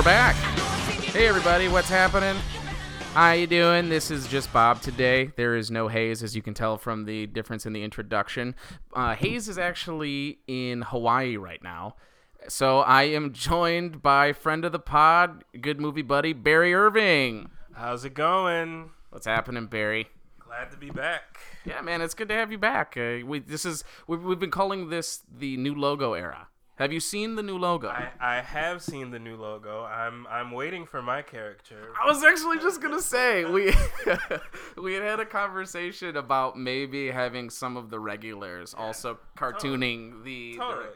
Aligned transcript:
We're 0.00 0.04
back. 0.04 0.34
Hey 1.12 1.26
everybody, 1.26 1.68
what's 1.68 1.90
happening? 1.90 2.34
How 3.12 3.32
you 3.32 3.46
doing? 3.46 3.90
This 3.90 4.10
is 4.10 4.26
just 4.26 4.50
Bob 4.50 4.80
today. 4.80 5.30
There 5.36 5.56
is 5.56 5.70
no 5.70 5.88
Hayes, 5.88 6.22
as 6.22 6.34
you 6.34 6.40
can 6.40 6.54
tell 6.54 6.78
from 6.78 7.04
the 7.04 7.26
difference 7.26 7.66
in 7.66 7.74
the 7.74 7.82
introduction. 7.82 8.54
Uh, 8.94 9.14
Hayes 9.14 9.46
is 9.46 9.58
actually 9.58 10.38
in 10.46 10.80
Hawaii 10.80 11.36
right 11.36 11.62
now. 11.62 11.96
So 12.48 12.78
I 12.78 13.02
am 13.02 13.34
joined 13.34 14.00
by 14.00 14.32
friend 14.32 14.64
of 14.64 14.72
the 14.72 14.78
pod, 14.78 15.44
good 15.60 15.78
movie 15.78 16.00
buddy, 16.00 16.32
Barry 16.32 16.72
Irving. 16.72 17.50
How's 17.74 18.06
it 18.06 18.14
going? 18.14 18.92
What's 19.10 19.26
happening, 19.26 19.66
Barry? 19.66 20.08
Glad 20.38 20.70
to 20.70 20.78
be 20.78 20.88
back. 20.88 21.36
Yeah, 21.66 21.82
man, 21.82 22.00
it's 22.00 22.14
good 22.14 22.28
to 22.28 22.34
have 22.34 22.50
you 22.50 22.56
back. 22.56 22.96
Uh, 22.96 23.18
we 23.26 23.40
this 23.40 23.66
is 23.66 23.84
we've, 24.06 24.22
we've 24.22 24.38
been 24.40 24.50
calling 24.50 24.88
this 24.88 25.24
the 25.30 25.58
new 25.58 25.74
logo 25.74 26.14
era. 26.14 26.48
Have 26.80 26.94
you 26.94 27.00
seen 27.00 27.34
the 27.34 27.42
new 27.42 27.58
logo? 27.58 27.88
I, 27.88 28.08
I 28.18 28.40
have 28.40 28.80
seen 28.82 29.10
the 29.10 29.18
new 29.18 29.36
logo. 29.36 29.84
I'm 29.84 30.26
I'm 30.28 30.50
waiting 30.50 30.86
for 30.86 31.02
my 31.02 31.20
character. 31.20 31.92
I 32.02 32.06
was 32.06 32.24
actually 32.24 32.58
just 32.58 32.80
gonna 32.80 33.02
say 33.02 33.44
we 33.44 33.74
we 34.82 34.94
had 34.94 35.02
had 35.02 35.20
a 35.20 35.26
conversation 35.26 36.16
about 36.16 36.58
maybe 36.58 37.10
having 37.10 37.50
some 37.50 37.76
of 37.76 37.90
the 37.90 38.00
regulars 38.00 38.72
also 38.72 39.18
cartooning 39.36 40.24
the, 40.24 40.52
the- 40.52 40.56
Totally. 40.56 40.86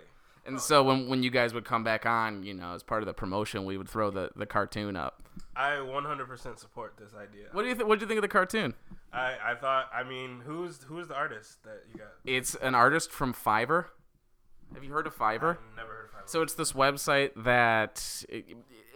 and 0.47 0.59
so 0.59 0.83
when 0.83 1.07
when 1.07 1.23
you 1.23 1.29
guys 1.29 1.53
would 1.53 1.67
come 1.67 1.85
back 1.85 2.07
on, 2.07 2.43
you 2.45 2.55
know, 2.55 2.73
as 2.75 2.83
part 2.83 3.03
of 3.03 3.07
the 3.07 3.13
promotion, 3.13 3.67
we 3.67 3.77
would 3.77 3.89
throw 3.89 4.11
the, 4.11 4.31
the 4.37 4.47
cartoon 4.47 4.97
up. 4.97 5.23
I 5.55 5.73
100% 5.73 6.59
support 6.59 6.95
this 6.97 7.13
idea. 7.15 7.49
What 7.53 7.63
do 7.63 7.69
you 7.69 7.75
th- 7.75 7.87
what 7.87 7.99
do 7.99 8.05
you 8.05 8.09
think 8.09 8.17
of 8.19 8.23
the 8.23 8.29
cartoon? 8.29 8.73
I, 9.13 9.35
I 9.45 9.55
thought 9.55 9.91
I 9.95 10.03
mean 10.03 10.41
who's 10.47 10.83
who's 10.85 11.09
the 11.09 11.15
artist 11.15 11.63
that 11.65 11.83
you 11.93 11.99
got? 11.99 12.13
It's 12.25 12.55
an 12.55 12.75
artist 12.75 13.11
from 13.11 13.35
Fiverr. 13.35 13.87
Have 14.73 14.83
you 14.83 14.93
heard 14.93 15.07
of 15.07 15.17
Fiverr? 15.17 15.59
I've 15.59 15.77
never 15.77 15.93
heard 15.93 16.05
of 16.07 16.11
Fiverr. 16.11 16.31
So 16.31 16.43
it's 16.43 16.55
this 16.55 16.73
website 16.73 17.33
that 17.37 18.25
it, 18.29 18.45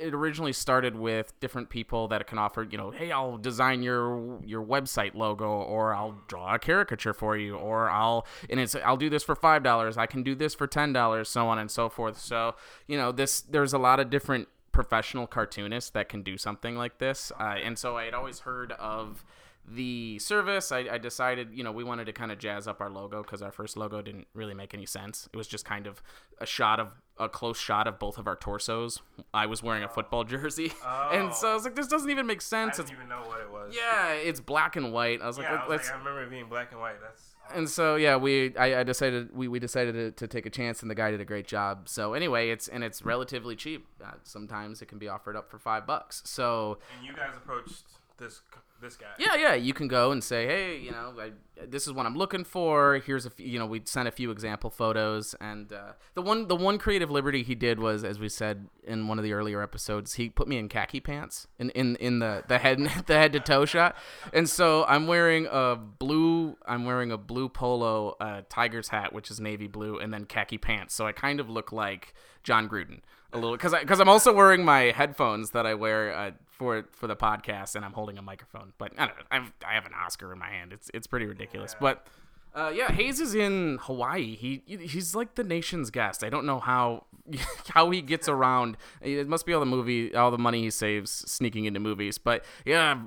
it 0.01 0.15
originally 0.15 0.53
started 0.53 0.97
with 0.97 1.39
different 1.41 1.69
people 1.69 2.09
that 2.09 2.27
can 2.27 2.39
offer, 2.39 2.63
you 2.63 2.79
know, 2.79 2.91
hey, 2.91 3.13
I'll 3.13 3.37
design 3.37 3.83
your 3.83 4.39
your 4.45 4.65
website 4.65 5.15
logo, 5.15 5.47
or 5.49 5.95
I'll 5.95 6.19
draw 6.29 6.55
a 6.55 6.59
caricature 6.59 7.13
for 7.13 7.37
you, 7.37 7.57
or 7.57 7.91
I'll 7.91 8.27
and 8.49 8.59
it's 8.59 8.75
I'll 8.77 8.97
do 8.97 9.11
this 9.11 9.23
for 9.23 9.35
five 9.35 9.63
dollars, 9.63 9.99
I 9.99 10.07
can 10.07 10.23
do 10.23 10.35
this 10.35 10.55
for 10.55 10.67
ten 10.67 10.93
dollars, 10.93 11.29
so 11.29 11.49
on 11.49 11.59
and 11.59 11.71
so 11.71 11.89
forth. 11.89 12.19
So 12.19 12.55
you 12.87 12.97
know, 12.97 13.13
this 13.13 13.41
there's 13.41 13.73
a 13.73 13.79
lot 13.79 14.01
of 14.01 14.11
different 14.11 14.49
professional 14.73 15.27
cartoonists 15.27 15.91
that 15.91 16.09
can 16.09 16.23
do 16.23 16.39
something 16.39 16.77
like 16.77 16.99
this, 16.99 17.33
uh, 17.39 17.57
and 17.63 17.77
so 17.79 17.97
I 17.97 18.05
had 18.05 18.15
always 18.15 18.41
heard 18.41 18.73
of 18.73 19.25
the 19.75 20.19
service 20.19 20.73
I, 20.73 20.79
I 20.93 20.99
decided 20.99 21.49
you 21.53 21.63
know 21.63 21.73
we 21.73 21.85
wanted 21.85 22.07
to 22.07 22.13
kind 22.13 22.33
of 22.33 22.39
jazz 22.39 22.67
up 22.67 22.81
our 22.81 22.91
logo 22.91 23.23
because 23.23 23.43
our 23.43 23.53
first 23.53 23.77
logo 23.77 24.01
didn't 24.03 24.27
really 24.35 24.55
make 24.55 24.75
any 24.75 24.87
sense. 24.87 25.29
It 25.33 25.37
was 25.37 25.47
just 25.49 25.65
kind 25.65 25.87
of 25.87 26.03
a 26.41 26.47
shot 26.47 26.81
of 26.81 26.89
a 27.19 27.29
close 27.29 27.59
shot 27.59 27.87
of 27.87 27.99
both 27.99 28.17
of 28.17 28.27
our 28.27 28.37
torsos. 28.37 29.01
I 29.35 29.47
was 29.47 29.63
wearing 29.63 29.83
a 29.83 29.89
football 29.89 30.25
jersey. 30.25 30.73
And 31.13 31.35
so 31.35 31.51
i 31.51 31.55
was 31.55 31.65
like 31.65 31.75
this 31.75 31.87
doesn't 31.89 32.11
even 32.11 32.27
make 32.27 32.41
sense." 32.43 32.75
I 32.79 32.83
didn't 32.83 32.93
it's 32.93 32.93
even 32.93 33.09
know 33.09 33.29
what 33.29 33.41
it 33.41 33.51
was. 33.51 33.75
yeah 33.77 34.13
it's 34.13 34.41
black 34.41 34.77
and 34.77 34.93
white. 34.93 35.21
I 35.23 35.27
was 35.27 35.39
like, 35.39 35.47
Yeah, 35.49 35.55
I, 35.57 35.61
was 35.63 35.71
let's 35.71 35.87
like, 35.89 35.95
I 35.97 35.99
remember 35.99 36.23
it 36.23 36.31
being 36.31 36.49
black 36.49 36.73
and 36.73 36.81
white. 36.81 37.01
That's 37.01 37.35
and 37.55 37.69
so 37.69 37.97
yeah 37.97 38.17
we 38.17 38.55
i, 38.59 38.81
I 38.81 38.83
decided 38.83 39.35
we, 39.35 39.49
we 39.49 39.59
decided 39.59 39.95
to, 39.95 40.11
to 40.13 40.27
take 40.27 40.45
a 40.45 40.51
chance 40.51 40.83
and 40.83 40.91
the 40.91 40.95
guy 40.95 41.11
did 41.11 41.21
a 41.21 41.25
great 41.25 41.47
job. 41.47 41.89
So 41.89 42.15
anyway 42.15 42.51
it's 42.51 42.69
and 42.69 42.85
it's 42.85 43.03
relatively 43.05 43.57
cheap. 43.57 43.87
Uh, 44.05 44.13
sometimes 44.23 44.83
it 44.83 44.87
can 44.87 44.99
be 44.99 45.09
offered 45.09 45.37
up 45.37 45.51
for 45.51 45.59
five 45.59 45.87
bucks. 45.87 46.23
So 46.25 46.79
and 46.97 47.07
you 47.07 47.15
guys 47.15 47.31
approached 47.37 47.85
this 48.19 48.43
this 48.81 48.97
guy. 48.97 49.07
Yeah, 49.19 49.35
yeah. 49.35 49.55
You 49.55 49.75
can 49.75 49.89
go 49.89 50.13
and 50.13 50.23
say, 50.23 50.47
hey, 50.47 50.79
you 50.79 50.93
know, 50.93 51.15
I, 51.19 51.33
this 51.67 51.87
is 51.87 51.93
what 51.93 52.07
I'm 52.07 52.17
looking 52.17 52.45
for. 52.45 52.99
Here's 53.05 53.27
a, 53.27 53.33
you 53.37 53.59
know, 53.59 53.67
we 53.67 53.83
sent 53.85 54.07
a 54.07 54.13
few 54.13 54.31
example 54.31 54.71
photos, 54.71 55.35
and 55.41 55.73
uh, 55.73 55.93
the 56.15 56.23
one, 56.23 56.47
the 56.47 56.57
one 56.57 56.79
creative 56.79 57.11
liberty 57.11 57.43
he 57.43 57.55
did 57.55 57.81
was, 57.81 58.05
as 58.05 58.19
we 58.19 58.29
said 58.29 58.69
in 58.85 59.09
one 59.09 59.19
of 59.19 59.25
the 59.25 59.33
earlier 59.33 59.63
episodes, 59.63 60.15
he 60.15 60.29
put 60.29 60.47
me 60.47 60.59
in 60.59 60.69
khaki 60.69 61.01
pants 61.01 61.49
in 61.59 61.71
in, 61.71 61.97
in 61.97 62.19
the 62.21 62.45
the 62.47 62.59
head 62.59 62.79
the 63.07 63.15
head 63.15 63.33
to 63.33 63.41
toe 63.41 63.65
shot, 63.65 63.97
and 64.33 64.49
so 64.49 64.85
I'm 64.87 65.07
wearing 65.07 65.49
a 65.51 65.77
blue, 65.77 66.57
I'm 66.67 66.85
wearing 66.85 67.11
a 67.11 67.19
blue 67.19 67.49
polo 67.49 68.17
uh, 68.21 68.43
Tigers 68.49 68.89
hat, 68.89 69.13
which 69.13 69.31
is 69.31 69.41
navy 69.41 69.67
blue, 69.67 69.99
and 69.99 70.13
then 70.13 70.25
khaki 70.25 70.59
pants. 70.59 70.95
So 70.95 71.07
I 71.07 71.13
kind 71.13 71.41
of 71.41 71.51
look 71.51 71.73
like 71.73 72.15
Jon 72.43 72.69
Gruden 72.69 73.01
a 73.33 73.39
little 73.39 73.57
because 73.57 73.75
because 73.79 74.01
I'm 74.01 74.09
also 74.09 74.33
wearing 74.33 74.65
my 74.65 74.93
headphones 74.93 75.51
that 75.51 75.67
I 75.67 75.75
wear 75.75 76.15
uh, 76.15 76.31
for 76.59 76.85
for 76.93 77.07
the 77.07 77.17
podcast, 77.17 77.77
and 77.77 77.85
I'm 77.85 77.93
holding 77.93 78.19
a 78.19 78.23
microphone. 78.23 78.73
But 78.79 78.93
I 78.99 79.07
don't 79.07 79.17
know, 79.17 79.25
I've, 79.31 79.53
I 79.67 79.75
have 79.75 79.87
an 79.87 79.93
Oscar 79.95 80.33
in 80.33 80.39
my 80.39 80.49
hand. 80.49 80.73
It's 80.73 80.91
it's 80.93 81.07
pretty 81.07 81.27
ridiculous. 81.27 81.75
But 81.81 82.07
uh, 82.55 82.73
yeah, 82.75 82.91
Hayes 82.91 83.21
is 83.21 83.35
in 83.35 83.79
Hawaii. 83.83 84.35
He 84.35 84.63
he's 84.67 85.15
like 85.15 85.37
the 85.37 85.45
nation's 85.45 85.91
guest. 85.91 86.25
I 86.25 86.31
don't 86.31 86.45
know 86.45 86.59
how 86.59 87.05
how 87.69 87.91
he 87.91 88.03
gets 88.03 88.29
around. 88.29 88.77
It 89.01 89.29
must 89.29 89.47
be 89.47 89.53
all 89.53 89.61
the 89.61 89.67
movie, 89.67 90.15
all 90.15 90.31
the 90.31 90.39
money 90.39 90.63
he 90.63 90.71
saves 90.71 91.11
sneaking 91.11 91.67
into 91.67 91.81
movies. 91.81 92.19
But 92.19 92.45
yeah. 92.65 93.01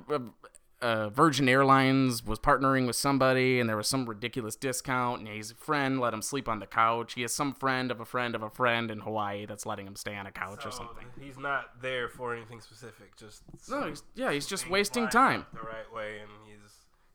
Uh, 0.82 1.10
Virgin 1.10 1.48
Airlines 1.48 2.26
was 2.26 2.40
partnering 2.40 2.88
with 2.88 2.96
somebody, 2.96 3.60
and 3.60 3.70
there 3.70 3.78
was 3.78 3.88
some 3.88 4.08
ridiculous 4.08 4.56
discount. 4.56 5.20
And 5.20 5.28
his 5.30 5.52
friend 5.52 6.00
let 6.00 6.14
him 6.14 6.22
sleep 6.22 6.50
on 6.50 6.60
the 6.60 6.66
couch. 6.66 7.14
He 7.14 7.22
has 7.22 7.32
some 7.34 7.54
friend 7.54 7.92
of 7.92 8.00
a 8.00 8.06
friend 8.06 8.34
of 8.36 8.42
a 8.42 8.50
friend 8.50 8.90
in 8.90 9.00
Hawaii 9.02 9.46
that's 9.46 9.66
letting 9.66 9.86
him 9.86 9.96
stay 9.96 10.16
on 10.16 10.26
a 10.26 10.32
couch 10.32 10.66
or 10.66 10.72
something. 10.72 11.06
he's 11.20 11.38
not 11.38 11.82
there 11.82 12.10
for 12.10 12.36
anything 12.36 12.62
specific. 12.62 13.16
Just 13.16 13.44
No, 13.70 13.88
he's, 13.90 14.04
yeah, 14.16 14.32
he's 14.32 14.48
just 14.48 14.70
wasting 14.70 15.08
time. 15.08 15.46
the 15.54 15.60
right 15.62 15.92
way, 15.94 16.20
and 16.20 16.30
he's 16.46 16.58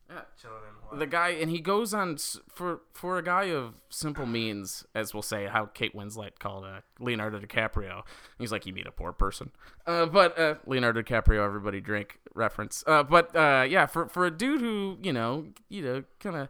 Yeah. 0.09 0.21
chilling 0.41 0.57
in 0.69 0.75
Hawaii. 0.85 0.99
The 1.01 1.07
guy, 1.09 1.29
and 1.31 1.51
he 1.51 1.61
goes 1.61 1.93
on 1.93 2.19
for 2.49 2.83
for 2.95 3.19
a 3.19 3.23
guy 3.23 3.47
of 3.47 3.75
simple 3.91 4.27
means, 4.27 4.87
as 4.95 5.13
we'll 5.13 5.23
say, 5.23 5.47
how 5.47 5.67
Kate 5.67 5.95
Winslet 5.97 6.39
called 6.39 6.65
uh, 6.65 6.83
Leonardo 7.01 7.41
DiCaprio. 7.41 8.03
He's 8.39 8.53
like, 8.53 8.65
you 8.67 8.73
meet 8.73 8.87
a 8.87 8.93
poor 8.93 9.13
person, 9.13 9.51
uh, 9.87 10.07
but 10.07 10.39
uh, 10.39 10.55
Leonardo 10.67 11.03
DiCaprio, 11.03 11.45
everybody 11.45 11.81
drink 11.81 12.21
reference. 12.37 12.85
Uh, 12.87 13.03
but 13.03 13.35
uh, 13.35 13.67
yeah, 13.69 13.87
for 13.87 14.09
for 14.09 14.27
a 14.27 14.31
dude 14.31 14.61
who 14.61 14.99
you 15.03 15.13
know, 15.13 15.47
you 15.69 15.83
know, 15.83 16.05
kind 16.21 16.37
of 16.37 16.49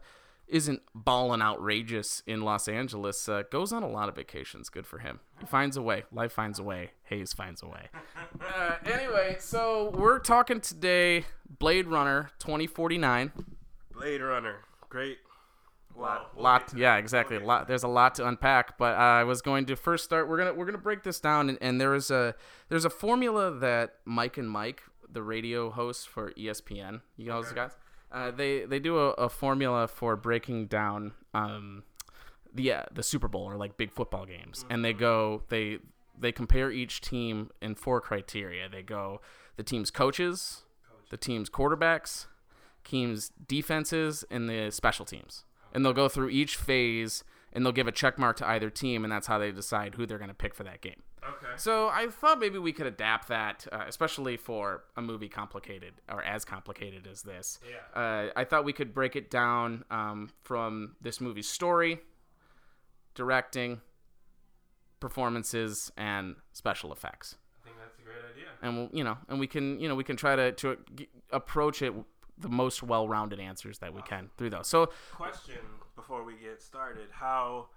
isn't 0.48 0.80
balling 0.94 1.42
outrageous 1.42 2.22
in 2.26 2.42
Los 2.42 2.68
Angeles, 2.68 3.28
uh, 3.28 3.42
goes 3.50 3.72
on 3.72 3.82
a 3.82 3.88
lot 3.88 4.08
of 4.08 4.14
vacations. 4.14 4.68
Good 4.68 4.86
for 4.86 4.98
him. 4.98 5.18
He 5.40 5.46
finds 5.46 5.76
a 5.76 5.82
way. 5.82 6.04
Life 6.12 6.32
finds 6.32 6.58
a 6.58 6.62
way. 6.62 6.92
Hayes 7.04 7.32
finds 7.32 7.62
a 7.62 7.66
way. 7.66 7.88
Uh, 8.54 8.74
anyway, 8.84 9.36
so 9.38 9.90
we're 9.96 10.18
talking 10.18 10.60
today 10.60 11.24
Blade 11.58 11.86
Runner 11.86 12.30
2049. 12.38 13.32
Blade 13.94 14.20
Runner, 14.20 14.56
great. 14.90 15.18
Wow. 15.94 16.26
lot 16.36 16.74
yeah 16.76 16.96
exactly 16.96 17.38
a 17.38 17.40
lot 17.40 17.68
there's 17.68 17.82
a 17.82 17.88
lot 17.88 18.16
to 18.16 18.28
unpack 18.28 18.76
but 18.76 18.96
i 18.96 19.24
was 19.24 19.40
going 19.40 19.64
to 19.64 19.76
first 19.76 20.04
start 20.04 20.28
we're 20.28 20.36
gonna 20.36 20.52
we're 20.52 20.66
gonna 20.66 20.76
break 20.76 21.02
this 21.02 21.20
down 21.20 21.48
and, 21.48 21.56
and 21.62 21.80
there 21.80 21.94
is 21.94 22.10
a 22.10 22.34
there's 22.68 22.84
a 22.84 22.90
formula 22.90 23.50
that 23.50 23.94
mike 24.04 24.36
and 24.36 24.50
mike 24.50 24.82
the 25.16 25.22
radio 25.22 25.70
hosts 25.70 26.04
for 26.04 26.30
espn 26.32 27.00
you 27.16 27.26
know 27.26 27.40
those 27.40 27.52
guys? 27.52 27.72
Uh, 28.12 28.30
they 28.30 28.64
they 28.66 28.78
do 28.78 28.98
a, 28.98 29.10
a 29.12 29.28
formula 29.28 29.88
for 29.88 30.14
breaking 30.14 30.66
down 30.66 31.12
um 31.34 31.82
the 32.54 32.72
uh, 32.72 32.82
the 32.92 33.02
super 33.02 33.28
bowl 33.28 33.44
or 33.44 33.56
like 33.56 33.76
big 33.76 33.90
football 33.90 34.26
games. 34.26 34.64
And 34.70 34.84
they 34.84 34.92
go 34.92 35.42
they 35.48 35.78
they 36.18 36.32
compare 36.32 36.70
each 36.70 37.00
team 37.00 37.50
in 37.60 37.74
four 37.74 38.00
criteria. 38.00 38.68
They 38.68 38.82
go 38.82 39.20
the 39.56 39.62
team's 39.62 39.90
coaches. 39.90 40.62
the 41.10 41.16
team's 41.16 41.48
quarterbacks 41.48 42.26
teams 42.84 43.32
defenses 43.48 44.24
and 44.30 44.48
the 44.48 44.70
special 44.70 45.04
teams. 45.04 45.44
And 45.72 45.84
they'll 45.84 45.92
go 45.92 46.08
through 46.08 46.30
each 46.30 46.56
phase 46.56 47.24
and 47.56 47.64
they'll 47.66 47.72
give 47.72 47.88
a 47.88 47.92
check 47.92 48.18
mark 48.18 48.36
to 48.36 48.46
either 48.48 48.70
team 48.70 49.02
and 49.02 49.10
that's 49.12 49.26
how 49.26 49.38
they 49.38 49.50
decide 49.50 49.94
who 49.96 50.06
they're 50.06 50.18
going 50.18 50.28
to 50.28 50.34
pick 50.34 50.54
for 50.54 50.62
that 50.62 50.80
game 50.82 51.02
Okay. 51.28 51.54
so 51.56 51.88
i 51.88 52.06
thought 52.06 52.38
maybe 52.38 52.58
we 52.58 52.72
could 52.72 52.86
adapt 52.86 53.26
that 53.28 53.66
uh, 53.72 53.82
especially 53.88 54.36
for 54.36 54.84
a 54.96 55.02
movie 55.02 55.28
complicated 55.28 55.94
or 56.08 56.22
as 56.22 56.44
complicated 56.44 57.08
as 57.10 57.22
this 57.22 57.58
Yeah. 57.68 58.00
uh, 58.00 58.30
i 58.36 58.44
thought 58.44 58.64
we 58.64 58.72
could 58.72 58.94
break 58.94 59.16
it 59.16 59.28
down 59.30 59.84
um, 59.90 60.30
from 60.44 60.94
this 61.00 61.20
movie's 61.20 61.48
story 61.48 61.98
directing 63.16 63.80
performances 65.00 65.90
and 65.96 66.36
special 66.52 66.92
effects 66.92 67.36
I 67.62 67.66
think 67.68 67.76
that's 67.80 67.98
a 67.98 68.02
great 68.02 68.18
idea. 68.32 68.46
and 68.62 68.76
we'll, 68.76 68.88
you 68.92 69.02
know, 69.04 69.18
and 69.28 69.40
we 69.40 69.46
can, 69.48 69.80
you 69.80 69.88
know, 69.88 69.94
we 69.96 70.04
can 70.04 70.16
try 70.16 70.36
to 70.36 70.52
to 70.52 70.78
approach 71.32 71.82
it 71.82 71.92
the 72.38 72.48
most 72.48 72.82
well-rounded 72.82 73.40
answers 73.40 73.78
that 73.78 73.94
we 73.94 74.02
can 74.02 74.30
through 74.36 74.50
those. 74.50 74.66
So, 74.68 74.90
Question 75.12 75.58
before 75.94 76.22
we 76.24 76.34
get 76.34 76.60
started: 76.62 77.08
How 77.12 77.68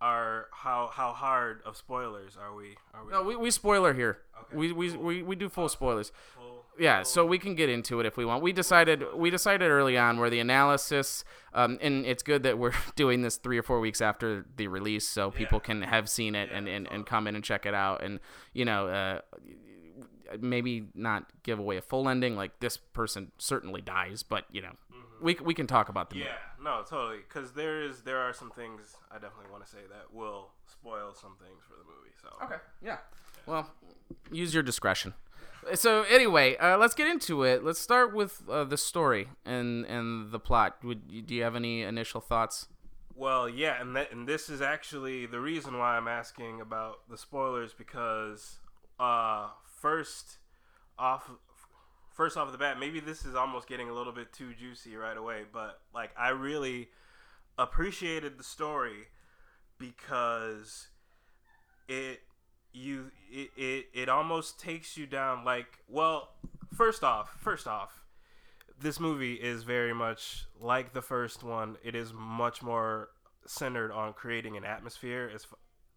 are 0.00 0.46
how 0.52 0.90
how 0.92 1.12
hard 1.12 1.60
of 1.66 1.76
spoilers 1.76 2.36
are 2.40 2.54
we? 2.54 2.76
Are 2.94 3.04
we? 3.04 3.12
no, 3.12 3.22
we, 3.22 3.36
we 3.36 3.50
spoiler 3.50 3.92
here. 3.94 4.18
Okay, 4.42 4.56
we, 4.56 4.72
we, 4.72 4.96
we 4.96 5.22
we 5.22 5.36
do 5.36 5.48
full 5.48 5.68
spoilers. 5.68 6.12
full- 6.36 6.64
Yeah, 6.78 7.02
so 7.02 7.26
we 7.26 7.38
can 7.38 7.56
get 7.56 7.68
into 7.68 7.98
it 7.98 8.06
if 8.06 8.16
we 8.16 8.24
want. 8.24 8.40
We 8.42 8.52
decided 8.52 9.02
we 9.16 9.30
decided 9.30 9.68
early 9.70 9.98
on 9.98 10.18
where 10.20 10.30
the 10.30 10.38
analysis, 10.38 11.24
um, 11.52 11.78
and 11.80 12.06
it's 12.06 12.22
good 12.22 12.44
that 12.44 12.56
we're 12.58 12.72
doing 12.96 13.22
this 13.22 13.36
three 13.36 13.58
or 13.58 13.62
four 13.64 13.80
weeks 13.80 14.00
after 14.00 14.46
the 14.56 14.68
release, 14.68 15.06
so 15.06 15.30
people 15.32 15.58
can 15.58 15.82
have 15.82 16.08
seen 16.08 16.34
it 16.36 16.50
and, 16.52 16.68
and, 16.68 16.86
and 16.90 17.04
come 17.04 17.26
in 17.26 17.34
and 17.34 17.42
check 17.42 17.66
it 17.66 17.74
out, 17.74 18.02
and 18.04 18.20
you 18.52 18.64
know, 18.64 18.86
uh, 18.86 19.20
maybe 20.40 20.88
not 20.94 21.26
give 21.42 21.58
away 21.58 21.76
a 21.76 21.82
full 21.82 22.08
ending. 22.08 22.36
Like 22.36 22.60
this 22.60 22.76
person 22.76 23.32
certainly 23.38 23.80
dies, 23.80 24.22
but 24.22 24.44
you 24.50 24.62
know, 24.62 24.72
we 25.20 25.36
we 25.42 25.54
can 25.54 25.66
talk 25.66 25.88
about 25.88 26.10
the 26.10 26.18
Yeah, 26.18 26.36
no, 26.62 26.84
totally. 26.88 27.18
Because 27.18 27.52
there 27.52 27.82
is 27.82 28.02
there 28.02 28.18
are 28.18 28.32
some 28.32 28.50
things 28.50 28.96
I 29.10 29.14
definitely 29.14 29.50
want 29.50 29.64
to 29.64 29.70
say 29.70 29.78
that 29.90 30.12
will 30.12 30.50
spoil 30.66 31.14
some 31.14 31.36
things 31.38 31.62
for 31.66 31.74
the 31.74 31.84
movie. 31.84 32.14
So. 32.22 32.28
Okay. 32.44 32.62
Yeah. 32.82 32.98
Well, 33.46 33.70
use 34.30 34.54
your 34.54 34.62
discretion. 34.62 35.14
So 35.74 36.02
anyway, 36.04 36.56
uh, 36.56 36.78
let's 36.78 36.94
get 36.94 37.08
into 37.08 37.42
it. 37.42 37.64
Let's 37.64 37.80
start 37.80 38.14
with 38.14 38.42
uh, 38.48 38.64
the 38.64 38.76
story 38.76 39.28
and 39.44 39.84
and 39.86 40.30
the 40.30 40.38
plot. 40.38 40.76
Would 40.84 41.26
do 41.26 41.34
you 41.34 41.42
have 41.42 41.56
any 41.56 41.82
initial 41.82 42.20
thoughts? 42.20 42.68
Well, 43.14 43.48
yeah, 43.48 43.80
and 43.80 43.96
that, 43.96 44.12
and 44.12 44.28
this 44.28 44.48
is 44.48 44.62
actually 44.62 45.26
the 45.26 45.40
reason 45.40 45.76
why 45.76 45.96
I'm 45.96 46.06
asking 46.06 46.60
about 46.60 47.00
the 47.10 47.18
spoilers 47.18 47.74
because 47.74 48.58
uh, 48.98 49.48
first 49.80 50.38
off 50.98 51.30
first 52.10 52.36
off 52.36 52.50
the 52.50 52.58
bat, 52.58 52.80
maybe 52.80 53.00
this 53.00 53.24
is 53.24 53.34
almost 53.34 53.68
getting 53.68 53.88
a 53.88 53.92
little 53.92 54.12
bit 54.12 54.32
too 54.32 54.52
juicy 54.54 54.96
right 54.96 55.16
away, 55.16 55.42
but 55.52 55.80
like 55.94 56.10
I 56.18 56.30
really 56.30 56.88
appreciated 57.58 58.38
the 58.38 58.44
story 58.44 59.08
because 59.78 60.88
it 61.88 62.20
you 62.72 63.10
it, 63.30 63.50
it 63.56 63.86
it 63.94 64.08
almost 64.08 64.60
takes 64.60 64.96
you 64.96 65.06
down 65.06 65.44
like 65.44 65.78
well 65.88 66.30
first 66.74 67.02
off 67.02 67.36
first 67.40 67.66
off 67.66 68.04
this 68.80 69.00
movie 69.00 69.34
is 69.34 69.62
very 69.62 69.92
much 69.92 70.46
like 70.60 70.92
the 70.92 71.02
first 71.02 71.42
one. 71.42 71.76
It 71.82 71.94
is 71.94 72.12
much 72.12 72.62
more 72.62 73.08
centered 73.46 73.92
on 73.92 74.12
creating 74.12 74.56
an 74.56 74.64
atmosphere 74.64 75.30
as 75.34 75.46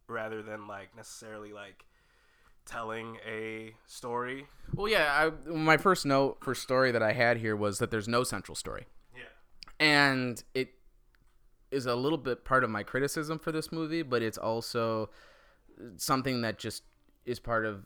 rather 0.07 0.41
than 0.41 0.67
like 0.67 0.95
necessarily 0.95 1.53
like 1.53 1.85
telling 2.65 3.17
a 3.27 3.73
story 3.87 4.47
Well, 4.73 4.87
yeah. 4.87 5.31
I, 5.47 5.49
my 5.49 5.77
first 5.77 6.05
note 6.05 6.37
for 6.41 6.55
story 6.55 6.91
that 6.91 7.03
I 7.03 7.13
had 7.13 7.37
here 7.37 7.55
was 7.55 7.79
that 7.79 7.91
there's 7.91 8.07
no 8.07 8.23
central 8.23 8.55
story. 8.55 8.85
yeah 9.15 9.23
and 9.79 10.43
it 10.53 10.73
is 11.71 11.85
a 11.85 11.95
little 11.95 12.17
bit 12.17 12.43
part 12.45 12.63
of 12.63 12.69
my 12.69 12.83
criticism 12.83 13.39
for 13.39 13.51
this 13.51 13.71
movie, 13.71 14.01
but 14.03 14.21
it's 14.21 14.37
also 14.37 15.09
something 15.97 16.41
that 16.41 16.59
just 16.59 16.83
is 17.25 17.39
part 17.39 17.65
of 17.65 17.85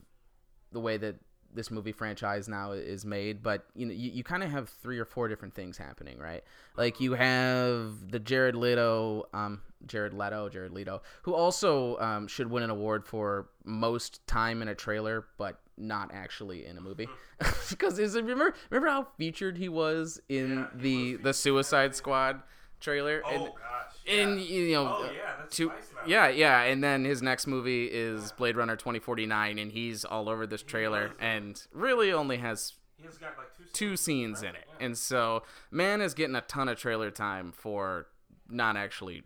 the 0.71 0.79
way 0.79 0.97
that 0.97 1.15
this 1.55 1.71
movie 1.71 1.91
franchise 1.91 2.47
now 2.47 2.71
is 2.73 3.05
made. 3.05 3.41
But 3.41 3.65
you 3.75 3.85
know, 3.85 3.93
you, 3.93 4.11
you 4.11 4.23
kind 4.23 4.43
of 4.43 4.51
have 4.51 4.69
three 4.69 4.99
or 4.99 5.05
four 5.05 5.27
different 5.27 5.53
things 5.53 5.77
happening, 5.77 6.17
right? 6.19 6.43
Like 6.77 6.99
you 6.99 7.13
have 7.13 8.11
the 8.11 8.19
Jared 8.19 8.55
Leto, 8.55 9.27
um, 9.33 9.61
Jared 9.87 10.13
Leto, 10.13 10.49
Jared 10.49 10.71
Leto, 10.71 11.01
who 11.23 11.33
also 11.33 11.97
um, 11.99 12.27
should 12.27 12.49
win 12.49 12.63
an 12.63 12.69
award 12.69 13.05
for 13.05 13.47
most 13.63 14.25
time 14.27 14.61
in 14.61 14.67
a 14.67 14.75
trailer, 14.75 15.25
but 15.37 15.59
not 15.77 16.11
actually 16.13 16.65
in 16.65 16.77
a 16.77 16.81
movie. 16.81 17.07
because 17.69 17.99
is 17.99 18.15
it 18.15 18.21
remember 18.23 18.53
remember 18.69 18.89
how 18.89 19.07
featured 19.17 19.57
he 19.57 19.69
was 19.69 20.19
in 20.29 20.59
Yeah, 20.59 20.67
the 20.75 21.13
was 21.15 21.23
the 21.23 21.33
Suicide 21.33 21.95
Squad 21.95 22.41
trailer? 22.79 23.21
oh 23.25 23.29
and, 23.29 23.45
gosh 23.45 23.93
and 24.07 24.39
yeah. 24.39 24.45
you 24.59 24.73
know, 24.73 24.97
Oh, 24.99 25.09
yeah, 25.13 25.33
that's 25.39 25.55
two, 25.55 25.67
now. 25.67 25.73
Yeah, 26.07 26.27
yeah, 26.29 26.61
and 26.63 26.83
then 26.83 27.05
his 27.05 27.21
next 27.21 27.47
movie 27.47 27.85
is 27.85 28.31
Blade 28.33 28.55
Runner 28.55 28.75
twenty 28.75 28.99
forty 28.99 29.25
nine, 29.25 29.57
and 29.59 29.71
he's 29.71 30.05
all 30.05 30.29
over 30.29 30.45
this 30.47 30.63
trailer, 30.63 31.13
and 31.19 31.61
really 31.71 32.11
only 32.11 32.37
has 32.37 32.73
he 32.97 33.05
has 33.05 33.17
got 33.17 33.37
like 33.37 33.47
two 33.73 33.97
scenes, 33.97 34.41
in 34.41 34.49
it, 34.49 34.67
and 34.79 34.97
so 34.97 35.43
man 35.71 36.01
is 36.01 36.13
getting 36.13 36.35
a 36.35 36.41
ton 36.41 36.69
of 36.69 36.77
trailer 36.77 37.11
time 37.11 37.51
for 37.51 38.07
not 38.49 38.77
actually 38.77 39.23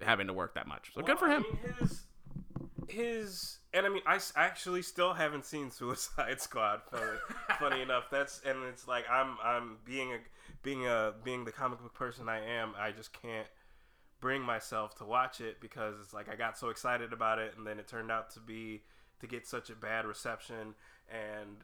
having 0.00 0.26
to 0.26 0.32
work 0.32 0.54
that 0.54 0.66
much. 0.66 0.92
So 0.94 1.02
good 1.02 1.18
for 1.18 1.28
him. 1.28 1.44
I 1.48 1.66
mean, 1.66 1.74
his, 1.78 2.04
his, 2.88 3.58
and 3.72 3.86
I 3.86 3.88
mean, 3.88 4.02
I 4.06 4.18
actually 4.36 4.82
still 4.82 5.14
haven't 5.14 5.44
seen 5.44 5.70
Suicide 5.70 6.40
Squad. 6.40 6.82
Funny, 6.90 7.06
funny 7.58 7.82
enough, 7.82 8.10
that's 8.10 8.40
and 8.44 8.58
it's 8.68 8.88
like 8.88 9.04
I'm, 9.10 9.36
I'm 9.42 9.78
being 9.84 10.12
a, 10.12 10.18
being 10.62 10.86
a, 10.86 11.12
being 11.22 11.44
the 11.44 11.52
comic 11.52 11.80
book 11.82 11.94
person 11.94 12.28
I 12.28 12.40
am. 12.44 12.72
I 12.78 12.92
just 12.92 13.12
can't 13.12 13.46
bring 14.24 14.40
myself 14.40 14.94
to 14.94 15.04
watch 15.04 15.42
it 15.42 15.60
because 15.60 15.96
it's 16.00 16.14
like 16.14 16.30
I 16.30 16.34
got 16.34 16.56
so 16.56 16.70
excited 16.70 17.12
about 17.12 17.38
it, 17.38 17.52
and 17.58 17.66
then 17.66 17.78
it 17.78 17.86
turned 17.86 18.10
out 18.10 18.30
to 18.30 18.40
be 18.40 18.80
to 19.20 19.26
get 19.26 19.46
such 19.46 19.68
a 19.68 19.74
bad 19.74 20.06
reception, 20.06 20.74
and 21.10 21.58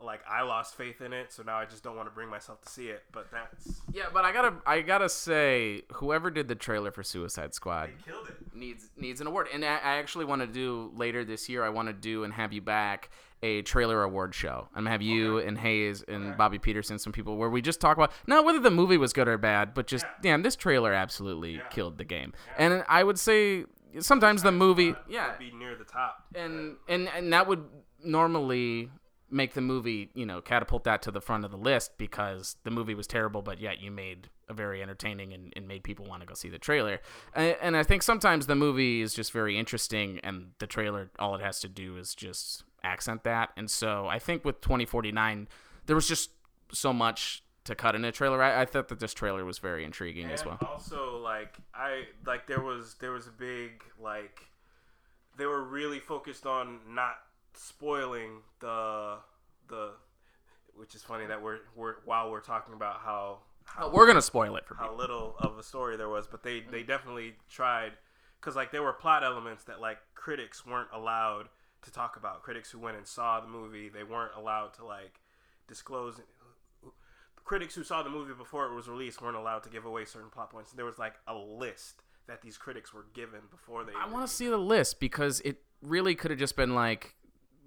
like 0.00 0.20
I 0.28 0.42
lost 0.42 0.74
faith 0.76 1.00
in 1.00 1.12
it. 1.12 1.32
So 1.32 1.42
now 1.42 1.56
I 1.56 1.64
just 1.64 1.82
don't 1.82 1.96
want 1.96 2.08
to 2.08 2.14
bring 2.14 2.28
myself 2.28 2.60
to 2.62 2.68
see 2.68 2.88
it. 2.88 3.02
But 3.12 3.28
that's 3.32 3.80
Yeah, 3.92 4.04
but 4.12 4.24
I 4.24 4.32
gotta, 4.32 4.54
I 4.66 4.82
gotta 4.82 5.08
say, 5.08 5.82
whoever 5.94 6.30
did 6.30 6.48
the 6.48 6.54
trailer 6.54 6.90
for 6.90 7.02
Suicide 7.02 7.54
Squad 7.54 7.90
killed 8.04 8.28
it. 8.28 8.36
needs 8.54 8.90
needs 8.96 9.20
an 9.20 9.26
award. 9.26 9.48
And 9.52 9.64
I, 9.64 9.68
I 9.76 9.96
actually 9.98 10.26
want 10.26 10.42
to 10.42 10.46
do 10.46 10.90
later 10.94 11.24
this 11.24 11.48
year. 11.48 11.64
I 11.64 11.70
want 11.70 11.88
to 11.88 11.94
do 11.94 12.24
and 12.24 12.32
have 12.34 12.52
you 12.52 12.60
back 12.60 13.10
a 13.42 13.62
trailer 13.62 14.02
award 14.02 14.34
show. 14.34 14.68
I'm 14.74 14.80
gonna 14.84 14.90
have 14.90 15.02
you 15.02 15.38
and 15.38 15.58
Hayes 15.58 16.02
and 16.06 16.28
Okay. 16.28 16.36
Bobby 16.36 16.58
Peterson, 16.58 16.98
some 16.98 17.12
people 17.12 17.36
where 17.36 17.50
we 17.50 17.60
just 17.62 17.80
talk 17.80 17.96
about 17.96 18.12
not 18.26 18.44
whether 18.44 18.60
the 18.60 18.70
movie 18.70 18.96
was 18.96 19.12
good 19.12 19.28
or 19.28 19.38
bad, 19.38 19.74
but 19.74 19.86
just 19.86 20.04
Yeah. 20.04 20.12
damn, 20.22 20.42
this 20.42 20.56
trailer 20.56 20.92
absolutely 20.92 21.54
Yeah. 21.56 21.68
killed 21.68 21.98
the 21.98 22.04
game. 22.04 22.32
And 22.58 22.84
I 22.88 23.02
would 23.04 23.18
say 23.18 23.64
sometimes 24.00 24.42
the 24.42 24.52
movie, 24.52 24.88
Would 24.88 24.96
yeah, 25.08 25.36
be 25.38 25.50
near 25.52 25.74
the 25.74 25.84
top. 25.84 26.24
and 26.34 26.76
and 26.88 27.08
and 27.08 27.32
that 27.32 27.46
would 27.46 27.64
normally 28.02 28.90
make 29.30 29.54
the 29.54 29.60
movie 29.60 30.10
you 30.14 30.24
know 30.24 30.40
catapult 30.40 30.84
that 30.84 31.02
to 31.02 31.10
the 31.10 31.20
front 31.20 31.44
of 31.44 31.50
the 31.50 31.56
list 31.56 31.98
because 31.98 32.56
the 32.64 32.70
movie 32.70 32.94
was 32.94 33.06
terrible 33.06 33.42
but 33.42 33.60
yet 33.60 33.80
you 33.80 33.90
made 33.90 34.28
a 34.48 34.54
very 34.54 34.80
entertaining 34.80 35.32
and, 35.32 35.52
and 35.56 35.66
made 35.66 35.82
people 35.82 36.06
want 36.06 36.20
to 36.20 36.26
go 36.26 36.34
see 36.34 36.48
the 36.48 36.58
trailer. 36.58 37.00
And, 37.34 37.56
and 37.60 37.76
i 37.76 37.82
think 37.82 38.02
sometimes 38.02 38.46
the 38.46 38.54
movie 38.54 39.02
is 39.02 39.14
just 39.14 39.32
very 39.32 39.58
interesting 39.58 40.20
and 40.22 40.52
the 40.58 40.66
trailer 40.66 41.10
all 41.18 41.34
it 41.34 41.42
has 41.42 41.60
to 41.60 41.68
do 41.68 41.96
is 41.96 42.14
just 42.14 42.62
accent 42.84 43.24
that. 43.24 43.50
And 43.56 43.70
so 43.70 44.06
i 44.06 44.18
think 44.18 44.44
with 44.44 44.60
2049 44.60 45.48
there 45.86 45.96
was 45.96 46.06
just 46.06 46.30
so 46.72 46.92
much 46.92 47.42
to 47.66 47.74
cut 47.74 47.94
in 47.94 48.04
a 48.04 48.12
trailer. 48.12 48.42
I, 48.42 48.62
I 48.62 48.64
thought 48.64 48.88
that 48.88 49.00
this 49.00 49.12
trailer 49.12 49.44
was 49.44 49.58
very 49.58 49.84
intriguing 49.84 50.30
as 50.30 50.44
well. 50.44 50.58
Also, 50.62 51.18
like 51.18 51.56
I 51.74 52.04
like 52.24 52.46
there 52.46 52.60
was 52.60 52.94
there 53.00 53.10
was 53.10 53.26
a 53.26 53.30
big 53.30 53.82
like 54.00 54.40
they 55.36 55.46
were 55.46 55.62
really 55.62 55.98
focused 55.98 56.46
on 56.46 56.80
not 56.88 57.16
spoiling 57.58 58.42
the 58.60 59.16
the 59.68 59.90
which 60.74 60.94
is 60.94 61.02
funny 61.02 61.26
that 61.26 61.42
we're 61.42 61.58
we're 61.74 61.96
while 62.04 62.30
we're 62.30 62.40
talking 62.40 62.74
about 62.74 63.00
how 63.00 63.38
how, 63.64 63.86
Oh, 63.86 63.90
we're 63.90 64.06
gonna 64.06 64.22
spoil 64.22 64.56
it 64.56 64.66
for 64.66 64.74
how 64.76 64.84
people 64.84 64.96
little 64.98 65.36
of 65.38 65.58
a 65.58 65.62
story 65.62 65.96
there 65.96 66.08
was, 66.08 66.26
but 66.26 66.42
they 66.42 66.60
they 66.60 66.82
definitely 66.82 67.34
tried 67.50 67.92
because 68.40 68.54
like 68.54 68.70
there 68.70 68.82
were 68.82 68.92
plot 68.92 69.24
elements 69.24 69.64
that 69.64 69.80
like 69.80 69.98
critics 70.14 70.64
weren't 70.64 70.88
allowed 70.92 71.48
to 71.82 71.90
talk 71.90 72.16
about. 72.16 72.42
Critics 72.42 72.70
who 72.70 72.78
went 72.78 72.96
and 72.96 73.06
saw 73.06 73.40
the 73.40 73.48
movie, 73.48 73.88
they 73.88 74.04
weren't 74.04 74.32
allowed 74.36 74.74
to 74.74 74.84
like 74.84 75.20
disclose. 75.66 76.20
Critics 77.44 77.74
who 77.74 77.84
saw 77.84 78.02
the 78.02 78.10
movie 78.10 78.34
before 78.34 78.66
it 78.66 78.74
was 78.74 78.88
released 78.88 79.22
weren't 79.22 79.36
allowed 79.36 79.62
to 79.62 79.68
give 79.68 79.84
away 79.84 80.04
certain 80.04 80.30
plot 80.30 80.50
points. 80.50 80.72
There 80.72 80.84
was 80.84 80.98
like 80.98 81.14
a 81.28 81.34
list 81.34 82.02
that 82.26 82.42
these 82.42 82.56
critics 82.58 82.92
were 82.92 83.06
given 83.14 83.40
before 83.50 83.84
they. 83.84 83.92
I 83.94 84.08
want 84.08 84.26
to 84.26 84.32
see 84.32 84.48
the 84.48 84.56
list 84.56 85.00
because 85.00 85.40
it 85.40 85.62
really 85.82 86.14
could 86.14 86.30
have 86.30 86.38
just 86.40 86.56
been 86.56 86.74
like 86.74 87.14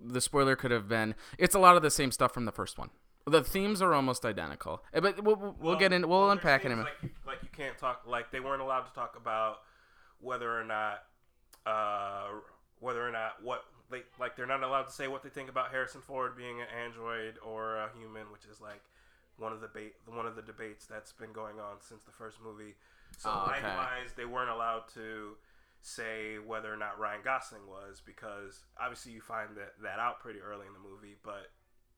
the 0.04 0.22
spoiler 0.22 0.56
could 0.56 0.72
have 0.72 0.88
been. 0.88 1.16
It's 1.38 1.56
a 1.56 1.60
lot 1.60 1.76
of 1.76 1.82
the 1.82 1.92
same 1.92 2.12
stuff 2.12 2.34
from 2.34 2.46
the 2.46 2.52
first 2.52 2.78
one. 2.78 2.90
The 3.28 3.44
themes 3.44 3.82
are 3.82 3.94
almost 3.94 4.26
identical, 4.26 4.84
Eh, 4.94 5.02
but 5.02 5.24
we'll, 5.24 5.36
we'll, 5.36 5.56
we'll 5.60 5.76
get 5.76 5.94
in. 5.94 6.08
We'll 6.08 6.22
well, 6.22 6.32
unpack 6.32 6.64
it 6.64 6.68
in 6.68 6.72
a 6.72 6.76
minute. 6.78 6.94
Like 7.02 7.04
you, 7.04 7.10
like 7.28 7.44
you 7.44 7.50
can't 7.56 7.78
talk. 7.78 8.04
Like 8.08 8.32
they 8.32 8.40
weren't 8.40 8.62
allowed 8.62 8.84
to 8.84 8.94
talk 8.94 9.16
about 9.18 9.58
whether 10.20 10.50
or 10.58 10.64
not, 10.64 11.04
uh, 11.66 12.28
whether 12.80 13.06
or 13.08 13.12
not 13.12 13.44
what 13.44 13.64
they 13.92 14.02
like. 14.20 14.36
They're 14.36 14.48
not 14.48 14.64
allowed 14.64 14.84
to 14.84 14.92
say 14.94 15.08
what 15.08 15.22
they 15.24 15.30
think 15.30 15.50
about 15.50 15.72
Harrison 15.72 16.02
Ford 16.02 16.36
being 16.38 16.62
an 16.62 16.68
android 16.84 17.36
or 17.46 17.76
a 17.78 17.90
human, 18.00 18.24
which 18.32 18.46
is 18.52 18.62
like 18.62 18.82
one 19.38 19.52
of 19.54 19.62
the 19.62 19.68
debate, 19.68 19.94
one 20.08 20.26
of 20.26 20.36
the 20.36 20.42
debates 20.42 20.86
that's 20.86 21.12
been 21.14 21.32
going 21.34 21.60
on 21.60 21.78
since 21.82 22.02
the 22.04 22.12
first 22.12 22.38
movie. 22.44 22.74
So 23.18 23.30
Oh, 23.32 23.44
okay. 23.52 23.62
likewise, 23.64 24.14
they 24.16 24.26
weren't 24.26 24.50
allowed 24.50 24.84
to 24.96 25.36
say 25.82 26.38
whether 26.46 26.74
or 26.74 26.78
not 26.78 27.00
Ryan 27.00 27.22
Gosling 27.24 27.68
was 27.68 28.02
because 28.06 28.64
obviously 28.80 29.12
you 29.14 29.22
find 29.22 29.56
that 29.56 29.74
that 29.84 30.00
out 30.00 30.20
pretty 30.20 30.40
early 30.40 30.66
in 30.68 30.74
the 30.74 30.80
movie, 30.80 31.16
but 31.24 31.52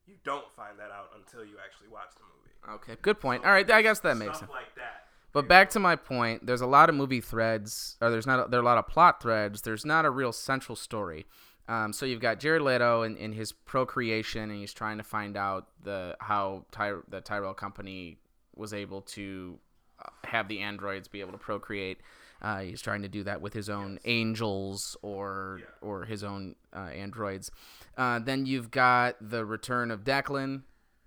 you 0.06 0.16
don't 0.24 0.52
find 0.56 0.78
that 0.80 0.92
out 0.92 1.10
until 1.18 1.44
you 1.46 1.56
actually 1.64 1.88
watch 1.90 2.12
the 2.16 2.24
movie. 2.24 2.76
Okay, 2.76 2.98
good 3.02 3.20
point. 3.20 3.44
All 3.46 3.52
right, 3.52 3.70
I 3.70 3.82
guess 3.82 4.00
that 4.00 4.18
makes 4.18 4.38
Stuff 4.38 4.50
sense. 4.50 4.52
like 4.52 4.76
that. 4.76 5.06
But 5.34 5.48
back 5.48 5.70
to 5.72 5.80
my 5.80 5.96
point, 5.96 6.46
there's 6.46 6.62
a 6.62 6.68
lot 6.68 6.90
of 6.90 6.96
movie 6.96 7.22
threads, 7.22 7.98
or 8.02 8.10
there's 8.10 8.28
not. 8.28 8.52
there 8.52 8.60
are 8.60 8.64
a 8.64 8.66
lot 8.66 8.78
of 8.78 8.88
plot 8.88 9.22
threads. 9.22 9.62
There's 9.62 9.86
not 9.86 10.06
a 10.06 10.10
real 10.10 10.34
central 10.34 10.76
story. 10.76 11.26
Um, 11.70 11.94
so 11.94 12.06
you've 12.06 12.20
got 12.20 12.40
Jared 12.40 12.64
Leto 12.64 13.04
and, 13.04 13.18
and 13.18 13.34
his 13.34 13.54
procreation, 13.54 14.50
and 14.50 14.60
he's 14.60 14.74
trying 14.74 14.98
to 14.98 15.04
find 15.04 15.38
out 15.38 15.68
the 15.82 16.18
how 16.20 16.66
Ty, 16.72 16.96
the 17.08 17.22
Tyrell 17.22 17.54
company 17.54 18.18
was 18.56 18.74
able 18.74 19.02
to 19.02 19.58
uh, 20.04 20.10
have 20.26 20.50
the 20.50 20.60
androids 20.60 21.08
be 21.08 21.22
able 21.22 21.32
to 21.32 21.38
procreate. 21.38 22.00
Uh, 22.42 22.60
he's 22.62 22.82
trying 22.82 23.04
to 23.04 23.08
do 23.08 23.24
that 23.24 23.40
with 23.42 23.54
his 23.54 23.70
own 23.70 24.00
angels 24.06 24.98
or 25.02 25.60
Yeah. 25.60 25.66
or 25.88 26.06
his 26.06 26.24
own 26.24 26.56
uh, 26.76 26.80
androids. 26.90 27.52
Uh, 27.98 28.20
then 28.20 28.46
you've 28.46 28.72
got 28.72 29.16
the 29.22 29.46
return 29.46 29.92
of 29.92 30.04
Declan. 30.04 30.64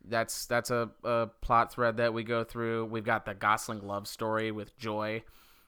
That's 0.06 0.46
that's 0.46 0.70
a, 0.70 0.90
a 1.02 1.28
plot 1.40 1.72
thread 1.72 1.96
that 1.96 2.12
we 2.14 2.22
go 2.24 2.44
through. 2.44 2.84
We've 2.86 3.04
got 3.04 3.24
the 3.24 3.34
Gosling 3.34 3.86
love 3.86 4.06
story 4.06 4.52
with 4.52 4.76
Joy, 4.76 5.22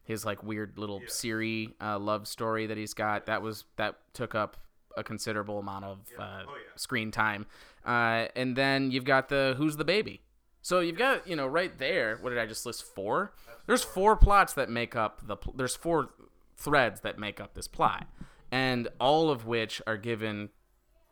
his 0.04 0.25
like 0.25 0.42
weird 0.42 0.78
little 0.78 1.00
Yeah. 1.00 1.08
Siri 1.08 1.75
uh, 1.80 1.99
love 1.99 2.28
story 2.28 2.66
that 2.66 2.76
he's 2.76 2.94
got. 2.94 3.26
That 3.26 3.40
was 3.42 3.64
that 3.76 3.96
took 4.12 4.35
up 4.35 4.56
a 4.96 5.02
considerable 5.02 5.58
amount 5.58 5.85
of 5.85 5.99
Yeah. 6.16 6.25
uh, 6.25 6.42
Oh, 6.46 6.54
screen 6.76 7.11
time. 7.11 7.46
Uh, 7.85 8.26
and 8.37 8.54
then 8.56 8.90
you've 8.90 9.04
got 9.04 9.28
the 9.30 9.54
who's 9.56 9.76
the 9.78 9.85
baby 9.85 10.20
So 10.66 10.80
you've 10.80 10.99
got, 10.99 11.28
you 11.28 11.37
know, 11.37 11.46
right 11.46 11.78
there. 11.78 12.16
What 12.20 12.30
did 12.30 12.40
I 12.40 12.46
just 12.46 12.66
list? 12.66 12.82
Four. 12.82 13.32
There's 13.68 13.85
four 13.85 14.16
plots 14.16 14.52
that 14.54 14.68
make 14.68 14.96
up 14.96 15.25
the. 15.25 15.37
Pl- 15.37 15.54
there's 15.56 15.76
four 15.76 16.08
threads 16.56 17.02
that 17.02 17.20
make 17.20 17.40
up 17.40 17.54
this 17.54 17.68
plot, 17.68 18.08
and 18.50 18.88
all 18.99 19.30
of 19.30 19.46
which 19.46 19.80
are 19.87 19.96
given 19.96 20.49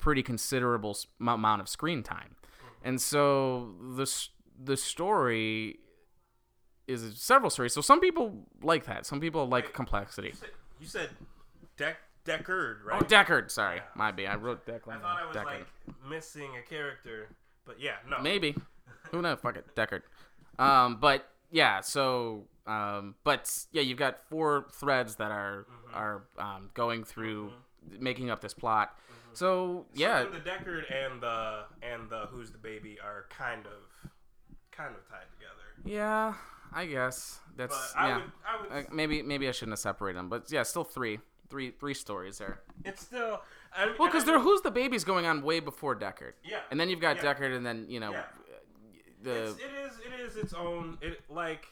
pretty 0.00 0.25
considerable 0.25 0.99
amount 1.20 1.61
of 1.61 1.68
screen 1.68 2.02
time. 2.02 2.34
And 2.82 3.00
so 3.00 3.76
the 3.94 4.02
s- 4.02 4.30
the 4.61 4.76
story 4.76 5.78
is 6.88 7.16
several 7.23 7.49
stories. 7.49 7.75
So 7.75 7.80
some 7.80 8.00
people 8.00 8.49
like 8.61 8.87
that. 8.87 9.06
Some 9.06 9.20
people 9.20 9.46
like 9.46 9.73
complexity. 9.73 10.30
You 10.30 10.34
said, 10.34 10.50
you 10.80 10.87
said 10.88 11.11
Deck 11.76 11.99
Deckard, 12.25 12.84
right? 12.84 13.00
Oh, 13.00 13.04
Deckard. 13.04 13.52
Sorry, 13.52 13.82
might 13.94 14.16
be 14.16 14.26
I 14.26 14.34
wrote 14.34 14.66
Declan. 14.66 14.96
I 14.96 14.99
thought 14.99 15.20
I 15.23 15.26
was 15.28 15.37
Deckard. 15.37 15.44
like 15.44 15.66
missing 16.11 16.50
a 16.58 16.68
character, 16.68 17.28
but 17.64 17.78
yeah, 17.80 17.99
no. 18.11 18.20
Maybe. 18.20 18.56
Who 19.14 19.23
knows? 19.23 19.38
Fuck 19.40 19.56
it. 19.56 19.75
Deckard. 19.75 20.02
Um, 20.59 20.97
but 21.00 21.28
yeah, 21.50 21.80
so 21.80 22.44
um, 22.66 23.14
but 23.25 23.50
yeah, 23.73 23.83
you've 23.83 23.99
got 23.99 24.21
four 24.30 24.66
threads 24.73 25.16
that 25.16 25.30
are 25.30 25.66
Mm-hmm. 25.71 25.94
are 25.97 26.23
um, 26.38 26.71
going 26.75 27.04
through 27.04 27.52
making 28.00 28.30
up 28.30 28.40
this 28.40 28.54
plot. 28.54 28.99
So 29.33 29.87
yeah, 29.94 30.23
So 30.25 30.30
the 30.30 30.38
Deckard 30.40 30.85
and 30.92 31.21
the 31.23 31.64
and 31.83 32.09
the 32.09 32.26
Who's 32.30 32.50
the 32.50 32.59
Baby 32.59 32.99
are 33.02 33.26
kind 33.30 33.66
of 33.66 34.11
kind 34.71 34.94
of 34.94 35.09
tied 35.09 35.26
together. 35.38 35.94
yeah, 35.97 36.35
I 36.73 36.87
guess 36.87 37.40
But 37.56 37.68
that's 37.71 37.94
I 37.97 38.09
yeah. 38.09 38.14
would 38.16 38.25
I 38.47 38.76
would 38.78 38.87
Uh, 38.87 38.90
maybe 38.92 39.23
maybe 39.23 39.49
I 39.49 39.52
shouldn't 39.52 39.73
have 39.73 39.78
separated 39.80 40.18
them, 40.18 40.28
but 40.28 40.50
yeah, 40.50 40.62
still 40.62 40.85
three, 40.85 41.18
three, 41.49 41.71
three 41.73 41.94
stories 41.94 42.38
there. 42.38 42.61
it's 42.85 43.02
still 43.02 43.42
I, 43.76 43.87
Well, 43.99 44.09
because 44.09 44.25
there, 44.25 44.38
who's 44.38 44.61
the 44.62 44.71
baby's 44.71 45.02
going 45.04 45.26
on 45.26 45.42
way 45.42 45.59
before 45.61 45.97
Deckard. 45.97 46.35
Yeah. 46.44 46.61
And 46.71 46.78
then 46.78 46.88
you've 46.88 47.00
got 47.00 47.16
Yeah. 47.16 47.35
Deckard, 47.35 47.56
and 47.56 47.66
then 47.66 47.87
you 47.88 47.99
know, 48.00 48.12
Yeah. 48.12 48.23
The 49.25 49.49
it's, 49.49 49.59
it 49.59 49.71
is 49.87 49.93
it 49.99 50.21
is 50.21 50.37
its 50.37 50.52
own 50.52 50.99
it 51.00 51.21
like 51.28 51.66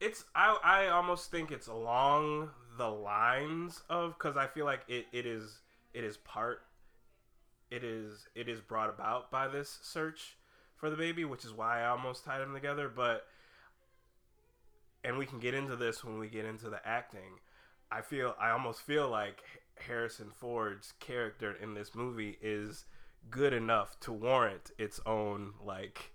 it's 0.00 0.24
I 0.34 0.58
I 0.62 0.88
almost 0.88 1.30
think 1.30 1.50
it's 1.50 1.68
along 1.68 2.50
the 2.76 2.88
lines 2.88 3.82
of 3.88 4.18
because 4.18 4.36
I 4.36 4.46
feel 4.46 4.64
like 4.64 4.82
it, 4.88 5.06
it 5.12 5.26
is 5.26 5.60
it 5.94 6.04
is 6.04 6.16
part 6.18 6.62
it 7.70 7.84
is 7.84 8.28
it 8.34 8.48
is 8.48 8.60
brought 8.60 8.90
about 8.90 9.30
by 9.30 9.48
this 9.48 9.78
search 9.82 10.36
for 10.76 10.90
the 10.90 10.96
baby, 10.96 11.24
which 11.24 11.44
is 11.44 11.52
why 11.52 11.80
I 11.80 11.88
almost 11.88 12.24
tied 12.24 12.40
them 12.40 12.52
together. 12.52 12.90
But 12.94 13.26
and 15.04 15.16
we 15.16 15.26
can 15.26 15.38
get 15.38 15.54
into 15.54 15.76
this 15.76 16.04
when 16.04 16.18
we 16.18 16.28
get 16.28 16.44
into 16.44 16.68
the 16.68 16.86
acting. 16.86 17.40
I 17.90 18.02
feel 18.02 18.34
I 18.40 18.50
almost 18.50 18.80
feel 18.80 19.08
like 19.08 19.42
Harrison 19.86 20.30
Ford's 20.30 20.92
character 21.00 21.54
in 21.62 21.74
this 21.74 21.94
movie 21.94 22.38
is 22.42 22.84
good 23.30 23.52
enough 23.52 23.98
to 24.00 24.12
warrant 24.12 24.72
its 24.78 25.00
own 25.06 25.54
like 25.64 26.11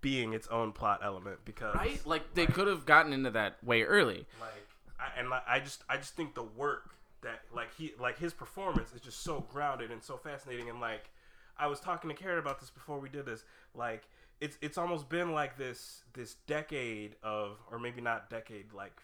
being 0.00 0.32
its 0.32 0.46
own 0.48 0.72
plot 0.72 1.00
element 1.02 1.38
because 1.44 1.74
right, 1.74 2.00
like 2.06 2.34
they 2.34 2.46
could 2.46 2.66
have 2.66 2.86
gotten 2.86 3.12
into 3.12 3.30
that 3.30 3.62
way 3.64 3.82
early. 3.82 4.26
like 4.40 4.50
I, 4.98 5.18
and 5.18 5.30
like, 5.30 5.42
I 5.48 5.60
just 5.60 5.82
I 5.88 5.96
just 5.96 6.14
think 6.14 6.34
the 6.34 6.42
work 6.42 6.94
that 7.22 7.40
like 7.54 7.74
he 7.76 7.92
like 8.00 8.18
his 8.18 8.32
performance 8.32 8.92
is 8.94 9.00
just 9.00 9.22
so 9.22 9.44
grounded 9.50 9.90
and 9.90 10.02
so 10.02 10.16
fascinating. 10.16 10.68
And 10.68 10.80
like 10.80 11.10
I 11.58 11.66
was 11.66 11.80
talking 11.80 12.08
to 12.10 12.16
Karen 12.16 12.38
about 12.38 12.60
this 12.60 12.70
before 12.70 12.98
we 12.98 13.08
did 13.08 13.26
this. 13.26 13.44
Like 13.74 14.04
it's 14.40 14.56
it's 14.60 14.78
almost 14.78 15.08
been 15.08 15.32
like 15.32 15.56
this 15.56 16.02
this 16.12 16.34
decade 16.46 17.16
of 17.22 17.58
or 17.70 17.78
maybe 17.78 18.00
not 18.00 18.30
decade 18.30 18.72
like 18.72 19.00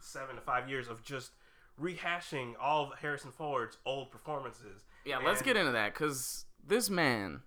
seven 0.00 0.36
to 0.36 0.40
five 0.40 0.68
years 0.68 0.88
of 0.88 1.02
just 1.04 1.32
rehashing 1.80 2.54
all 2.60 2.84
of 2.84 2.98
Harrison 2.98 3.30
Ford's 3.30 3.78
old 3.84 4.10
performances. 4.10 4.84
Yeah, 5.04 5.18
let's 5.18 5.42
get 5.42 5.56
into 5.56 5.72
that 5.72 5.94
because 5.94 6.44
this 6.66 6.90
man, 6.90 7.42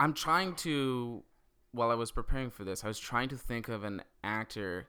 I'm 0.00 0.14
trying 0.14 0.54
to, 0.56 1.22
while 1.72 1.90
I 1.90 1.94
was 1.94 2.10
preparing 2.10 2.50
for 2.50 2.64
this, 2.64 2.84
I 2.84 2.88
was 2.88 2.98
trying 2.98 3.28
to 3.30 3.36
think 3.36 3.68
of 3.68 3.84
an 3.84 4.02
actor 4.24 4.88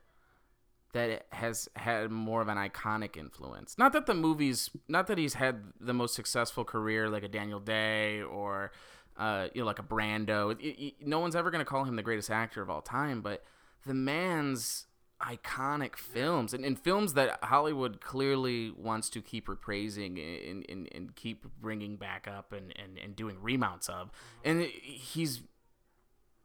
that 0.93 1.25
has 1.31 1.69
had 1.75 2.09
more 2.09 2.41
of 2.41 2.47
an 2.47 2.57
iconic 2.57 3.15
influence. 3.15 3.77
Not 3.77 3.93
that 3.93 4.07
the 4.07 4.15
movies, 4.15 4.71
not 4.87 5.05
that 5.07 5.17
he's 5.19 5.35
had 5.35 5.61
the 5.79 5.93
most 5.93 6.15
successful 6.15 6.63
career 6.63 7.09
like 7.09 7.21
a 7.23 7.27
Daniel 7.27 7.59
Day 7.59 8.21
or, 8.21 8.71
uh, 9.17 9.49
you 9.53 9.61
know, 9.61 9.67
like 9.67 9.77
a 9.79 9.83
Brando. 9.83 10.51
It- 10.59 10.63
it- 10.65 11.05
no 11.05 11.19
one's 11.19 11.35
ever 11.35 11.51
going 11.51 11.59
to 11.63 11.69
call 11.69 11.83
him 11.83 11.95
the 11.95 12.01
greatest 12.01 12.31
actor 12.31 12.61
of 12.63 12.69
all 12.71 12.81
time, 12.81 13.21
but 13.21 13.43
the 13.85 13.93
man's 13.93 14.87
iconic 15.21 15.95
films 15.97 16.53
and, 16.53 16.63
and 16.65 16.79
films 16.79 17.13
that 17.13 17.37
Hollywood 17.43 17.99
clearly 18.01 18.71
wants 18.71 19.09
to 19.11 19.21
keep 19.21 19.47
repraising 19.47 20.17
and, 20.49 20.65
and, 20.69 20.87
and 20.93 21.15
keep 21.15 21.45
bringing 21.61 21.97
back 21.97 22.25
up 22.27 22.51
and, 22.53 22.73
and, 22.79 22.97
and 22.97 23.15
doing 23.15 23.37
remounts 23.41 23.89
of. 23.89 24.09
And 24.45 24.61
he's 24.63 25.41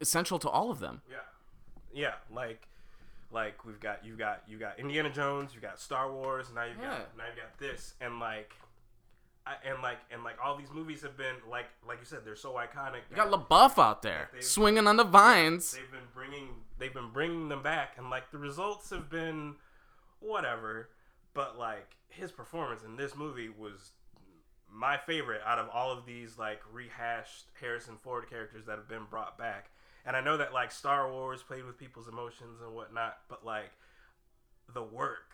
essential 0.04 0.38
to 0.38 0.48
all 0.48 0.70
of 0.70 0.78
them. 0.78 1.02
Yeah, 1.10 1.16
yeah, 1.92 2.14
like, 2.30 2.68
like 3.32 3.64
we've 3.64 3.80
got 3.80 4.04
you've 4.04 4.18
got 4.18 4.42
you've 4.46 4.60
got 4.60 4.78
Indiana 4.78 5.10
Jones, 5.10 5.50
You've 5.52 5.62
got 5.62 5.80
Star 5.80 6.12
Wars, 6.12 6.48
now 6.54 6.64
you've 6.64 6.78
Yeah. 6.78 6.98
got 6.98 7.16
now 7.16 7.24
you've 7.26 7.36
got 7.36 7.58
this, 7.58 7.94
and 8.00 8.20
like, 8.20 8.52
I, 9.46 9.54
and 9.68 9.82
like 9.82 9.98
and 10.10 10.22
like 10.24 10.36
all 10.42 10.56
these 10.56 10.70
movies 10.72 11.02
have 11.02 11.16
been 11.16 11.36
like 11.50 11.66
like 11.88 11.98
you 12.00 12.04
said 12.06 12.20
they're 12.24 12.36
so 12.36 12.52
iconic. 12.54 13.00
You 13.10 13.16
got 13.16 13.30
LaBeouf 13.30 13.82
out 13.82 14.02
there 14.02 14.30
swinging 14.40 14.86
on 14.86 14.96
the 14.96 15.04
vines. 15.04 15.72
They've 15.72 15.90
been 15.90 16.08
bringing 16.14 16.48
they've 16.78 16.94
been 16.94 17.10
bringing 17.10 17.48
them 17.48 17.62
back, 17.62 17.94
and 17.98 18.08
like 18.10 18.30
the 18.30 18.38
results 18.38 18.90
have 18.90 19.10
been 19.10 19.56
whatever, 20.20 20.88
but 21.34 21.58
like 21.58 21.96
his 22.08 22.30
performance 22.30 22.82
in 22.84 22.96
this 22.96 23.14
movie 23.16 23.48
was 23.48 23.92
my 24.70 24.96
favorite 24.96 25.40
out 25.46 25.58
of 25.58 25.68
all 25.68 25.92
of 25.92 26.04
these 26.06 26.38
like 26.38 26.60
rehashed 26.72 27.44
Harrison 27.60 27.96
Ford 28.02 28.28
characters 28.30 28.64
that 28.66 28.76
have 28.78 28.88
been 28.88 29.04
brought 29.10 29.36
back. 29.38 29.70
And 30.06 30.16
I 30.16 30.20
know 30.20 30.36
that 30.36 30.52
like 30.52 30.70
Star 30.70 31.10
Wars 31.10 31.42
played 31.42 31.64
with 31.64 31.78
people's 31.78 32.08
emotions 32.08 32.60
and 32.64 32.74
whatnot, 32.74 33.18
but 33.28 33.44
like 33.44 33.72
the 34.72 34.82
work 34.82 35.32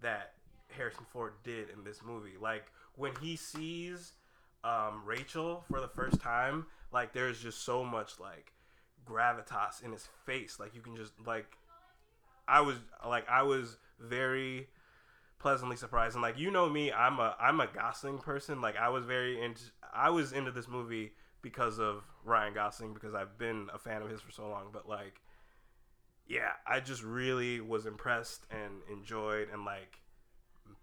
that 0.00 0.32
Harrison 0.68 1.04
Ford 1.12 1.32
did 1.44 1.68
in 1.70 1.84
this 1.84 2.00
movie, 2.04 2.36
like 2.40 2.64
when 2.96 3.12
he 3.20 3.36
sees 3.36 4.12
um, 4.64 5.02
Rachael 5.04 5.64
for 5.70 5.80
the 5.80 5.88
first 5.88 6.20
time, 6.20 6.66
like 6.92 7.12
there's 7.12 7.40
just 7.40 7.64
so 7.64 7.84
much 7.84 8.18
like 8.18 8.52
gravitas 9.06 9.82
in 9.84 9.92
his 9.92 10.08
face, 10.24 10.58
like 10.58 10.74
you 10.74 10.80
can 10.80 10.96
just 10.96 11.12
like 11.26 11.56
I 12.48 12.60
was 12.60 12.76
like 13.06 13.28
I 13.28 13.42
was 13.42 13.76
very 14.00 14.68
pleasantly 15.38 15.76
surprised. 15.76 16.14
And 16.14 16.22
like 16.22 16.38
you 16.38 16.50
know 16.50 16.68
me 16.68 16.92
i'm 16.92 17.18
a 17.18 17.36
i'm 17.40 17.60
a 17.60 17.66
gosling 17.66 18.18
person. 18.18 18.60
Like 18.60 18.76
i 18.76 18.88
was 18.88 19.04
very 19.04 19.40
into 19.40 19.62
i 19.92 20.08
was 20.08 20.32
into 20.32 20.50
this 20.50 20.68
movie 20.68 21.12
because 21.42 21.78
of 21.78 22.04
ryan 22.24 22.54
gosling 22.54 22.94
because 22.94 23.14
i've 23.14 23.36
been 23.36 23.68
a 23.74 23.78
fan 23.78 24.02
of 24.02 24.08
his 24.08 24.20
for 24.20 24.32
so 24.32 24.48
long 24.48 24.66
but 24.72 24.88
like 24.88 25.20
yeah 26.26 26.52
i 26.66 26.80
just 26.80 27.02
really 27.02 27.60
was 27.60 27.84
impressed 27.86 28.46
and 28.50 28.82
enjoyed 28.90 29.48
and 29.52 29.64
like 29.64 29.98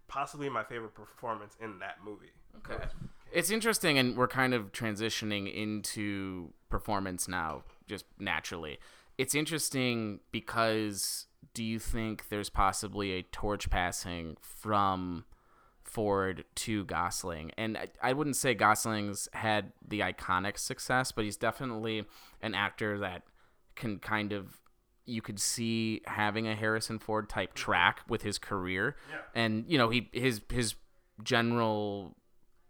possibly 0.07 0.49
my 0.49 0.63
favorite 0.63 0.93
performance 0.93 1.55
in 1.61 1.79
that 1.79 1.97
movie 2.03 2.31
Okay. 2.57 2.83
It's 3.31 3.51
interesting, 3.51 3.97
and 3.97 4.17
we're 4.17 4.27
kind 4.27 4.53
of 4.53 4.71
transitioning 4.71 5.53
into 5.53 6.53
performance 6.69 7.27
now, 7.27 7.63
just 7.87 8.05
naturally. 8.17 8.79
It's 9.17 9.35
interesting 9.35 10.19
because 10.31 11.27
do 11.53 11.63
you 11.63 11.79
think 11.79 12.29
there's 12.29 12.49
possibly 12.49 13.11
a 13.11 13.23
torch 13.23 13.69
passing 13.69 14.37
from 14.41 15.25
Ford 15.89 16.45
to 16.55 16.85
Gosling? 16.85 17.51
And 17.57 17.77
I, 17.77 17.87
I 18.01 18.13
wouldn't 18.13 18.35
say 18.35 18.53
Gosling's 18.53 19.27
had 19.33 19.73
the 19.87 19.99
iconic 20.01 20.57
success, 20.57 21.11
but 21.11 21.25
he's 21.25 21.37
definitely 21.37 22.05
an 22.41 22.55
actor 22.55 22.99
that 22.99 23.23
can 23.75 23.99
kind 23.99 24.31
of 24.31 24.59
you 25.05 25.21
could 25.21 25.39
see 25.39 26.01
having 26.05 26.47
a 26.47 26.55
Harrison 26.55 26.99
Ford 26.99 27.27
type 27.29 27.55
track 27.55 28.01
with 28.07 28.21
his 28.21 28.37
career. 28.37 28.95
Yeah. 29.09 29.17
And 29.33 29.65
you 29.67 29.77
know, 29.77 29.89
he 29.89 30.09
his 30.13 30.41
his 30.49 30.75
general 31.23 32.15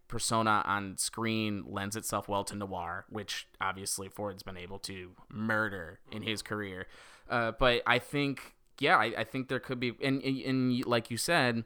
persona 0.07 0.63
on 0.65 0.97
screen 0.97 1.63
lends 1.67 1.95
itself 1.95 2.27
well 2.27 2.43
to 2.43 2.55
noir, 2.55 3.05
which 3.09 3.47
obviously 3.61 4.09
Ford's 4.09 4.43
been 4.43 4.57
able 4.57 4.79
to 4.79 5.11
murder 5.29 5.99
in 6.11 6.23
his 6.23 6.41
career. 6.41 6.87
Uh, 7.29 7.51
but 7.51 7.83
I 7.85 7.99
think, 7.99 8.55
yeah, 8.79 8.97
I, 8.97 9.13
I 9.19 9.23
think 9.23 9.49
there 9.49 9.59
could 9.59 9.79
be, 9.79 9.93
and, 10.01 10.21
and, 10.23 10.37
and 10.41 10.85
like 10.85 11.11
you 11.11 11.17
said, 11.17 11.63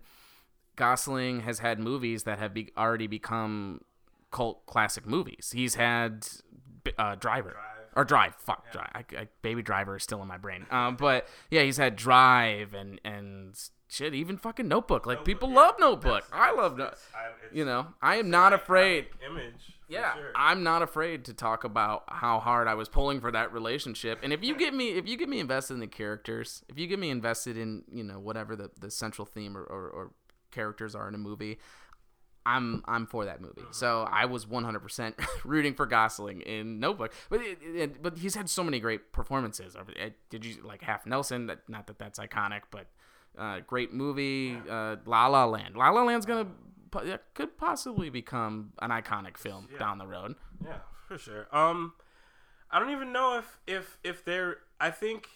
Gosling 0.76 1.42
has 1.42 1.60
had 1.60 1.80
movies 1.80 2.24
that 2.24 2.40
have 2.40 2.54
be, 2.54 2.72
already 2.78 3.08
become 3.08 3.82
cult 4.32 4.66
classic 4.66 5.06
movies. 5.06 5.52
He's 5.56 5.76
had 5.76 6.28
uh, 6.98 7.16
Driver. 7.16 7.52
Drive. 7.52 7.60
Or 7.96 8.04
Drive, 8.04 8.36
fuck 8.38 8.72
Drive. 8.72 8.90
I, 8.96 9.06
I, 9.16 9.28
Baby 9.44 9.62
Driver 9.62 9.96
is 9.98 10.04
still 10.04 10.22
in 10.24 10.28
my 10.28 10.38
brain. 10.38 10.66
Um, 10.72 10.96
but 10.96 11.28
yeah, 11.52 11.62
he's 11.62 11.78
had 11.78 11.96
Drive 11.96 12.74
and 12.74 13.00
and 13.06 13.54
shit, 13.88 14.16
even 14.16 14.38
fucking 14.38 14.68
Notebook. 14.68 15.06
Like 15.06 15.24
people 15.24 15.50
yeah, 15.50 15.56
love 15.56 15.76
Notebook. 15.80 16.24
that's- 16.28 16.30
I 16.34 16.52
love 16.60 16.76
no. 16.78 16.86
it's- 16.86 17.06
I- 17.16 17.28
it's- 17.28 17.56
You 17.56 17.66
know, 17.66 17.88
I 18.02 18.16
am 18.16 18.32
not 18.32 18.52
afraid. 18.52 19.06
image 19.24 19.78
Yeah, 19.88 20.16
sure. 20.16 20.32
I'm 20.36 20.64
not 20.64 20.82
afraid 20.82 21.26
to 21.26 21.36
talk 21.36 21.64
about 21.64 22.06
how 22.08 22.40
hard 22.40 22.68
I 22.68 22.74
was 22.74 22.90
pulling 22.90 23.22
for 23.22 23.32
that 23.32 23.54
relationship. 23.54 24.22
And 24.24 24.34
if 24.34 24.44
you 24.44 24.56
get 24.56 24.74
me, 24.74 24.94
if 24.98 25.08
you 25.08 25.16
get 25.16 25.30
me 25.30 25.40
invested 25.40 25.76
in 25.76 25.80
the 25.80 25.86
characters, 25.86 26.64
if 26.68 26.80
you 26.80 26.88
get 26.88 26.98
me 26.98 27.12
invested 27.12 27.58
in, 27.58 27.84
you 27.92 28.04
know, 28.04 28.18
whatever 28.18 28.56
the, 28.56 28.72
the 28.80 28.90
central 28.90 29.28
theme 29.28 29.56
or, 29.56 29.62
or, 29.62 29.88
or 29.90 30.12
characters 30.54 30.96
are 30.96 31.08
in 31.08 31.16
a 31.16 31.18
movie, 31.18 31.60
I'm 32.46 32.84
I'm 32.86 33.06
for 33.06 33.26
that 33.26 33.42
movie. 33.42 33.64
So 33.72 34.08
I 34.10 34.26
was 34.26 34.46
100% 34.46 35.14
rooting 35.44 35.74
for 35.74 35.86
Gosling 35.86 36.42
in 36.42 36.80
Notebook. 36.80 37.14
But 37.30 37.42
it, 37.42 37.58
it, 37.64 38.02
but 38.02 38.18
he's 38.18 38.36
had 38.36 38.50
so 38.50 38.64
many 38.64 38.80
great 38.80 39.14
performances. 39.14 39.76
Did 40.30 40.46
you 40.46 40.62
like 40.64 40.82
Half 40.82 41.06
Nelson? 41.06 41.48
That 41.48 41.68
not 41.68 41.88
that 41.88 42.00
that's 42.00 42.20
iconic, 42.20 42.62
but 42.72 42.88
uh, 43.38 43.60
great 43.66 43.94
movie. 43.94 44.58
Uh, 44.70 44.98
La 45.06 45.28
La 45.28 45.46
Land. 45.46 45.76
La 45.76 45.90
La 45.90 46.04
Land's 46.04 46.26
gonna 46.26 46.48
could 47.34 47.58
possibly 47.58 48.10
become 48.10 48.74
an 48.82 48.92
iconic 48.92 49.38
film 49.38 49.68
down 49.80 49.98
the 49.98 50.08
road. 50.08 50.36
Yeah, 50.64 50.80
for 51.08 51.18
sure. 51.18 51.48
Um, 51.52 51.94
I 52.70 52.80
don't 52.80 52.92
even 52.92 53.12
know 53.12 53.38
if 53.38 53.60
if 53.68 53.98
if 54.04 54.26
there. 54.26 54.58
I 54.80 54.92
think, 54.92 55.30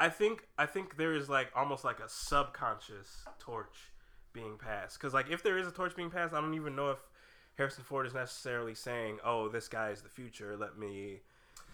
I 0.00 0.08
think, 0.08 0.48
I 0.56 0.64
think 0.64 0.96
there 0.96 1.14
is 1.14 1.28
like 1.28 1.50
almost 1.54 1.84
like 1.84 2.00
a 2.00 2.08
subconscious 2.08 3.24
torch 3.38 3.91
being 4.32 4.58
passed. 4.58 4.98
Because 4.98 5.14
like 5.14 5.30
if 5.30 5.42
there 5.42 5.58
is 5.58 5.66
a 5.66 5.70
torch 5.70 5.94
being 5.96 6.10
passed, 6.10 6.34
I 6.34 6.40
don't 6.40 6.54
even 6.54 6.76
know 6.76 6.90
if 6.90 6.98
Harrison 7.56 7.84
Ford 7.84 8.06
is 8.06 8.14
necessarily 8.14 8.74
saying, 8.74 9.18
"Oh, 9.24 9.48
this 9.48 9.68
guy 9.68 9.90
is 9.90 10.02
the 10.02 10.08
future. 10.08 10.56
Let 10.56 10.78
me 10.78 11.20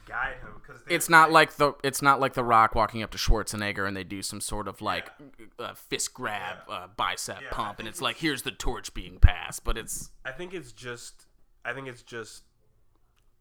guide 0.06 0.36
him." 0.42 0.60
Because 0.60 0.82
It's 0.88 1.08
not 1.08 1.30
like 1.30 1.54
the 1.56 1.74
it's 1.84 2.02
not 2.02 2.20
like 2.20 2.34
the 2.34 2.44
Rock 2.44 2.74
walking 2.74 3.02
up 3.02 3.10
to 3.12 3.18
Schwarzenegger 3.18 3.86
and 3.86 3.96
they 3.96 4.04
do 4.04 4.22
some 4.22 4.40
sort 4.40 4.68
of 4.68 4.80
like 4.80 5.10
uh, 5.58 5.74
fist 5.74 6.14
grab, 6.14 6.58
uh, 6.68 6.88
bicep 6.96 7.40
Yeah, 7.42 7.48
pump, 7.50 7.78
and 7.78 7.86
think 7.86 7.88
it's 7.90 8.00
like 8.00 8.16
here's 8.16 8.42
the 8.42 8.50
torch 8.50 8.92
being 8.94 9.18
passed. 9.18 9.64
But 9.64 9.78
it's 9.78 10.10
I 10.24 10.32
think 10.32 10.54
it's 10.54 10.72
just 10.72 11.26
I 11.64 11.72
think 11.72 11.88
it's 11.88 12.02
just 12.02 12.42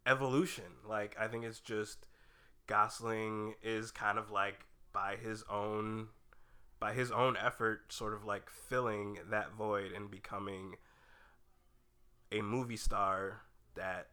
evolution. 0.06 0.64
Like 0.88 1.16
I 1.18 1.28
think 1.28 1.44
it's 1.44 1.60
just 1.60 2.06
Gosling 2.66 3.54
is 3.62 3.90
kind 3.90 4.18
of 4.18 4.30
like 4.30 4.66
by 4.92 5.16
his 5.16 5.42
own 5.50 6.08
by 6.80 6.92
his 6.92 7.10
own 7.10 7.36
effort 7.36 7.92
sort 7.92 8.14
of 8.14 8.24
like 8.24 8.50
filling 8.50 9.18
that 9.30 9.52
void 9.52 9.92
and 9.92 10.10
becoming 10.10 10.76
a 12.30 12.40
movie 12.40 12.76
star 12.76 13.42
that 13.74 14.08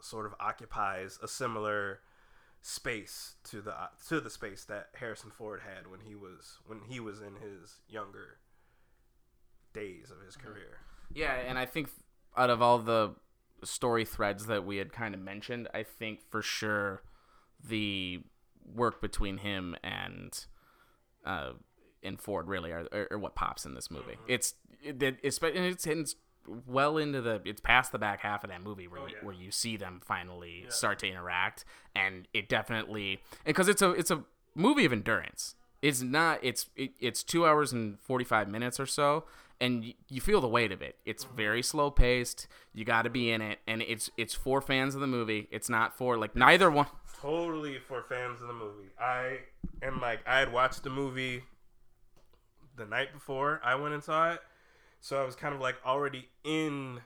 sort 0.00 0.26
of 0.26 0.34
occupies 0.40 1.18
a 1.22 1.28
similar 1.28 2.00
space 2.62 3.34
to 3.44 3.60
the 3.60 3.74
to 4.08 4.20
the 4.20 4.30
space 4.30 4.64
that 4.64 4.88
Harrison 4.94 5.30
Ford 5.30 5.60
had 5.60 5.90
when 5.90 6.00
he 6.00 6.14
was 6.14 6.58
when 6.66 6.80
he 6.88 7.00
was 7.00 7.20
in 7.20 7.36
his 7.36 7.80
younger 7.88 8.38
days 9.72 10.10
of 10.10 10.24
his 10.24 10.36
career. 10.36 10.78
Yeah, 11.12 11.32
and 11.34 11.58
I 11.58 11.66
think 11.66 11.88
out 12.36 12.50
of 12.50 12.62
all 12.62 12.78
the 12.78 13.14
story 13.62 14.04
threads 14.04 14.46
that 14.46 14.64
we 14.64 14.76
had 14.76 14.92
kind 14.92 15.14
of 15.14 15.20
mentioned, 15.20 15.68
I 15.74 15.82
think 15.82 16.20
for 16.30 16.42
sure 16.42 17.02
the 17.62 18.20
work 18.74 19.00
between 19.00 19.38
him 19.38 19.76
and 19.82 20.46
uh 21.24 21.52
and 22.02 22.20
Ford 22.20 22.48
really 22.48 22.72
are, 22.72 22.86
are, 22.92 23.08
are 23.12 23.18
what 23.18 23.34
pops 23.34 23.64
in 23.64 23.74
this 23.74 23.90
movie. 23.90 24.12
Mm-hmm. 24.12 24.28
It's 24.28 24.54
it, 24.82 25.18
it's 25.22 25.38
it's 25.42 25.86
it's 25.86 26.16
well 26.66 26.96
into 26.96 27.20
the 27.20 27.40
it's 27.44 27.60
past 27.60 27.92
the 27.92 27.98
back 27.98 28.20
half 28.20 28.44
of 28.44 28.50
that 28.50 28.62
movie 28.62 28.88
where 28.88 29.00
oh, 29.00 29.06
you, 29.06 29.14
yeah. 29.16 29.24
where 29.24 29.34
you 29.34 29.50
see 29.50 29.76
them 29.76 30.00
finally 30.04 30.64
start 30.68 30.98
to 30.98 31.06
interact 31.06 31.64
and 31.94 32.26
it 32.32 32.48
definitely 32.48 33.20
because 33.44 33.68
it's 33.68 33.82
a 33.82 33.90
it's 33.90 34.10
a 34.10 34.24
movie 34.54 34.84
of 34.84 34.92
endurance. 34.92 35.54
It's 35.82 36.02
not 36.02 36.40
it's 36.42 36.68
it, 36.76 36.92
it's 36.98 37.22
2 37.22 37.46
hours 37.46 37.72
and 37.72 37.98
45 38.00 38.48
minutes 38.48 38.80
or 38.80 38.86
so 38.86 39.24
and 39.60 39.82
y- 39.82 39.94
you 40.08 40.20
feel 40.20 40.40
the 40.40 40.48
weight 40.48 40.72
of 40.72 40.82
it. 40.82 40.96
It's 41.04 41.24
mm-hmm. 41.24 41.36
very 41.36 41.62
slow 41.62 41.90
paced. 41.90 42.48
You 42.72 42.84
got 42.84 43.02
to 43.02 43.10
be 43.10 43.30
in 43.30 43.42
it 43.42 43.60
and 43.66 43.82
it's 43.82 44.10
it's 44.16 44.34
for 44.34 44.60
fans 44.60 44.94
of 44.94 45.00
the 45.00 45.06
movie. 45.06 45.48
It's 45.50 45.68
not 45.68 45.96
for 45.96 46.16
like 46.16 46.34
neither 46.34 46.70
one 46.70 46.86
totally 47.20 47.78
for 47.78 48.02
fans 48.02 48.40
of 48.40 48.48
the 48.48 48.54
movie. 48.54 48.90
I 48.98 49.40
am 49.82 50.00
like 50.00 50.20
I 50.26 50.38
had 50.38 50.52
watched 50.52 50.82
the 50.82 50.90
movie 50.90 51.44
the 52.80 52.86
night 52.86 53.12
before 53.12 53.60
I 53.62 53.74
went 53.76 53.94
and 53.94 54.02
saw 54.02 54.32
it, 54.32 54.40
so 55.00 55.20
I 55.22 55.24
was 55.24 55.36
kind 55.36 55.54
of 55.54 55.60
like 55.60 55.76
already 55.84 56.28
in 56.44 57.00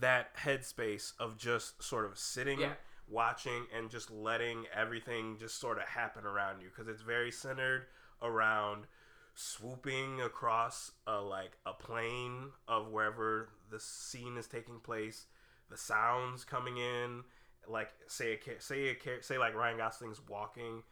that 0.00 0.36
headspace 0.36 1.12
of 1.20 1.36
just 1.38 1.82
sort 1.82 2.04
of 2.06 2.18
sitting, 2.18 2.60
Yeah. 2.60 2.72
watching, 3.06 3.66
and 3.74 3.88
just 3.90 4.10
letting 4.10 4.66
everything 4.74 5.36
just 5.38 5.58
sort 5.58 5.78
of 5.78 5.84
happen 5.84 6.24
around 6.26 6.60
you 6.60 6.68
because 6.68 6.88
it's 6.88 7.02
very 7.02 7.30
centered 7.30 7.86
around 8.22 8.86
swooping 9.34 10.20
across 10.20 10.90
a 11.06 11.20
like 11.20 11.56
a 11.64 11.72
plane 11.72 12.50
of 12.66 12.88
wherever 12.88 13.50
the 13.70 13.78
scene 13.80 14.36
is 14.36 14.46
taking 14.46 14.80
place, 14.80 15.26
the 15.70 15.76
sounds 15.76 16.44
coming 16.44 16.76
in, 16.78 17.22
like 17.68 17.90
say 18.06 18.34
a 18.34 18.60
say 18.60 18.88
a 18.90 19.22
say 19.22 19.38
like 19.38 19.54
Ryan 19.54 19.76
Gosling's 19.78 20.20
walking, 20.28 20.82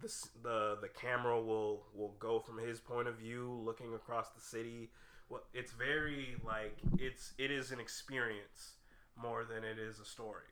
the 0.00 0.12
the 0.42 0.78
the 0.82 0.88
camera 0.88 1.40
will 1.40 1.84
will 1.94 2.14
go 2.18 2.38
from 2.38 2.58
his 2.58 2.80
point 2.80 3.08
of 3.08 3.16
view, 3.16 3.60
looking 3.64 3.94
across 3.94 4.30
the 4.30 4.40
city. 4.40 4.90
Well, 5.28 5.42
it's 5.52 5.72
very 5.72 6.36
like 6.44 6.76
it's 6.98 7.32
it 7.38 7.50
is 7.50 7.70
an 7.72 7.80
experience 7.80 8.74
more 9.20 9.44
than 9.44 9.64
it 9.64 9.78
is 9.78 9.98
a 10.00 10.04
story. 10.04 10.42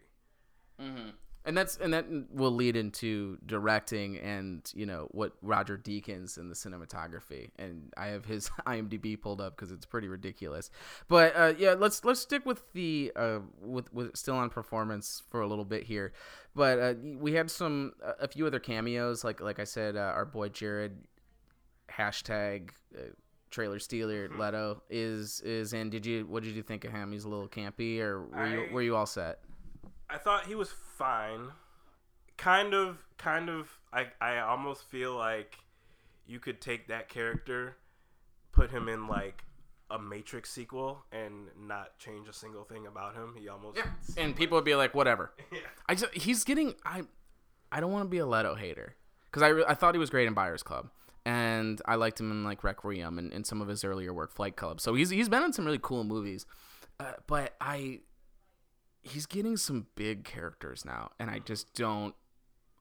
Mm-hmm. 0.80 1.10
And 1.44 1.56
that's 1.56 1.76
and 1.76 1.92
that 1.92 2.06
will 2.30 2.52
lead 2.52 2.76
into 2.76 3.36
directing 3.46 4.18
and 4.18 4.70
you 4.74 4.86
know 4.86 5.08
what 5.10 5.32
Roger 5.42 5.76
Deakins 5.76 6.36
and 6.36 6.50
the 6.50 6.54
cinematography. 6.54 7.50
And 7.58 7.92
I 7.96 8.06
have 8.06 8.24
his 8.24 8.48
IMDb 8.66 9.20
pulled 9.20 9.40
up 9.40 9.56
because 9.56 9.72
it's 9.72 9.86
pretty 9.86 10.08
ridiculous. 10.08 10.70
But 11.08 11.34
uh, 11.36 11.54
yeah 11.58 11.74
let's 11.76 12.04
let's 12.04 12.20
stick 12.20 12.46
with 12.46 12.62
the 12.74 13.12
uh, 13.16 13.40
with 13.60 13.92
with 13.92 14.16
still 14.16 14.36
on 14.36 14.50
performance 14.50 15.22
for 15.30 15.40
a 15.40 15.46
little 15.46 15.64
bit 15.64 15.84
here. 15.84 16.12
But 16.54 16.78
uh, 16.78 16.94
we 17.02 17.32
had 17.32 17.50
some 17.50 17.94
a 18.20 18.28
few 18.28 18.46
other 18.46 18.60
cameos. 18.60 19.24
Like 19.24 19.40
like 19.40 19.58
I 19.58 19.64
said 19.64 19.96
uh, 19.96 20.00
our 20.00 20.24
boy 20.24 20.48
Jared 20.48 20.96
hashtag 21.90 22.70
uh, 22.96 23.02
trailer 23.50 23.80
stealer 23.80 24.28
Leto 24.38 24.82
is 24.88 25.40
is 25.40 25.72
in. 25.72 25.90
Did 25.90 26.06
you 26.06 26.24
what 26.26 26.44
did 26.44 26.54
you 26.54 26.62
think 26.62 26.84
of 26.84 26.92
him? 26.92 27.10
He's 27.10 27.24
a 27.24 27.28
little 27.28 27.48
campy 27.48 27.98
or 27.98 28.22
were 28.28 28.46
you 28.46 28.72
were 28.72 28.82
you 28.82 28.94
all 28.94 29.06
set 29.06 29.40
I 30.12 30.18
thought 30.18 30.46
he 30.46 30.54
was 30.54 30.72
fine. 30.96 31.48
Kind 32.36 32.74
of, 32.74 33.04
kind 33.18 33.48
of. 33.48 33.68
I, 33.92 34.08
I 34.20 34.38
almost 34.38 34.84
feel 34.84 35.16
like 35.16 35.56
you 36.26 36.38
could 36.38 36.60
take 36.60 36.88
that 36.88 37.08
character, 37.08 37.76
put 38.52 38.70
him 38.70 38.88
in 38.88 39.06
like 39.06 39.44
a 39.90 39.98
Matrix 39.98 40.50
sequel, 40.50 41.04
and 41.12 41.48
not 41.58 41.98
change 41.98 42.28
a 42.28 42.32
single 42.32 42.64
thing 42.64 42.86
about 42.86 43.14
him. 43.14 43.34
He 43.38 43.48
almost. 43.48 43.78
and 44.16 44.36
people 44.36 44.56
would 44.56 44.64
be 44.64 44.74
like 44.74 44.94
whatever 44.94 45.32
Yeah. 45.52 45.58
I 45.88 45.94
just 45.94 46.12
he's 46.14 46.44
getting 46.44 46.74
I 46.84 47.02
I 47.70 47.80
don't 47.80 47.92
want 47.92 48.04
to 48.04 48.08
be 48.08 48.18
a 48.18 48.26
Leto 48.26 48.54
hater 48.54 48.96
because 49.26 49.42
I, 49.42 49.48
re- 49.48 49.64
I 49.66 49.74
thought 49.74 49.94
he 49.94 49.98
was 49.98 50.10
great 50.10 50.26
in 50.26 50.34
Buyers 50.34 50.62
Club 50.62 50.90
and 51.24 51.80
I 51.86 51.94
liked 51.94 52.20
him 52.20 52.30
in 52.30 52.44
like 52.44 52.64
Requiem 52.64 53.18
and, 53.18 53.32
and 53.32 53.46
some 53.46 53.60
of 53.60 53.68
his 53.68 53.84
earlier 53.84 54.12
work 54.12 54.32
Fight 54.32 54.56
Club 54.56 54.80
so 54.80 54.94
he's 54.94 55.10
he's 55.10 55.28
been 55.28 55.42
in 55.42 55.52
some 55.52 55.64
really 55.64 55.80
cool 55.80 56.04
movies 56.04 56.46
uh, 57.00 57.12
but 57.26 57.54
I 57.60 58.00
he's 59.02 59.26
getting 59.26 59.56
some 59.56 59.86
big 59.94 60.24
characters 60.24 60.84
now 60.84 61.10
and 61.18 61.30
I 61.30 61.38
just 61.40 61.74
don't 61.74 62.14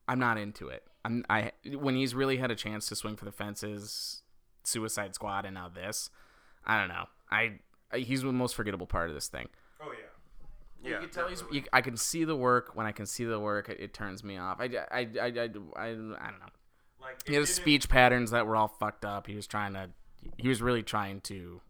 I'm 0.07 0.19
not 0.19 0.37
into 0.37 0.67
it 0.67 0.83
I'm 1.03 1.25
I 1.29 1.51
when 1.77 1.95
he's 1.95 2.13
really 2.15 2.37
had 2.37 2.51
a 2.51 2.55
chance 2.55 2.87
to 2.87 2.95
swing 2.95 3.15
for 3.15 3.25
the 3.25 3.31
fences 3.31 4.23
Suicide 4.63 5.15
Squad 5.15 5.45
and 5.45 5.55
now 5.55 5.69
this 5.69 6.09
I 6.65 6.79
don't 6.79 6.89
know 6.89 7.05
I, 7.31 7.53
I 7.91 7.99
he's 7.99 8.21
the 8.21 8.31
most 8.31 8.55
forgettable 8.55 8.87
part 8.87 9.09
of 9.09 9.15
this 9.15 9.27
thing 9.27 9.47
Oh 9.83 9.91
yeah. 9.93 10.87
you 10.87 10.91
Yeah. 10.93 10.99
can 10.99 11.09
tell 11.09 11.27
he's. 11.27 11.39
definitely. 11.39 11.59
You, 11.59 11.65
I 11.73 11.81
can 11.81 11.97
see 11.97 12.23
the 12.23 12.35
work. 12.35 12.75
When 12.75 12.85
I 12.85 12.91
can 12.91 13.07
see 13.07 13.23
the 13.25 13.39
work, 13.39 13.67
it, 13.69 13.79
it 13.79 13.93
turns 13.95 14.23
me 14.23 14.37
off. 14.37 14.57
I, 14.59 14.65
I, 14.65 14.69
I, 14.91 14.99
I, 14.99 15.25
I, 15.25 15.25
I, 15.25 15.87
I 15.87 15.87
don't 15.93 16.11
know. 16.15 16.51
like 17.01 17.27
He 17.27 17.33
it 17.35 17.39
had 17.39 17.47
speech 17.47 17.89
patterns 17.89 18.29
that 18.29 18.45
were 18.45 18.55
all 18.55 18.67
fucked 18.67 19.05
up. 19.05 19.25
He 19.25 19.35
was 19.35 19.47
trying 19.47 19.73
to. 19.73 19.89
He 20.37 20.47
was 20.49 20.61
really 20.61 20.83
trying 20.83 21.21
to. 21.21 21.61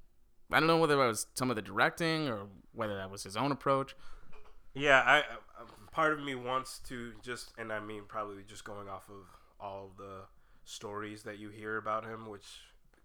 I 0.51 0.59
don't 0.59 0.67
know 0.67 0.77
whether 0.77 0.97
that 0.97 1.05
was 1.05 1.27
some 1.35 1.49
of 1.49 1.55
the 1.55 1.61
directing 1.61 2.27
or 2.27 2.47
whether 2.73 2.97
that 2.97 3.09
was 3.09 3.23
his 3.23 3.37
own 3.37 3.53
approach. 3.53 3.95
Yeah, 4.73 5.01
I, 5.05 5.23
part 5.91 6.13
of 6.13 6.23
me 6.23 6.35
wants 6.35 6.79
to 6.87 7.13
just, 7.21 7.51
and 7.57 7.71
I 7.71 7.79
mean 7.79 8.03
probably 8.07 8.43
just 8.47 8.63
going 8.63 8.87
off 8.87 9.09
of 9.09 9.27
all 9.59 9.91
the 9.97 10.21
stories 10.63 11.23
that 11.23 11.39
you 11.39 11.49
hear 11.49 11.77
about 11.77 12.05
him, 12.05 12.29
which 12.29 12.45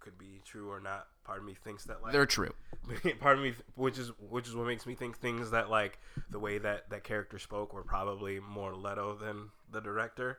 could 0.01 0.19
be 0.19 0.41
true 0.45 0.71
or 0.71 0.81
not. 0.81 1.09
Part 1.25 1.41
of 1.41 1.45
me 1.45 1.55
thinks 1.55 1.85
that 1.85 2.03
like 2.03 2.13
They're 2.13 2.27
true. 2.27 2.55
part 3.21 3.37
of 3.37 3.43
me 3.43 3.55
which 3.75 3.99
is 3.99 4.13
which 4.31 4.47
is 4.47 4.55
what 4.55 4.67
makes 4.69 4.87
me 4.87 4.95
think 4.95 5.19
things 5.19 5.51
that 5.51 5.69
like 5.69 5.99
the 6.31 6.39
way 6.39 6.59
that 6.59 6.89
that 6.91 7.03
character 7.03 7.39
spoke 7.39 7.73
were 7.75 7.83
probably 7.83 8.39
more 8.39 8.75
leto 8.75 9.17
than 9.17 9.49
the 9.73 9.81
director 9.81 10.39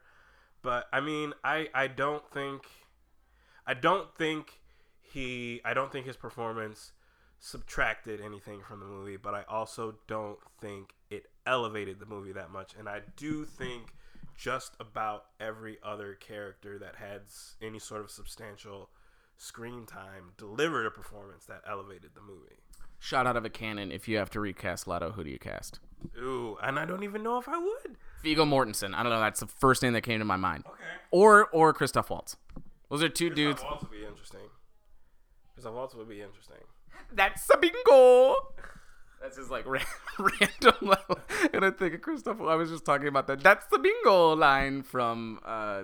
but 0.61 0.87
i 0.93 1.01
mean 1.01 1.33
i 1.43 1.67
i 1.73 1.87
don't 1.87 2.23
think 2.31 2.61
i 3.65 3.73
don't 3.73 4.15
think 4.15 4.61
he 5.01 5.59
i 5.65 5.73
don't 5.73 5.91
think 5.91 6.05
his 6.05 6.15
performance 6.15 6.93
subtracted 7.39 8.19
anything 8.19 8.62
from 8.67 8.80
the 8.80 8.86
movie 8.86 9.17
but 9.17 9.34
i 9.34 9.43
also 9.47 9.95
don't 10.08 10.39
think 10.60 10.93
it 11.10 11.28
elevated 11.45 12.00
the 12.00 12.06
movie 12.06 12.32
that 12.32 12.52
much 12.52 12.73
and 12.78 12.89
i 12.89 13.00
do 13.15 13.45
think 13.45 13.93
just 14.38 14.76
about 14.80 15.26
every 15.39 15.78
other 15.84 16.13
character 16.13 16.78
that 16.78 16.95
had 16.95 17.21
any 17.62 17.80
sort 17.80 18.02
of 18.02 18.12
substantial 18.12 18.89
screen 19.36 19.86
time 19.86 20.32
delivered 20.38 20.86
a 20.86 20.91
performance 20.91 21.45
that 21.45 21.62
elevated 21.67 22.12
the 22.13 22.21
movie. 22.21 22.58
Shot 23.00 23.28
out 23.28 23.36
of 23.36 23.45
a 23.45 23.50
cannon. 23.50 23.91
If 23.91 24.08
you 24.08 24.17
have 24.17 24.30
to 24.32 24.39
recast 24.39 24.88
Leto, 24.88 25.12
who 25.12 25.23
do 25.23 25.30
you 25.30 25.39
cast? 25.39 25.80
Ooh, 26.19 26.58
and 26.63 26.80
I 26.80 26.86
don't 26.86 27.04
even 27.04 27.23
know 27.23 27.38
if 27.38 27.47
I 27.47 27.58
would. 27.58 27.97
Viggo 28.23 28.45
Mortensen. 28.45 28.93
I 28.93 29.04
don't 29.04 29.12
know. 29.12 29.19
That's 29.19 29.39
the 29.39 29.47
first 29.47 29.84
name 29.84 29.93
that 29.93 30.02
came 30.02 30.19
to 30.19 30.26
my 30.26 30.36
mind. 30.36 30.63
Okay. 30.67 30.84
Or 31.12 31.47
or 31.47 31.73
Christoph 31.73 32.10
Waltz. 32.10 32.38
Those 32.89 33.04
are 33.04 33.10
two 33.10 33.30
dudes. 33.30 33.62
Christoph 33.62 33.69
Waltz 33.69 33.84
would 33.84 33.91
be 33.91 34.06
interesting. 34.06 34.50
Christoph 35.54 35.73
Waltz 35.73 35.95
would 35.95 36.10
be 36.10 36.21
interesting. 36.21 36.58
That's 37.13 37.49
a 37.53 37.57
bingo. 37.57 38.35
That's 39.21 39.37
his 39.37 39.49
like 39.49 39.65
ran- 39.67 39.83
random 40.19 40.75
level. 40.81 41.19
And 41.53 41.65
I 41.65 41.71
think 41.71 41.95
of 41.95 42.01
Christopher. 42.01 42.47
I 42.47 42.55
was 42.55 42.69
just 42.69 42.85
talking 42.85 43.07
about 43.07 43.27
that. 43.27 43.41
That's 43.41 43.65
the 43.67 43.79
bingo 43.79 44.35
line 44.35 44.83
from 44.83 45.39
uh 45.45 45.83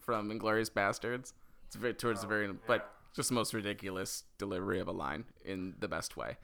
from 0.00 0.30
Inglourious 0.30 0.70
Basterds. 0.70 1.32
It's 1.66 1.76
very 1.76 1.94
towards 1.94 2.20
the 2.20 2.26
very, 2.26 2.52
but 2.66 2.90
just 3.14 3.28
the 3.28 3.34
most 3.34 3.54
ridiculous 3.54 4.24
delivery 4.38 4.80
of 4.80 4.88
a 4.88 4.92
line 4.92 5.24
in 5.44 5.74
the 5.78 5.88
best 5.88 6.16
way. 6.16 6.36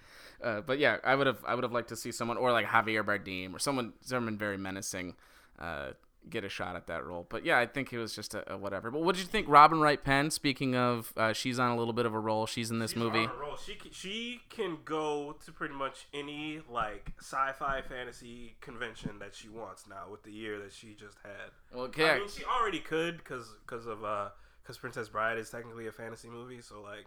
Uh, 0.42 0.61
but 0.61 0.78
yeah, 0.78 0.98
I 1.04 1.14
would 1.14 1.26
have 1.26 1.44
I 1.46 1.54
would 1.54 1.64
have 1.64 1.72
liked 1.72 1.88
to 1.88 1.96
see 1.96 2.12
someone 2.12 2.37
or 2.37 2.52
like 2.52 2.66
Javier 2.66 3.04
Bardem 3.04 3.54
or 3.54 3.59
someone 3.59 3.92
someone 4.00 4.38
very 4.38 4.56
menacing. 4.56 5.16
Uh, 5.59 5.90
get 6.28 6.44
a 6.44 6.48
shot 6.48 6.76
at 6.76 6.87
that 6.88 7.04
role. 7.04 7.26
But 7.28 7.44
yeah, 7.44 7.59
I 7.59 7.66
think 7.66 7.92
it 7.92 7.98
was 7.98 8.14
just 8.14 8.35
a, 8.35 8.52
a 8.52 8.56
whatever. 8.59 8.90
But 8.90 9.02
what 9.02 9.14
did 9.14 9.22
you 9.22 9.28
think, 9.28 9.48
Robin 9.48 9.80
Wright 9.80 10.02
Penn? 10.02 10.30
Speaking 10.30 10.76
of, 10.76 11.12
uh, 11.16 11.33
she's 11.33 11.59
on 11.59 11.70
a 11.70 11.76
little 11.76 11.92
bit 11.92 12.06
of 12.06 12.14
a 12.14 12.18
roll. 12.18 12.46
She's 12.46 12.70
in 12.70 12.78
this 12.78 12.92
She's 12.92 12.98
movie. 12.98 13.20
on 13.20 13.30
a 13.30 13.35
roll. 13.35 13.56
She 13.56 13.74
can, 13.74 13.90
she 13.92 14.42
can 14.50 14.78
go 14.85 15.37
to 15.44 15.52
pretty 15.52 15.74
much 15.74 16.06
any 16.12 16.61
like 16.68 17.12
sci-fi 17.20 17.83
fantasy 17.83 18.56
convention 18.61 19.18
that 19.20 19.35
she 19.35 19.48
wants 19.48 19.87
now 19.88 20.04
with 20.11 20.22
the 20.22 20.33
year 20.33 20.59
that 20.59 20.72
she 20.72 20.94
just 20.94 21.16
had. 21.22 21.50
Well, 21.72 21.85
okay. 21.85 22.11
I 22.11 22.18
mean, 22.18 22.28
she 22.28 22.44
already 22.44 22.80
could 22.80 23.18
because 23.18 23.54
because 23.66 23.87
of 23.87 24.04
uh 24.04 24.28
because 24.62 24.76
Princess 24.78 25.09
Bride 25.09 25.38
is 25.38 25.50
technically 25.50 25.87
a 25.87 25.92
fantasy 25.92 26.28
movie, 26.28 26.61
so 26.61 26.80
like 26.83 27.06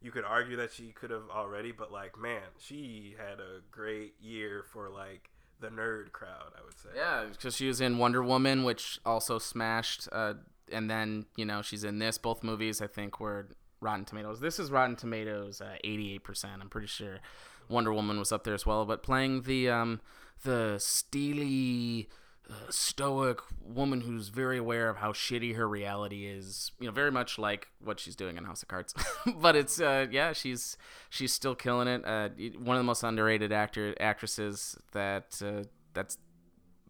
you 0.00 0.10
could 0.10 0.24
argue 0.24 0.56
that 0.56 0.72
she 0.72 0.88
could 0.92 1.10
have 1.10 1.30
already, 1.30 1.72
but 1.72 1.92
like 1.92 2.18
man, 2.18 2.42
she 2.58 3.14
had 3.18 3.40
a 3.40 3.60
great 3.70 4.14
year 4.20 4.64
for 4.72 4.88
like 4.90 5.30
the 5.64 5.70
nerd 5.70 6.12
crowd. 6.12 6.52
I 6.56 6.64
would 6.64 6.78
say. 6.78 6.90
Yeah, 6.94 7.24
because 7.30 7.56
she 7.56 7.66
was 7.66 7.80
in 7.80 7.98
Wonder 7.98 8.22
Woman, 8.22 8.64
which 8.64 9.00
also 9.04 9.38
smashed. 9.38 10.08
Uh, 10.12 10.34
and 10.70 10.90
then 10.90 11.26
you 11.36 11.44
know 11.44 11.62
she's 11.62 11.84
in 11.84 11.98
this. 11.98 12.18
Both 12.18 12.42
movies, 12.42 12.80
I 12.80 12.86
think, 12.86 13.20
were 13.20 13.48
Rotten 13.80 14.04
Tomatoes. 14.04 14.40
This 14.40 14.58
is 14.58 14.70
Rotten 14.70 14.96
Tomatoes, 14.96 15.60
uh, 15.60 15.76
eighty-eight 15.84 16.24
percent. 16.24 16.60
I'm 16.60 16.68
pretty 16.68 16.86
sure 16.86 17.20
Wonder 17.68 17.92
Woman 17.92 18.18
was 18.18 18.32
up 18.32 18.44
there 18.44 18.54
as 18.54 18.66
well. 18.66 18.84
But 18.84 19.02
playing 19.02 19.42
the 19.42 19.70
um, 19.70 20.00
the 20.42 20.76
steely, 20.78 22.08
uh, 22.50 22.54
stoic 22.70 23.38
woman 23.62 24.02
who's 24.02 24.28
very 24.28 24.58
aware 24.58 24.88
of 24.90 24.98
how 24.98 25.12
shitty 25.12 25.56
her 25.56 25.68
reality 25.68 26.26
is. 26.26 26.72
You 26.78 26.86
know, 26.86 26.92
very 26.92 27.10
much 27.10 27.38
like 27.38 27.68
what 27.82 27.98
she's 28.00 28.14
doing 28.16 28.36
in 28.36 28.44
House 28.44 28.62
of 28.62 28.68
Cards. 28.68 28.94
but 29.36 29.56
it's 29.56 29.80
uh, 29.80 30.06
yeah, 30.10 30.32
she's 30.32 30.76
she's 31.10 31.32
still 31.32 31.54
killing 31.54 31.88
it. 31.88 32.04
Uh, 32.04 32.28
one 32.58 32.76
of 32.76 32.80
the 32.80 32.84
most 32.84 33.02
underrated 33.02 33.52
actor 33.52 33.94
actresses 34.00 34.76
that 34.92 35.40
uh, 35.44 35.64
that's 35.94 36.18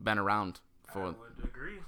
been 0.03 0.19
around 0.19 0.61
I 0.89 0.93
for. 0.93 1.05
would 1.07 1.17
agree. 1.45 1.79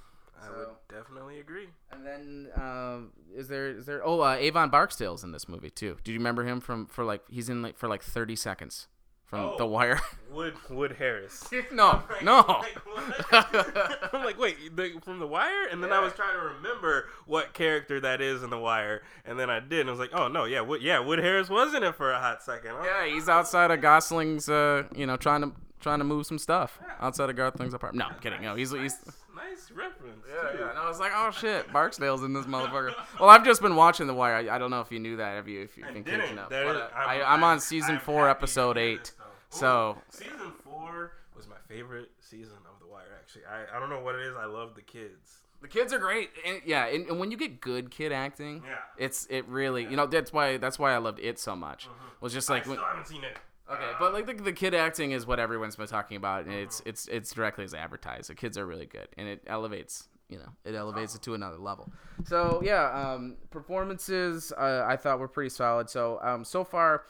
I 0.41 0.45
So- 0.45 0.53
would 0.57 0.67
definitely 0.95 1.39
agree. 1.39 1.67
And 1.91 2.05
then 2.05 2.47
um, 2.55 3.11
is 3.35 3.47
there 3.49 3.69
is 3.69 3.85
there 3.85 4.05
oh 4.05 4.21
uh, 4.21 4.35
Avon 4.39 4.69
Barksdale's 4.69 5.23
in 5.23 5.31
this 5.33 5.49
movie 5.49 5.69
too. 5.71 5.97
Do 6.03 6.11
you 6.13 6.19
remember 6.19 6.45
him 6.45 6.61
from 6.61 6.85
for 6.87 7.03
like 7.03 7.21
he's 7.29 7.49
in 7.49 7.61
like 7.61 7.77
for 7.77 7.89
like 7.89 8.03
thirty 8.03 8.35
seconds 8.35 8.87
from 9.27 9.39
Oh. 9.41 9.55
The 9.57 9.65
Wire? 9.67 9.99
Wood 10.31 10.53
Wood 10.69 10.95
Harris. 10.99 11.47
no, 11.71 12.03
no. 12.21 12.37
Like, 12.47 12.75
what? 12.85 14.09
I'm 14.13 14.23
like, 14.23 14.39
wait, 14.39 14.75
the, 14.75 14.99
from 15.03 15.19
The 15.19 15.27
Wire? 15.27 15.67
And 15.71 15.83
then 15.83 15.91
I 15.93 15.99
was 15.99 16.13
trying 16.13 16.33
to 16.35 16.41
remember 16.55 17.07
what 17.25 17.53
character 17.53 17.99
that 18.01 18.21
is 18.21 18.43
in 18.43 18.49
The 18.49 18.57
Wire, 18.59 19.03
and 19.25 19.39
then 19.39 19.49
I 19.49 19.59
did, 19.59 19.81
and 19.81 19.89
I 19.89 19.91
was 19.91 19.99
like, 19.99 20.11
oh 20.13 20.27
no, 20.27 20.45
yeah, 20.45 20.61
Wood, 20.61 20.81
yeah, 20.81 20.99
Wood 20.99 21.19
Harris 21.19 21.49
was 21.49 21.73
in 21.73 21.83
it 21.83 21.95
for 21.95 22.11
a 22.11 22.19
hot 22.19 22.43
second. 22.43 22.71
huh? 22.77 22.83
yeah, 22.85 23.05
he's 23.13 23.29
outside 23.29 23.71
of 23.71 23.81
Gosling's. 23.81 24.49
Uh, 24.49 24.83
you 24.95 25.05
know, 25.05 25.17
trying 25.17 25.41
to 25.41 25.51
trying 25.79 25.99
to 25.99 26.05
move 26.05 26.25
some 26.25 26.39
stuff 26.39 26.79
outside 26.99 27.29
of 27.29 27.35
Gosling's 27.35 27.73
apartment. 27.73 28.07
No, 28.09 28.13
I'm 28.15 28.21
kidding. 28.21 28.41
No, 28.41 28.55
he's 28.55 28.71
he's. 28.71 28.97
nice 29.35 29.69
reference. 29.71 30.25
Yeah, 30.27 30.51
too. 30.51 30.57
yeah. 30.59 30.69
And 30.71 30.79
I 30.79 30.87
was 30.89 30.99
like, 30.99 31.11
oh 31.15 31.31
shit, 31.31 31.71
Barksdale's 31.71 32.23
in 32.23 32.33
this 32.33 32.45
motherfucker. 32.45 32.93
Well, 33.19 33.29
I've 33.29 33.45
just 33.45 33.61
been 33.61 33.75
watching 33.75 34.07
The 34.07 34.13
Wire. 34.13 34.35
I, 34.35 34.55
I 34.55 34.57
don't 34.57 34.71
know 34.71 34.81
if 34.81 34.91
you 34.91 34.99
knew 34.99 35.17
that. 35.17 35.35
Have 35.35 35.47
you? 35.47 35.61
If 35.61 35.77
you've 35.77 35.91
been 35.93 36.03
catching 36.03 36.37
up. 36.39 36.51
Is- 36.51 36.57
uh, 36.75 36.89
I'm- 36.95 37.09
I, 37.09 37.23
I'm 37.23 37.43
on 37.43 37.59
season 37.59 37.95
I'm 37.95 38.01
four, 38.01 38.27
episode 38.29 38.77
eight. 38.77 39.13
This, 39.51 39.59
though. 39.59 39.97
So 40.09 40.23
season 40.23 40.51
four 40.63 41.11
was 41.35 41.47
my 41.47 41.55
favorite 41.67 42.09
season 42.19 42.57
of 42.71 42.79
The 42.79 42.87
Wire. 42.87 43.03
Actually, 43.19 43.43
I, 43.45 43.75
I 43.75 43.79
don't 43.79 43.89
know 43.89 44.01
what 44.01 44.15
it 44.15 44.21
is. 44.21 44.35
I 44.35 44.45
love 44.45 44.75
the 44.75 44.81
kids. 44.81 45.37
The 45.61 45.67
kids 45.67 45.91
are 45.91 45.97
great, 45.99 46.29
and, 46.45 46.61
yeah. 46.65 46.85
And, 46.85 47.07
and 47.07 47.19
when 47.19 47.31
you 47.31 47.37
get 47.37 47.59
good 47.61 47.89
kid 47.89 48.11
acting, 48.11 48.61
Yeah. 48.65 48.75
it's 48.97 49.25
it 49.29 49.47
really 49.47 49.83
you 49.83 49.95
know 49.95 50.05
that's 50.05 50.31
why 50.31 50.57
that's 50.57 50.77
why 50.77 50.93
I 50.93 50.97
loved 50.97 51.19
it 51.19 51.39
so 51.39 51.55
much. 51.55 51.87
Was 52.21 52.31
just 52.33 52.49
like 52.49 52.67
I 52.67 52.69
when, 52.71 52.79
haven't 52.79 53.07
seen 53.07 53.23
it. 53.23 53.37
okay, 53.71 53.83
Uh, 53.83 53.93
but 53.99 54.13
like 54.13 54.27
the, 54.27 54.33
the 54.35 54.53
kid 54.53 54.75
acting 54.75 55.11
is 55.11 55.25
what 55.25 55.39
everyone's 55.39 55.75
been 55.75 55.87
talking 55.87 56.15
about, 56.17 56.45
and 56.45 56.53
it's 56.53 56.81
it's 56.85 57.07
it's 57.07 57.31
directly 57.33 57.63
as 57.63 57.73
advertised. 57.73 58.29
The 58.29 58.35
kids 58.35 58.55
are 58.57 58.67
really 58.67 58.85
good, 58.85 59.07
and 59.17 59.27
it 59.27 59.41
elevates 59.47 60.07
you 60.29 60.37
know 60.37 60.49
it 60.63 60.75
elevates 60.75 61.15
it 61.15 61.23
to 61.23 61.33
another 61.33 61.57
level. 61.57 61.91
So 62.25 62.61
yeah, 62.63 62.91
um, 63.13 63.37
performances 63.49 64.51
uh, 64.55 64.85
I 64.87 64.95
thought 64.95 65.19
were 65.19 65.27
pretty 65.27 65.49
solid. 65.49 65.89
So 65.89 66.19
um, 66.21 66.43
so 66.45 66.63
far, 66.63 67.03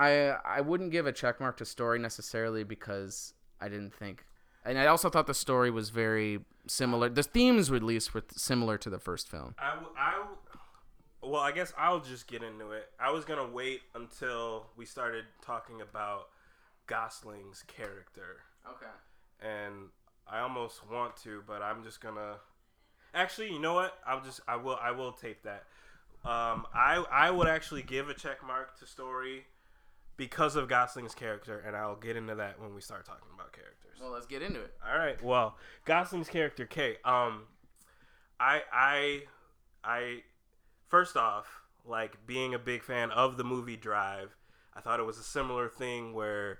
I 0.00 0.36
I 0.44 0.60
wouldn't 0.60 0.90
give 0.90 1.06
a 1.06 1.12
check 1.12 1.40
mark 1.40 1.56
to 1.58 1.64
story 1.64 1.98
necessarily 1.98 2.64
because 2.64 3.34
I 3.60 3.68
didn't 3.68 3.94
think. 3.94 4.24
And 4.64 4.78
I 4.78 4.86
also 4.86 5.08
thought 5.10 5.26
the 5.26 5.34
story 5.34 5.70
was 5.70 5.90
very 5.90 6.40
similar. 6.66 7.08
The 7.08 7.22
themes, 7.22 7.70
at 7.70 7.82
least, 7.82 8.12
were 8.14 8.22
similar 8.36 8.76
to 8.78 8.90
the 8.90 8.98
first 8.98 9.28
film. 9.28 9.54
I, 9.58 9.78
I 9.96 10.24
well, 11.22 11.40
I 11.40 11.52
guess 11.52 11.72
I'll 11.78 12.00
just 12.00 12.26
get 12.26 12.42
into 12.42 12.72
it. 12.72 12.88
I 12.98 13.10
was 13.10 13.24
gonna 13.24 13.46
wait 13.48 13.82
until 13.94 14.66
we 14.76 14.84
started 14.86 15.24
talking 15.42 15.80
about 15.80 16.28
Gosling's 16.86 17.62
character, 17.66 18.38
Okay. 18.68 18.86
and 19.40 19.90
I 20.26 20.40
almost 20.40 20.80
want 20.90 21.16
to, 21.24 21.42
but 21.46 21.62
I'm 21.62 21.82
just 21.84 22.00
gonna. 22.00 22.36
Actually, 23.14 23.52
you 23.52 23.58
know 23.58 23.74
what? 23.74 23.98
I'll 24.06 24.22
just 24.22 24.40
I 24.48 24.56
will 24.56 24.78
I 24.80 24.92
will 24.92 25.12
tape 25.12 25.42
that. 25.42 25.64
Um, 26.24 26.66
I 26.74 27.04
I 27.10 27.30
would 27.30 27.48
actually 27.48 27.82
give 27.82 28.08
a 28.08 28.14
check 28.14 28.44
mark 28.46 28.78
to 28.80 28.86
story 28.86 29.44
because 30.20 30.54
of 30.54 30.68
Gosling's 30.68 31.14
character, 31.14 31.60
and 31.66 31.74
I'll 31.74 31.96
get 31.96 32.14
into 32.14 32.34
that 32.34 32.60
when 32.60 32.74
we 32.74 32.82
start 32.82 33.06
talking 33.06 33.28
about 33.34 33.54
characters. 33.54 33.96
Well, 33.98 34.10
let's 34.10 34.26
get 34.26 34.42
into 34.42 34.60
it. 34.60 34.74
All 34.86 34.98
right. 34.98 35.20
Well, 35.22 35.56
Gosling's 35.86 36.28
character 36.28 36.66
Kate. 36.66 36.98
Um, 37.06 37.44
I 38.38 38.60
I 38.70 39.22
I 39.82 40.18
first 40.88 41.16
off, 41.16 41.46
like 41.86 42.26
being 42.26 42.52
a 42.52 42.58
big 42.58 42.82
fan 42.82 43.10
of 43.12 43.38
the 43.38 43.44
movie 43.44 43.76
Drive, 43.78 44.36
I 44.76 44.80
thought 44.82 45.00
it 45.00 45.06
was 45.06 45.16
a 45.18 45.22
similar 45.22 45.70
thing 45.70 46.12
where 46.12 46.58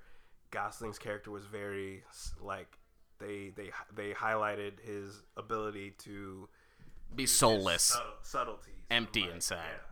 Gosling's 0.51 0.99
character 0.99 1.31
was 1.31 1.45
very 1.45 2.03
like 2.41 2.79
they 3.19 3.53
they 3.55 3.71
they 3.95 4.13
highlighted 4.15 4.81
his 4.83 5.23
ability 5.37 5.91
to 5.99 6.49
Be 7.15 7.27
soulless, 7.27 7.83
subtle- 7.83 8.13
subtleties, 8.23 8.75
empty 8.91 9.23
like, 9.25 9.35
inside. 9.35 9.57
yeah. 9.71 9.87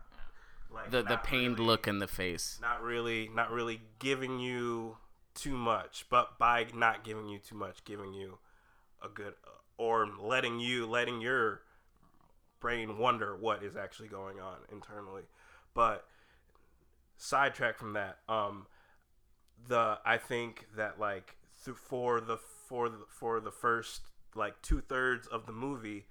Like 0.71 0.91
the 0.91 1.01
the 1.03 1.17
pained 1.17 1.57
really- 1.59 1.67
look 1.67 1.87
in 1.87 1.99
the 1.99 2.07
face. 2.07 2.59
not 2.61 2.81
really 2.81 3.29
not 3.33 3.51
really 3.51 3.81
giving 3.99 4.39
you 4.39 4.97
too 5.35 5.55
much 5.57 6.05
but 6.09 6.37
by 6.37 6.67
not 6.73 7.03
giving 7.03 7.27
you 7.29 7.39
too 7.39 7.55
much 7.55 7.83
giving 7.85 8.13
you 8.13 8.37
a 9.01 9.07
good 9.07 9.33
or 9.77 10.05
letting 10.05 10.59
you 10.59 10.85
letting 10.85 11.21
your 11.21 11.61
brain 12.59 12.97
wonder 12.97 13.35
what 13.37 13.63
is 13.63 13.75
actually 13.77 14.09
going 14.09 14.39
on 14.39 14.57
internally 14.71 15.23
but 15.73 16.05
sidetrack 17.17 17.77
from 17.77 17.93
that 17.93 18.17
um 18.27 18.65
the 19.67 19.97
i 20.05 20.17
think 20.17 20.65
that 20.75 20.99
like 20.99 21.37
th- 21.63 21.77
for 21.77 22.19
the 22.19 22.37
for 22.37 22.89
the 22.89 23.05
for 23.07 23.39
the 23.39 23.51
first 23.51 24.01
like 24.35 24.61
two-thirds 24.61 25.25
of 25.27 25.45
the 25.45 25.51
movie 25.53 26.05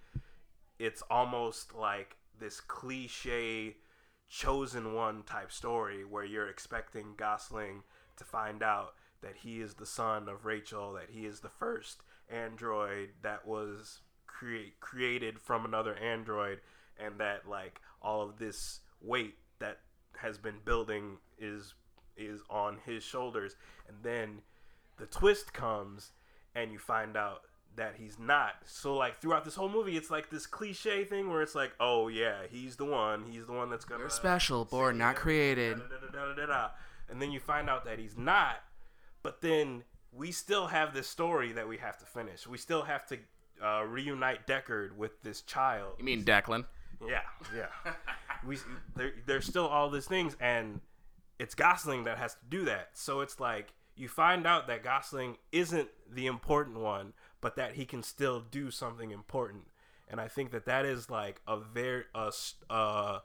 it's 0.78 1.02
almost 1.10 1.74
like 1.74 2.16
this 2.38 2.60
cliche 2.60 3.76
chosen 4.28 4.94
one 4.94 5.22
type 5.22 5.50
story 5.50 6.04
where 6.04 6.24
you're 6.24 6.48
expecting 6.48 7.14
Gosling 7.16 7.82
to 8.16 8.24
find 8.24 8.62
out 8.62 8.94
that 9.22 9.36
he 9.36 9.60
is 9.60 9.74
the 9.74 9.86
son 9.86 10.28
of 10.28 10.44
Rachael, 10.44 10.92
that 10.94 11.10
he 11.10 11.26
is 11.26 11.40
the 11.40 11.48
first 11.48 12.02
android 12.28 13.10
that 13.22 13.46
was 13.46 14.00
create 14.26 14.78
created 14.80 15.40
from 15.40 15.64
another 15.64 15.96
android, 15.96 16.60
and 16.98 17.18
that 17.18 17.48
like 17.48 17.80
all 18.02 18.22
of 18.22 18.38
this 18.38 18.80
weight 19.00 19.36
that 19.58 19.78
has 20.18 20.38
been 20.38 20.58
building 20.64 21.18
is 21.38 21.74
is 22.16 22.40
on 22.50 22.78
his 22.84 23.02
shoulders, 23.02 23.56
and 23.88 23.96
then 24.02 24.42
the 24.98 25.06
twist 25.06 25.52
comes, 25.52 26.12
and 26.54 26.72
you 26.72 26.78
find 26.78 27.16
out 27.16 27.42
that 27.78 27.94
he's 27.98 28.18
not. 28.18 28.52
So 28.64 28.94
like 28.94 29.20
throughout 29.20 29.44
this 29.44 29.54
whole 29.54 29.68
movie, 29.68 29.96
it's 29.96 30.10
like 30.10 30.30
this 30.30 30.46
cliche 30.46 31.04
thing 31.04 31.30
where 31.30 31.42
it's 31.42 31.54
like, 31.54 31.72
oh 31.80 32.08
yeah, 32.08 32.42
he's 32.50 32.76
the 32.76 32.84
one. 32.84 33.24
He's 33.30 33.46
the 33.46 33.52
one 33.52 33.70
that's 33.70 33.84
gonna. 33.84 34.00
You're 34.00 34.10
special, 34.10 34.64
born, 34.64 34.98
not 34.98 35.16
created. 35.16 35.78
da-da-da-da-da-da. 35.78 36.70
And 37.10 37.22
then 37.22 37.32
you 37.32 37.40
find 37.40 37.70
out 37.70 37.84
that 37.86 37.98
he's 37.98 38.18
not. 38.18 38.56
But 39.22 39.40
then 39.40 39.84
we 40.12 40.32
still 40.32 40.66
have 40.68 40.94
this 40.94 41.08
story 41.08 41.52
that 41.52 41.66
we 41.68 41.78
have 41.78 41.98
to 41.98 42.04
finish. 42.04 42.46
We 42.46 42.58
still 42.58 42.82
have 42.82 43.06
to 43.06 43.18
uh, 43.64 43.84
reunite 43.84 44.46
Deckard 44.46 44.96
with 44.96 45.22
this 45.22 45.42
child. 45.42 45.94
You 45.98 46.04
mean 46.04 46.24
Declan? 46.24 46.64
Yeah, 47.06 47.20
yeah. 47.54 47.92
we 48.46 48.58
there, 48.96 49.12
there's 49.26 49.46
still 49.46 49.66
all 49.66 49.90
these 49.90 50.06
things, 50.06 50.36
and 50.40 50.80
it's 51.38 51.54
Gosling 51.54 52.04
that 52.04 52.18
has 52.18 52.34
to 52.34 52.44
do 52.48 52.64
that. 52.66 52.90
So 52.94 53.20
it's 53.20 53.40
like 53.40 53.72
you 53.96 54.08
find 54.08 54.46
out 54.46 54.66
that 54.68 54.82
Gosling 54.82 55.36
isn't 55.52 55.88
the 56.12 56.26
important 56.26 56.78
one, 56.78 57.12
but 57.40 57.56
that 57.56 57.74
he 57.74 57.84
can 57.84 58.02
still 58.02 58.40
do 58.40 58.70
something 58.70 59.10
important. 59.10 59.68
And 60.08 60.20
I 60.20 60.28
think 60.28 60.50
that 60.52 60.64
that 60.66 60.84
is 60.84 61.10
like 61.10 61.40
a 61.46 61.58
very 61.58 62.04
a 62.14 62.32
uh, 62.70 63.20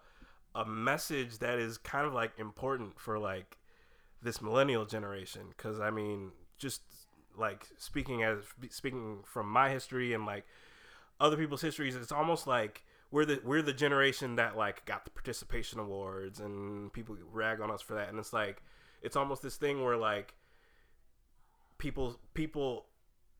a 0.55 0.65
message 0.65 1.39
that 1.39 1.59
is 1.59 1.77
kind 1.77 2.05
of 2.05 2.13
like 2.13 2.33
important 2.37 2.99
for 2.99 3.17
like 3.17 3.57
this 4.21 4.41
millennial 4.41 4.85
generation 4.85 5.43
because 5.49 5.79
I 5.79 5.89
mean 5.89 6.31
just 6.57 6.81
like 7.37 7.67
speaking 7.77 8.23
as 8.23 8.39
speaking 8.69 9.19
from 9.25 9.47
my 9.47 9.69
history 9.69 10.13
and 10.13 10.25
like 10.25 10.45
other 11.19 11.37
people's 11.37 11.61
histories, 11.61 11.95
it's 11.95 12.11
almost 12.11 12.47
like 12.47 12.83
we're 13.11 13.25
the 13.25 13.39
we're 13.43 13.61
the 13.61 13.73
generation 13.73 14.35
that 14.35 14.57
like 14.57 14.83
got 14.85 15.05
the 15.05 15.11
participation 15.11 15.79
awards 15.79 16.39
and 16.39 16.91
people 16.93 17.15
rag 17.31 17.61
on 17.61 17.71
us 17.71 17.81
for 17.81 17.93
that 17.93 18.09
and 18.09 18.17
it's 18.17 18.33
like 18.33 18.63
it's 19.03 19.15
almost 19.15 19.43
this 19.43 19.55
thing 19.55 19.83
where 19.83 19.97
like 19.97 20.33
people 21.77 22.19
people 22.33 22.85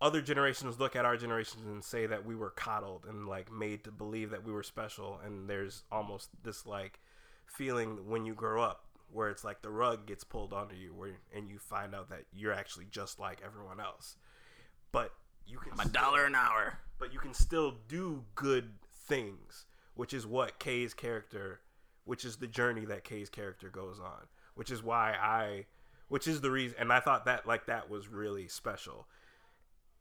other 0.04 0.22
generations 0.22 0.80
look 0.80 0.96
at 0.96 1.06
our 1.06 1.16
generations 1.16 1.66
and 1.66 1.84
say 1.84 2.06
that 2.06 2.26
we 2.26 2.36
were 2.36 2.50
coddled 2.50 3.06
and 3.08 3.28
like 3.28 3.52
made 3.52 3.84
to 3.86 3.92
believe 3.92 4.30
that 4.30 4.44
we 4.44 4.52
were 4.52 4.64
special 4.64 5.20
and 5.26 5.50
there's 5.50 5.84
almost 5.92 6.30
this 6.44 6.66
like 6.66 7.00
feeling 7.46 8.08
when 8.08 8.26
you 8.26 8.34
grow 8.34 8.62
up 8.62 8.86
where 9.12 9.30
it's 9.30 9.44
like 9.44 9.62
the 9.62 9.70
rug 9.70 10.06
gets 10.06 10.24
pulled 10.24 10.54
under 10.54 10.76
you 10.76 10.94
where 10.94 11.12
and 11.34 11.50
you 11.50 11.58
find 11.58 11.96
out 11.96 12.10
that 12.10 12.26
you're 12.34 12.54
actually 12.54 12.86
just 12.92 13.18
like 13.20 13.42
everyone 13.46 13.80
else 13.80 14.18
but 14.92 15.14
you 15.46 15.58
can 15.58 15.74
I'm 15.74 15.88
a 15.88 15.90
dollar 15.90 16.26
an 16.26 16.36
hour. 16.36 16.80
but 17.00 17.14
you 17.14 17.20
can 17.20 17.34
still 17.34 17.76
do 17.88 18.24
good 18.36 18.72
things, 19.08 19.66
which 19.96 20.14
is 20.14 20.26
what 20.26 20.60
Kay's 20.60 20.94
character, 20.94 21.62
which 22.06 22.26
is 22.26 22.38
the 22.38 22.48
journey 22.48 22.86
that 22.86 23.04
Kay's 23.04 23.30
character 23.30 23.70
goes 23.70 24.00
on, 24.00 24.28
which 24.56 24.72
is 24.72 24.84
why 24.84 25.14
I, 25.14 25.66
which 26.08 26.28
is 26.28 26.42
the 26.42 26.52
reason, 26.52 26.78
and 26.80 26.94
I 26.94 27.00
thought 27.00 27.26
that 27.26 27.48
like 27.48 27.66
that 27.66 27.90
was 27.90 28.08
really 28.08 28.48
special. 28.48 29.08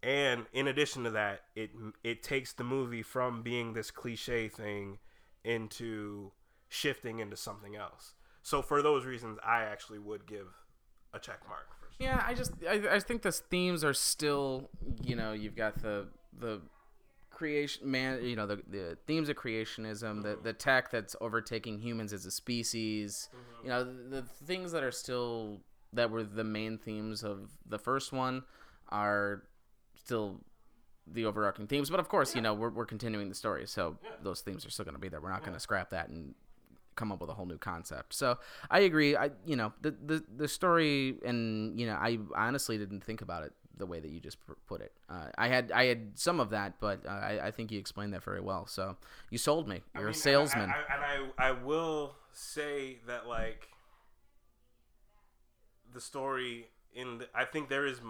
And 0.03 0.47
in 0.53 0.67
addition 0.67 1.05
to 1.05 1.11
that, 1.11 1.43
it 1.55 1.71
it 2.03 2.23
takes 2.23 2.53
the 2.53 2.65
movie 2.65 3.03
from 3.03 3.43
being 3.43 3.73
this 3.73 3.91
cliche 3.91 4.49
thing 4.49 4.99
into 5.45 6.33
shifting 6.69 7.21
into 7.21 7.37
something 7.37 7.77
else. 7.77 8.15
So 8.43 8.63
for 8.63 8.83
those 8.83 9.05
reasons, 9.05 9.39
I 9.45 9.63
actually 9.63 10.01
would 10.01 10.27
give 10.27 10.49
a 11.15 11.21
check 11.21 11.41
mark. 11.49 11.69
For 11.79 12.03
Yeah, 12.03 12.23
I 12.27 12.35
just 12.35 12.53
I, 12.69 12.83
I 12.91 12.99
think 12.99 13.23
the 13.23 13.31
themes 13.31 13.85
are 13.85 13.95
still 13.95 14.71
you 15.03 15.15
know 15.15 15.33
you've 15.33 15.57
got 15.57 15.81
the 15.83 16.09
the 16.37 16.61
creation 17.31 17.91
man 17.91 18.23
you 18.23 18.37
know 18.37 18.47
the, 18.47 18.61
the 18.69 18.99
themes 19.07 19.29
of 19.29 19.37
creationism 19.37 20.23
the 20.23 20.39
the 20.43 20.53
tech 20.53 20.91
that's 20.91 21.17
overtaking 21.21 21.79
humans 21.79 22.13
as 22.13 22.27
a 22.27 22.31
species 22.31 23.31
mm-hmm. 23.31 23.65
you 23.65 23.71
know 23.71 23.85
the, 23.85 24.21
the 24.21 24.23
things 24.23 24.71
that 24.71 24.85
are 24.85 24.93
still 24.93 25.59
that 25.95 26.11
were 26.11 26.23
the 26.23 26.45
main 26.45 26.79
themes 26.79 27.23
of 27.23 27.51
the 27.67 27.79
first 27.79 28.13
one 28.13 28.43
are 28.91 29.45
still 30.05 30.41
the 31.07 31.25
overarching 31.25 31.67
themes 31.67 31.91
but 31.91 31.99
of 31.99 32.09
course 32.09 32.35
you 32.35 32.41
know 32.41 32.55
we're, 32.55 32.71
we're 32.71 32.87
continuing 32.87 33.29
the 33.29 33.35
story 33.35 33.67
so 33.67 33.97
those 34.23 34.41
themes 34.41 34.65
are 34.65 34.71
still 34.71 34.85
going 34.85 34.95
to 34.95 35.01
be 35.01 35.09
there 35.09 35.21
we're 35.21 35.33
not 35.33 35.43
going 35.43 35.53
to 35.55 35.61
scrap 35.61 35.91
that 35.91 36.09
and 36.09 36.35
come 36.97 37.13
up 37.13 37.21
with 37.21 37.31
a 37.31 37.35
whole 37.35 37.47
new 37.47 37.59
concept. 37.59 38.15
So 38.15 38.39
I 38.71 38.81
agree. 38.81 39.17
I 39.17 39.31
you 39.47 39.57
know 39.57 39.73
the 39.81 39.95
the 40.05 40.25
the 40.37 40.49
story 40.49 41.17
and 41.25 41.79
you 41.79 41.87
know 41.87 41.95
I 41.95 42.19
honestly 42.37 42.79
didn't 42.79 43.05
think 43.05 43.23
about 43.23 43.45
it 43.45 43.53
the 43.77 43.87
way 43.87 44.01
that 44.01 44.11
you 44.11 44.21
just 44.21 44.39
put 44.67 44.81
it. 44.81 44.93
Uh, 45.09 45.27
I 45.39 45.49
had 45.49 45.73
I 45.73 45.87
had 45.87 46.19
some 46.19 46.41
of 46.41 46.51
that, 46.51 46.75
but 46.81 47.05
uh, 47.07 47.11
I 47.11 47.47
I 47.47 47.51
think 47.51 47.73
you 47.73 47.79
explained 47.79 48.13
that 48.15 48.23
very 48.23 48.41
well. 48.41 48.67
So 48.67 48.97
you 49.31 49.39
sold 49.39 49.69
me. 49.69 49.83
You're 49.95 50.05
I 50.05 50.07
mean, 50.07 50.11
a 50.11 50.15
salesman. 50.15 50.65
And, 50.65 50.73
I, 50.73 51.17
and 51.17 51.33
I, 51.39 51.49
I 51.49 51.53
will 51.53 52.17
say 52.33 52.99
that 53.07 53.27
like 53.27 53.69
the 55.93 56.01
story 56.01 56.69
in 56.95 57.19
the, 57.19 57.29
I 57.35 57.45
think 57.45 57.69
there 57.69 57.87
is 57.87 58.01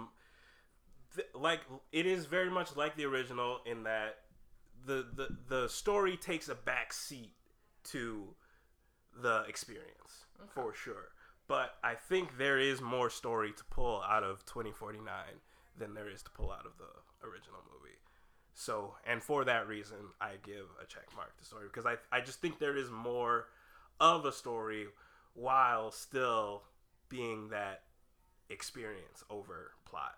th- 1.15 1.27
like 1.33 1.61
it 1.91 2.05
is 2.05 2.25
very 2.25 2.49
much 2.49 2.75
like 2.75 2.95
the 2.95 3.05
original 3.05 3.59
in 3.65 3.83
that 3.83 4.19
the 4.85 5.05
the 5.13 5.27
the 5.47 5.69
story 5.69 6.17
takes 6.17 6.49
a 6.49 6.55
back 6.55 6.93
seat 6.93 7.33
to 7.85 8.27
the 9.21 9.43
experience 9.47 10.25
for 10.53 10.73
sure. 10.73 11.09
But 11.47 11.75
I 11.83 11.95
think 11.95 12.37
there 12.37 12.57
is 12.57 12.81
more 12.81 13.09
story 13.09 13.51
to 13.51 13.63
pull 13.65 14.01
out 14.01 14.23
of 14.23 14.45
2049 14.45 15.03
than 15.77 15.93
there 15.93 16.09
is 16.09 16.21
to 16.23 16.31
pull 16.31 16.51
out 16.51 16.65
of 16.65 16.77
the 16.77 17.27
original 17.27 17.59
movie. 17.71 17.97
So, 18.53 18.95
and 19.05 19.21
for 19.21 19.43
that 19.45 19.67
reason, 19.67 19.97
I 20.21 20.33
give 20.43 20.65
a 20.81 20.85
check 20.85 21.07
mark 21.15 21.35
to 21.37 21.45
story 21.45 21.65
because 21.67 21.85
I, 21.85 21.95
I 22.15 22.21
just 22.21 22.39
think 22.39 22.59
there 22.59 22.77
is 22.77 22.89
more 22.89 23.47
of 23.99 24.25
a 24.25 24.31
story 24.31 24.87
while 25.33 25.91
still 25.91 26.63
being 27.09 27.49
that 27.49 27.81
experience 28.49 29.23
over 29.29 29.71
plot. 29.85 30.15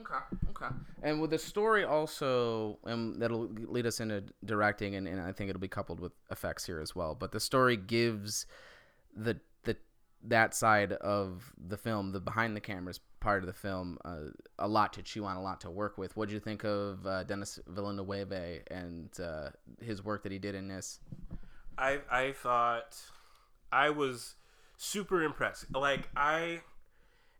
Okay. 0.00 0.14
Okay. 0.50 0.74
And 1.02 1.20
with 1.20 1.30
the 1.30 1.38
story 1.38 1.84
also, 1.84 2.78
and 2.84 3.20
that'll 3.20 3.48
lead 3.48 3.86
us 3.86 4.00
into 4.00 4.22
directing, 4.44 4.94
and, 4.94 5.08
and 5.08 5.20
I 5.20 5.32
think 5.32 5.50
it'll 5.50 5.60
be 5.60 5.68
coupled 5.68 6.00
with 6.00 6.12
effects 6.30 6.64
here 6.64 6.80
as 6.80 6.94
well. 6.94 7.14
But 7.14 7.32
the 7.32 7.40
story 7.40 7.76
gives 7.76 8.46
the 9.14 9.38
the 9.64 9.76
that 10.24 10.54
side 10.54 10.92
of 10.92 11.52
the 11.56 11.76
film, 11.76 12.12
the 12.12 12.20
behind 12.20 12.56
the 12.56 12.60
cameras 12.60 13.00
part 13.20 13.42
of 13.42 13.46
the 13.46 13.52
film, 13.52 13.98
uh, 14.04 14.30
a 14.58 14.68
lot 14.68 14.92
to 14.92 15.02
chew 15.02 15.24
on, 15.24 15.36
a 15.36 15.42
lot 15.42 15.60
to 15.62 15.70
work 15.70 15.98
with. 15.98 16.16
What 16.16 16.28
would 16.28 16.32
you 16.32 16.40
think 16.40 16.64
of 16.64 17.04
uh, 17.06 17.24
Denis 17.24 17.58
Villeneuve 17.66 18.62
and 18.70 19.08
uh, 19.20 19.50
his 19.80 20.04
work 20.04 20.22
that 20.22 20.32
he 20.32 20.38
did 20.38 20.54
in 20.54 20.68
this? 20.68 21.00
I 21.76 22.00
I 22.10 22.32
thought 22.32 22.96
I 23.72 23.90
was 23.90 24.34
super 24.76 25.22
impressed. 25.22 25.66
Like 25.74 26.08
I 26.16 26.60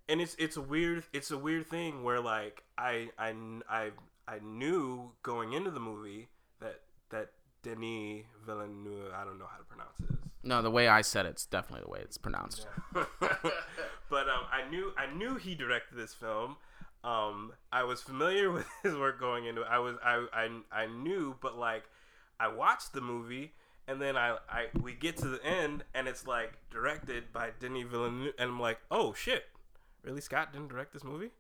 and 0.09 0.21
it's 0.21 0.35
it's 0.39 0.57
a 0.57 0.61
weird 0.63 1.05
it's 1.13 1.31
a 1.31 1.39
weird 1.39 1.67
thing 1.67 2.03
where 2.03 2.21
like 2.21 2.63
I 2.77 3.11
I 3.19 3.35
I 3.69 3.91
I 4.27 4.39
knew 4.43 5.13
going 5.23 5.53
into 5.53 5.71
the 5.71 5.81
movie 5.81 6.29
that 6.61 6.81
that 7.11 7.31
Denis 7.63 8.25
Villeneuve 8.45 9.13
I 9.15 9.25
don't 9.25 9.39
know 9.39 9.47
how 9.51 9.59
to 9.59 9.65
pronounce 9.65 10.01
it. 10.01 10.17
No, 10.43 10.63
the 10.63 10.71
way 10.71 10.89
I 10.89 11.03
said 11.03 11.27
it's 11.27 11.47
definitely 11.47 11.85
the 11.85 11.91
way 11.91 12.01
it's 12.01 12.17
pronounced. 12.17 12.67
but 12.93 14.29
um, 14.29 14.45
I 14.51 14.69
knew 14.71 14.93
I 14.97 15.13
knew 15.13 15.37
he 15.37 15.55
directed 15.55 15.97
this 15.97 16.15
film. 16.15 16.57
Um, 17.05 17.53
I 17.71 17.85
was 17.85 18.01
familiar 18.03 18.51
with 18.53 18.67
his 18.83 18.95
work 18.95 19.21
going 19.21 19.45
into 19.45 19.63
it. 19.63 19.69
I 19.71 19.79
was 19.79 19.97
I, 20.03 20.27
I 20.33 20.49
I 20.83 20.87
knew, 20.87 21.37
but 21.41 21.59
like 21.59 21.85
I 22.41 22.49
watched 22.49 22.93
the 22.93 23.01
movie 23.01 23.53
and 23.87 24.01
then 24.01 24.17
I, 24.17 24.37
I 24.49 24.67
we 24.81 24.93
get 24.93 25.17
to 25.19 25.29
the 25.29 25.45
end 25.45 25.85
and 25.95 26.07
it's 26.07 26.27
like 26.27 26.53
directed 26.71 27.33
by 27.33 27.51
Denis 27.59 27.87
Villeneuve 27.91 28.35
and 28.39 28.51
I'm 28.51 28.61
like, 28.61 28.79
oh 28.91 29.13
shit, 29.15 29.45
really 30.03 30.21
Scott 30.21 30.53
didn't 30.53 30.69
direct 30.69 30.93
this 30.93 31.05
movie? 31.05 31.31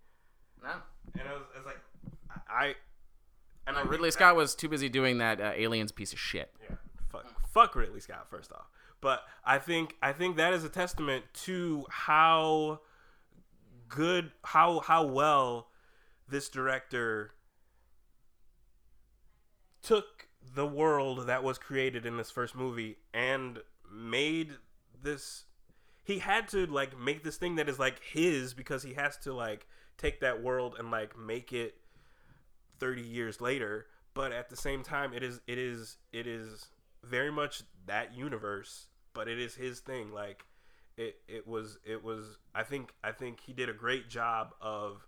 No. 0.62 0.71
And 1.18 1.29
I 1.29 1.33
was, 1.33 1.42
I 1.55 1.59
was 1.59 1.66
like, 1.66 1.81
I, 2.49 2.75
and 3.66 3.77
I 3.77 3.83
Ridley 3.83 4.09
think 4.09 4.14
Scott 4.14 4.37
was 4.37 4.55
too 4.55 4.68
busy 4.68 4.88
doing 4.88 5.18
that 5.18 5.40
uh, 5.40 5.53
Aliens 5.55 5.92
piece 5.92 6.12
of 6.12 6.18
shit. 6.18 6.53
yeah, 6.62 6.77
fuck, 7.11 7.27
fuck 7.49 7.75
Ridley 7.77 8.01
Scott 8.01 8.27
first 8.31 8.53
off. 8.53 8.66
But 9.01 9.23
I 9.44 9.59
think 9.59 9.94
I 10.03 10.12
think 10.12 10.37
that 10.37 10.53
is 10.53 10.64
a 10.64 10.68
testament 10.68 11.25
to 11.44 11.87
how 11.88 12.81
good 13.88 14.33
how 14.44 14.81
how 14.81 15.07
well 15.07 15.68
this 16.29 16.49
director 16.49 17.33
took 19.83 20.29
the 20.55 20.66
world 20.66 21.27
that 21.27 21.44
was 21.44 21.59
created 21.59 22.05
in 22.05 22.16
this 22.16 22.31
first 22.31 22.57
movie 22.57 22.97
and 23.14 23.61
made 23.90 24.53
this 25.01 25.44
he 26.09 26.21
had 26.21 26.49
to 26.49 26.64
like 26.66 26.99
make 26.99 27.23
this 27.23 27.37
thing 27.37 27.57
that 27.57 27.68
is 27.68 27.79
like 27.79 28.03
his 28.03 28.55
because 28.55 28.83
he 28.83 28.94
has 28.94 29.18
to 29.18 29.35
like 29.35 29.66
take 29.99 30.21
that 30.21 30.42
world 30.42 30.75
and 30.79 30.90
like 30.90 31.18
make 31.18 31.53
it 31.53 31.75
30 32.79 33.03
years 33.03 33.42
later. 33.42 33.85
But 34.14 34.33
at 34.33 34.49
the 34.49 34.57
same 34.57 34.83
time 34.83 35.12
it 35.12 35.23
is 35.23 35.42
it 35.47 35.59
is 35.59 35.99
it 36.11 36.27
is 36.27 36.68
very 37.05 37.31
much 37.31 37.62
that 37.87 38.16
universe 38.16 38.87
but 39.12 39.29
it 39.29 39.38
is 39.38 39.55
his 39.55 39.81
thing. 39.81 40.11
Like 40.11 40.47
it 40.97 41.16
it 41.29 41.47
was 41.47 41.77
it 41.85 42.03
was 42.03 42.38
i 42.55 42.62
think 42.62 42.92
i 43.05 43.12
think 43.12 43.38
he 43.40 43.53
did 43.53 43.68
a 43.68 43.73
great 43.75 44.09
job 44.09 44.55
of 44.62 45.07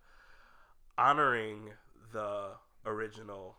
honoring 0.98 1.70
the 2.12 2.50
original 2.84 3.56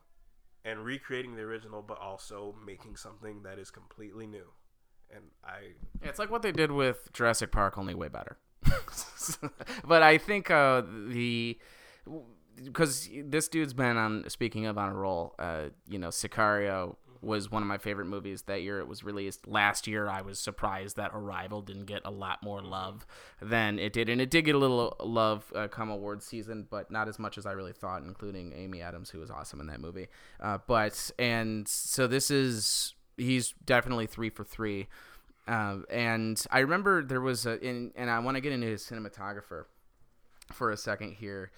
and 0.63 0.85
recreating 0.85 1.35
the 1.35 1.41
original 1.41 1.81
but 1.81 1.99
also 1.99 2.55
making 2.65 2.95
something 2.95 3.41
that 3.43 3.57
is 3.59 3.71
completely 3.71 4.27
new 4.27 4.45
and 5.13 5.23
i 5.43 5.73
Yeah, 6.01 6.09
it's 6.09 6.19
like 6.19 6.31
what 6.31 6.41
they 6.41 6.51
did 6.51 6.71
with 6.71 7.09
Jurassic 7.13 7.51
Park, 7.51 7.77
only 7.77 7.95
way 7.95 8.07
better. 8.07 8.37
but 9.87 10.03
I 10.03 10.17
think 10.17 10.51
uh, 10.51 10.83
the 11.07 11.57
because 12.63 13.09
this 13.25 13.47
dude's 13.47 13.73
been 13.73 13.97
on 13.97 14.29
speaking 14.29 14.65
of 14.65 14.77
on 14.77 14.89
a 14.89 14.95
roll. 14.95 15.35
Uh, 15.39 15.69
you 15.87 15.97
know, 15.97 16.09
Sicario 16.09 16.95
was 17.21 17.51
one 17.51 17.61
of 17.61 17.67
my 17.67 17.77
favorite 17.77 18.05
movies 18.05 18.43
that 18.43 18.63
year. 18.63 18.79
It 18.79 18.87
was 18.87 19.03
released 19.03 19.47
last 19.47 19.87
year. 19.87 20.09
I 20.09 20.21
was 20.21 20.39
surprised 20.39 20.95
that 20.97 21.11
Arrival 21.13 21.61
didn't 21.61 21.85
get 21.85 22.01
a 22.03 22.09
lot 22.11 22.41
more 22.43 22.61
love 22.61 23.05
than 23.41 23.77
it 23.77 23.93
did, 23.93 24.09
and 24.09 24.19
it 24.19 24.31
did 24.31 24.45
get 24.45 24.55
a 24.55 24.57
little 24.57 24.95
love 24.99 25.51
uh, 25.55 25.67
come 25.67 25.89
award 25.89 26.23
season, 26.23 26.67
but 26.69 26.89
not 26.89 27.07
as 27.07 27.19
much 27.19 27.37
as 27.37 27.45
I 27.45 27.51
really 27.51 27.73
thought, 27.73 28.03
including 28.03 28.53
Amy 28.53 28.81
Adams, 28.81 29.11
who 29.11 29.19
was 29.19 29.29
awesome 29.29 29.59
in 29.59 29.67
that 29.67 29.79
movie. 29.79 30.07
Uh, 30.39 30.57
but 30.65 31.11
and 31.19 31.67
so 31.67 32.07
this 32.07 32.31
is 32.31 32.95
he's 33.21 33.53
definitely 33.65 34.07
three 34.07 34.29
for 34.29 34.43
three. 34.43 34.87
Um, 35.47 35.85
and 35.89 36.43
I 36.51 36.59
remember 36.59 37.03
there 37.03 37.21
was 37.21 37.45
a, 37.45 37.59
in, 37.59 37.91
and 37.95 38.09
I 38.09 38.19
want 38.19 38.35
to 38.35 38.41
get 38.41 38.51
into 38.51 38.67
his 38.67 38.83
cinematographer 38.83 39.65
for 40.51 40.71
a 40.71 40.77
second 40.77 41.13
here, 41.13 41.51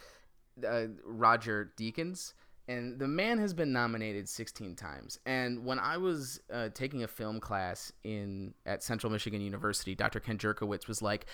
uh, 0.68 0.86
Roger 1.06 1.72
Deakins. 1.78 2.34
And 2.68 2.98
the 2.98 3.10
man 3.10 3.40
has 3.40 3.54
been 3.54 3.74
nominated 3.74 4.30
16 4.30 4.76
times. 4.76 5.20
And 5.26 5.66
when 5.66 5.80
I 5.80 5.98
was 5.98 6.40
uh, 6.52 6.70
taking 6.74 7.04
a 7.04 7.08
film 7.08 7.42
class 7.42 7.92
in 8.06 8.54
at 8.66 8.82
Central 8.82 9.12
Michigan 9.12 9.42
University, 9.42 9.96
Dr. 9.96 10.22
Ken 10.22 10.38
Jerkowitz 10.38 10.88
was 10.88 11.02
like, 11.02 11.26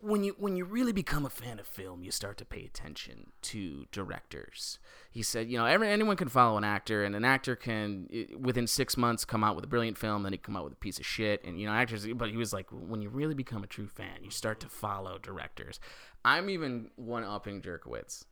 when 0.00 0.24
you 0.24 0.34
when 0.38 0.56
you 0.56 0.64
really 0.64 0.92
become 0.92 1.26
a 1.26 1.30
fan 1.30 1.58
of 1.58 1.66
film, 1.66 2.02
you 2.02 2.10
start 2.10 2.36
to 2.38 2.44
pay 2.44 2.64
attention 2.64 3.32
to 3.42 3.86
directors. 3.92 4.78
He 5.10 5.22
said, 5.22 5.48
you 5.48 5.58
know, 5.58 5.66
every, 5.66 5.88
anyone 5.88 6.16
can 6.16 6.28
follow 6.28 6.56
an 6.56 6.64
actor, 6.64 7.04
and 7.04 7.16
an 7.16 7.24
actor 7.24 7.56
can 7.56 8.08
within 8.38 8.66
six 8.66 8.96
months 8.96 9.24
come 9.24 9.42
out 9.42 9.56
with 9.56 9.64
a 9.64 9.68
brilliant 9.68 9.98
film, 9.98 10.22
then 10.22 10.32
he 10.32 10.38
come 10.38 10.56
out 10.56 10.64
with 10.64 10.72
a 10.72 10.76
piece 10.76 10.98
of 10.98 11.06
shit, 11.06 11.44
and 11.44 11.60
you 11.60 11.66
know, 11.66 11.72
actors. 11.72 12.06
But 12.14 12.30
he 12.30 12.36
was 12.36 12.52
like, 12.52 12.66
when 12.70 13.00
you 13.02 13.08
really 13.08 13.34
become 13.34 13.64
a 13.64 13.66
true 13.66 13.88
fan, 13.88 14.22
you 14.22 14.30
start 14.30 14.60
to 14.60 14.68
follow 14.68 15.18
directors. 15.18 15.80
I'm 16.24 16.50
even 16.50 16.90
one 16.96 17.24
upping 17.24 17.62
Jerkowitz. 17.62 18.24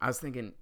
I 0.00 0.08
was 0.08 0.18
thinking 0.18 0.52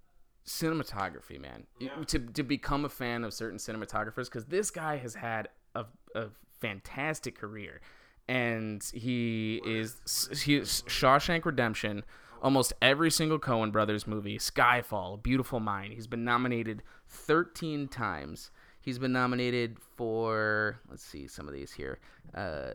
cinematography, 0.47 1.41
man. 1.41 1.67
To 2.07 2.19
to 2.19 2.43
become 2.43 2.85
a 2.85 2.89
fan 2.89 3.25
of 3.25 3.35
certain 3.35 3.59
cinematographers, 3.59 4.27
because 4.27 4.47
this 4.47 4.71
guy 4.71 4.97
has 4.99 5.15
had 5.15 5.49
a, 5.75 5.85
a 6.15 6.27
fantastic 6.61 7.39
career, 7.39 7.81
and 8.29 8.83
he 8.93 9.61
is 9.65 9.97
he 10.45 10.57
is 10.57 10.83
Shawshank 10.87 11.45
Redemption. 11.45 12.05
Almost 12.43 12.75
every 12.83 13.11
single 13.11 13.39
Coen 13.39 13.73
Brothers 13.73 14.07
movie, 14.07 14.39
Skyfall, 14.39 15.23
Beautiful 15.23 15.59
Mind. 15.59 15.95
He's 15.95 16.07
been 16.07 16.23
nominated 16.23 16.83
13 17.09 17.89
times. 17.89 18.51
He's 18.81 18.99
been 18.99 19.13
nominated 19.13 19.79
for 19.97 20.79
let's 20.89 21.03
see 21.03 21.27
some 21.27 21.49
of 21.49 21.55
these 21.55 21.73
here. 21.73 21.99
Uh, 22.35 22.75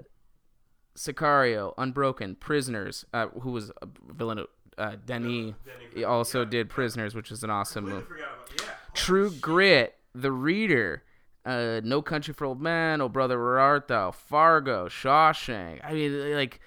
Sicario, 0.95 1.73
Unbroken, 1.77 2.35
Prisoners, 2.35 3.05
uh, 3.13 3.27
who 3.27 3.51
was 3.51 3.71
a 3.81 3.87
villain. 4.13 4.45
Uh, 4.77 4.95
Denis 5.05 5.53
he 5.93 6.03
also 6.03 6.43
did 6.43 6.69
Prisoners, 6.69 7.13
which 7.13 7.31
is 7.31 7.43
an 7.43 7.49
awesome 7.49 7.85
movie. 7.85 8.05
Yeah. 8.59 8.65
True 8.93 9.31
Grit, 9.31 9.95
The 10.15 10.31
Reader, 10.31 11.03
uh, 11.45 11.81
No 11.83 12.01
Country 12.01 12.33
for 12.33 12.45
Old 12.45 12.61
Men, 12.61 13.01
Oh 13.01 13.09
Brother 13.09 13.37
Where 13.37 13.59
Art 13.59 13.87
Thou, 13.87 14.11
Fargo, 14.11 14.87
Shawshank. 14.87 15.79
I 15.83 15.93
mean, 15.93 16.33
like, 16.33 16.59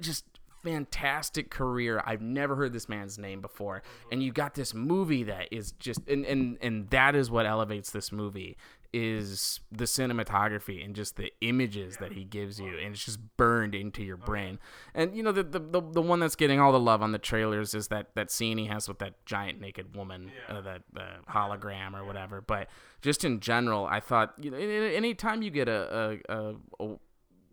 just 0.00 0.24
fantastic 0.62 1.50
career. 1.50 2.02
I've 2.04 2.22
never 2.22 2.56
heard 2.56 2.72
this 2.72 2.88
man's 2.88 3.18
name 3.18 3.40
before, 3.40 3.82
and 4.10 4.22
you 4.22 4.32
got 4.32 4.54
this 4.54 4.74
movie 4.74 5.22
that 5.24 5.48
is 5.50 5.72
just, 5.72 6.00
and 6.08 6.24
and 6.24 6.58
and 6.60 6.88
that 6.90 7.14
is 7.14 7.30
what 7.30 7.46
elevates 7.46 7.90
this 7.90 8.12
movie 8.12 8.56
is 8.92 9.60
the 9.70 9.84
cinematography 9.84 10.84
and 10.84 10.96
just 10.96 11.14
the 11.14 11.32
images 11.42 11.98
that 11.98 12.10
he 12.10 12.24
gives 12.24 12.58
you. 12.58 12.76
And 12.76 12.92
it's 12.92 13.04
just 13.04 13.20
burned 13.36 13.72
into 13.72 14.02
your 14.02 14.16
brain. 14.16 14.58
And 14.94 15.16
you 15.16 15.22
know 15.22 15.30
the, 15.30 15.44
the 15.44 15.60
the 15.60 15.80
the 15.80 16.02
one 16.02 16.18
that's 16.18 16.34
getting 16.34 16.58
all 16.58 16.72
the 16.72 16.80
love 16.80 17.00
on 17.00 17.12
the 17.12 17.18
trailers 17.18 17.72
is 17.72 17.86
that 17.88 18.08
that 18.16 18.32
scene 18.32 18.58
he 18.58 18.66
has 18.66 18.88
with 18.88 18.98
that 18.98 19.24
giant 19.26 19.60
naked 19.60 19.94
woman 19.94 20.32
uh, 20.48 20.60
that 20.62 20.82
uh, 20.96 21.32
hologram 21.32 21.94
or 21.94 22.04
whatever. 22.04 22.40
But 22.40 22.68
just 23.02 23.24
in 23.24 23.40
general 23.40 23.86
i 23.86 24.00
thought 24.00 24.34
you 24.40 24.50
know 24.50 24.56
anytime 24.56 25.42
you 25.42 25.50
get 25.50 25.68
a 25.68 26.20
a, 26.28 26.34
a, 26.34 26.54
a 26.84 26.96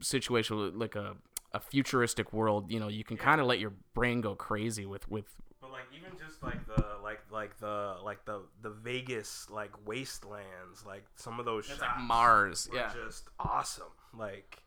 situation 0.02 0.78
like 0.78 0.96
a 0.96 1.15
a 1.58 1.60
futuristic 1.60 2.32
world 2.32 2.72
you 2.72 2.80
know 2.80 2.88
you 2.88 3.04
can 3.04 3.17
kind 3.17 3.41
of 3.41 3.48
let 3.48 3.60
your 3.60 3.74
brain 3.93 4.22
go 4.22 4.36
crazy 4.36 4.86
with 4.86 5.10
with 5.10 5.26
But 5.60 5.72
like 5.72 5.88
even 5.98 6.17
just 6.17 6.43
like 6.43 6.65
the 6.67 6.86
like 7.04 7.20
like 7.32 7.58
the 7.60 7.98
like 8.04 8.26
the 8.26 8.41
the 8.62 8.70
Vegas 8.70 9.48
like 9.50 9.72
wastelands, 9.86 10.86
like 10.86 11.04
some 11.15 11.39
of 11.39 11.46
those 11.46 11.65
shots 11.65 11.82
mars 12.00 12.70
were 12.72 12.78
yeah 12.78 12.93
just 12.93 13.30
awesome. 13.39 13.96
Like 14.15 14.60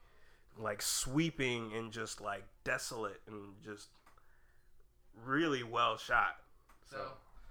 like 0.58 0.82
sweeping 0.82 1.72
and 1.76 1.92
just 1.92 2.20
like 2.20 2.44
desolate 2.64 3.20
and 3.28 3.54
just 3.64 3.88
really 5.24 5.62
well 5.62 5.96
shot. 5.96 6.36
So 6.90 6.98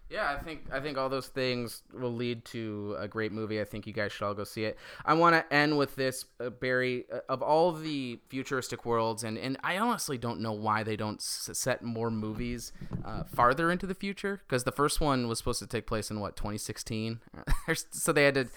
yeah, 0.09 0.35
I 0.35 0.43
think 0.43 0.65
I 0.71 0.79
think 0.79 0.97
all 0.97 1.07
those 1.09 1.27
things 1.27 1.83
will 1.93 2.13
lead 2.13 2.43
to 2.45 2.95
a 2.99 3.07
great 3.07 3.31
movie. 3.31 3.61
I 3.61 3.63
think 3.63 3.85
you 3.85 3.93
guys 3.93 4.11
should 4.11 4.25
all 4.25 4.33
go 4.33 4.43
see 4.43 4.63
it. 4.65 4.77
I 5.05 5.13
want 5.13 5.35
to 5.35 5.53
end 5.53 5.77
with 5.77 5.95
this, 5.95 6.25
uh, 6.43 6.49
Barry. 6.49 7.05
Uh, 7.13 7.19
of 7.29 7.41
all 7.43 7.71
the 7.71 8.19
futuristic 8.29 8.85
worlds, 8.85 9.23
and 9.23 9.37
and 9.37 9.57
I 9.63 9.77
honestly 9.77 10.17
don't 10.17 10.39
know 10.39 10.53
why 10.53 10.83
they 10.83 10.95
don't 10.95 11.19
s- 11.19 11.49
set 11.53 11.83
more 11.83 12.09
movies 12.09 12.71
uh, 13.05 13.23
farther 13.23 13.71
into 13.71 13.85
the 13.85 13.95
future. 13.95 14.41
Because 14.47 14.63
the 14.63 14.71
first 14.71 14.99
one 14.99 15.27
was 15.27 15.37
supposed 15.37 15.59
to 15.59 15.67
take 15.67 15.85
place 15.85 16.09
in 16.09 16.19
what 16.19 16.35
2016, 16.35 17.19
so 17.91 18.11
they 18.11 18.23
had 18.23 18.35
to. 18.35 18.47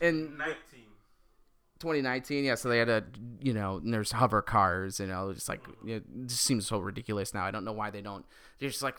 In 0.00 0.36
19. 0.38 0.54
2019 1.80 2.44
yeah 2.44 2.54
so 2.54 2.68
they 2.68 2.78
had 2.78 2.88
a 2.88 3.02
you 3.40 3.52
know 3.52 3.78
and 3.78 3.92
there's 3.92 4.12
hover 4.12 4.42
cars 4.42 5.00
you 5.00 5.06
know 5.06 5.32
just 5.32 5.48
like 5.48 5.62
it 5.86 6.04
just 6.26 6.42
seems 6.42 6.66
so 6.66 6.78
ridiculous 6.78 7.32
now. 7.34 7.44
I 7.44 7.50
don't 7.50 7.64
know 7.64 7.72
why 7.72 7.90
they 7.90 8.02
don't 8.02 8.24
there's 8.58 8.72
just 8.72 8.82
like 8.82 8.98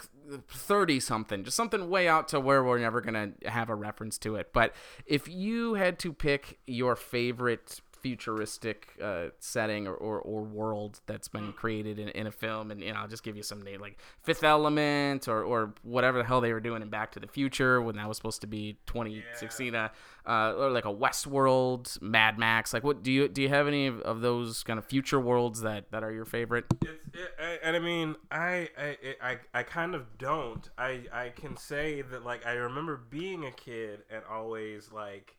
30 0.50 1.00
something 1.00 1.44
just 1.44 1.56
something 1.56 1.90
way 1.90 2.08
out 2.08 2.28
to 2.30 2.40
where 2.40 2.64
we're 2.64 2.80
never 2.80 3.00
gonna 3.02 3.32
have 3.46 3.70
a 3.70 3.76
reference 3.76 4.18
to 4.20 4.36
it. 4.36 4.52
But 4.52 4.74
if 5.06 5.28
you 5.28 5.76
had 5.76 6.00
to 6.00 6.12
pick 6.12 6.60
your 6.66 6.96
favorite 6.96 7.82
futuristic 8.02 8.90
uh, 9.02 9.26
setting 9.40 9.88
or, 9.88 9.94
or, 9.94 10.20
or 10.20 10.42
world 10.42 11.00
that's 11.06 11.28
been 11.28 11.54
created 11.54 12.00
in, 12.00 12.10
in 12.10 12.28
a 12.28 12.32
film 12.32 12.72
and 12.72 12.82
you 12.82 12.92
know 12.92 13.00
i'll 13.00 13.08
just 13.08 13.24
give 13.24 13.38
you 13.38 13.44
some 13.44 13.62
name 13.62 13.80
like 13.80 13.98
fifth 14.24 14.44
element 14.44 15.28
or, 15.28 15.44
or 15.44 15.74
whatever 15.84 16.18
the 16.18 16.24
hell 16.24 16.42
they 16.42 16.54
were 16.54 16.60
doing 16.60 16.82
in 16.82 16.90
back 16.90 17.12
to 17.12 17.20
the 17.20 17.28
future 17.28 17.82
when 17.82 17.96
that 17.96 18.08
was 18.08 18.18
supposed 18.18 18.42
to 18.42 18.48
be 18.48 18.78
2016 18.86 19.76
uh, 19.76 19.90
uh, 20.26 20.54
or 20.56 20.70
like 20.70 20.86
a 20.86 20.94
Westworld, 20.94 22.02
Mad 22.02 22.38
Max. 22.38 22.74
Like, 22.74 22.84
what 22.84 23.04
do 23.04 23.12
you 23.12 23.28
do? 23.28 23.42
You 23.42 23.50
have 23.50 23.68
any 23.68 23.88
of, 23.88 24.02
of 24.02 24.22
those 24.22 24.64
kind 24.64 24.78
of 24.78 24.86
future 24.86 25.20
worlds 25.20 25.62
that, 25.62 25.92
that 25.92 26.04
are 26.04 26.12
your 26.12 26.26
favorite? 26.26 26.66
It's, 26.82 27.08
it, 27.14 27.32
I, 27.40 27.60
and 27.64 27.76
I 27.76 27.80
mean, 27.80 28.16
I, 28.30 28.70
I, 28.78 28.98
I, 29.22 29.38
I 29.54 29.64
kind 29.64 29.96
of 29.96 30.18
don't. 30.18 30.70
I, 30.78 31.02
I 31.12 31.30
can 31.30 31.58
say 31.58 32.02
that 32.02 32.24
like 32.24 32.46
I 32.46 32.54
remember 32.54 33.00
being 33.10 33.46
a 33.46 33.52
kid 33.52 34.02
and 34.10 34.22
always 34.30 34.92
like 34.92 35.36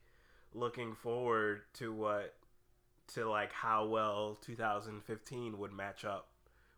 looking 0.55 0.95
forward 0.95 1.63
to 1.75 1.93
what, 1.93 2.35
to 3.09 3.29
like 3.29 3.53
how 3.53 3.87
well 3.87 4.39
2015 4.43 5.59
would 5.59 5.73
match 5.73 6.05
up 6.05 6.29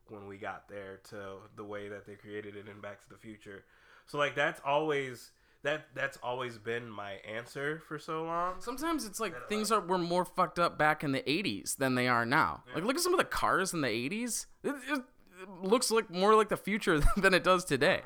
when 0.09 0.27
we 0.27 0.37
got 0.37 0.69
there 0.69 1.01
to 1.11 1.17
the 1.57 1.65
way 1.65 1.89
that 1.89 2.07
they 2.07 2.15
created 2.15 2.57
it 2.57 2.69
in 2.69 2.81
Back 2.81 3.03
to 3.03 3.09
the 3.09 3.17
Future. 3.17 3.65
So 4.07 4.19
like 4.19 4.35
that's 4.35 4.61
always 4.65 5.31
that 5.63 5.87
that's 5.95 6.19
always 6.23 6.59
been 6.59 6.91
my 6.91 7.13
answer 7.27 7.83
for 7.89 7.99
so 7.99 8.25
long. 8.25 8.57
Sometimes 8.61 9.07
it's 9.07 9.19
like 9.19 9.35
things 9.49 9.73
are 9.73 9.81
were 9.81 9.99
more 9.99 10.25
fucked 10.25 10.59
up 10.59 10.79
back 10.79 11.03
in 11.03 11.13
the 11.13 11.23
'80s 11.23 11.77
than 11.77 11.95
they 11.95 12.07
are 12.07 12.27
now. 12.27 12.65
Like, 12.75 12.85
look 12.85 12.97
at 12.97 13.03
some 13.03 13.15
of 13.15 13.19
the 13.19 13.25
cars 13.25 13.73
in 13.73 13.81
the 13.81 13.89
'80s. 13.89 14.47
It, 14.63 14.75
it, 14.91 15.03
it 15.43 15.49
looks 15.63 15.91
like 15.91 16.11
more 16.11 16.35
like 16.35 16.51
the 16.51 16.57
future 16.57 17.01
than 17.17 17.33
it 17.35 17.43
does 17.43 17.65
today. 17.65 18.03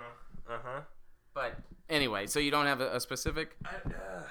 Uh 0.48 0.58
huh. 0.64 0.80
But 1.34 1.58
anyway, 1.90 2.26
so 2.26 2.38
you 2.38 2.50
don't 2.50 2.66
have 2.66 2.80
a, 2.80 2.96
a 2.96 3.00
specific. 3.00 3.56
I, 3.64 3.68
uh, 3.68 4.22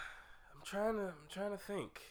I'm 0.55 0.63
trying 0.63 0.95
to 0.95 1.07
I'm 1.07 1.29
trying 1.29 1.51
to 1.51 1.57
think. 1.57 2.01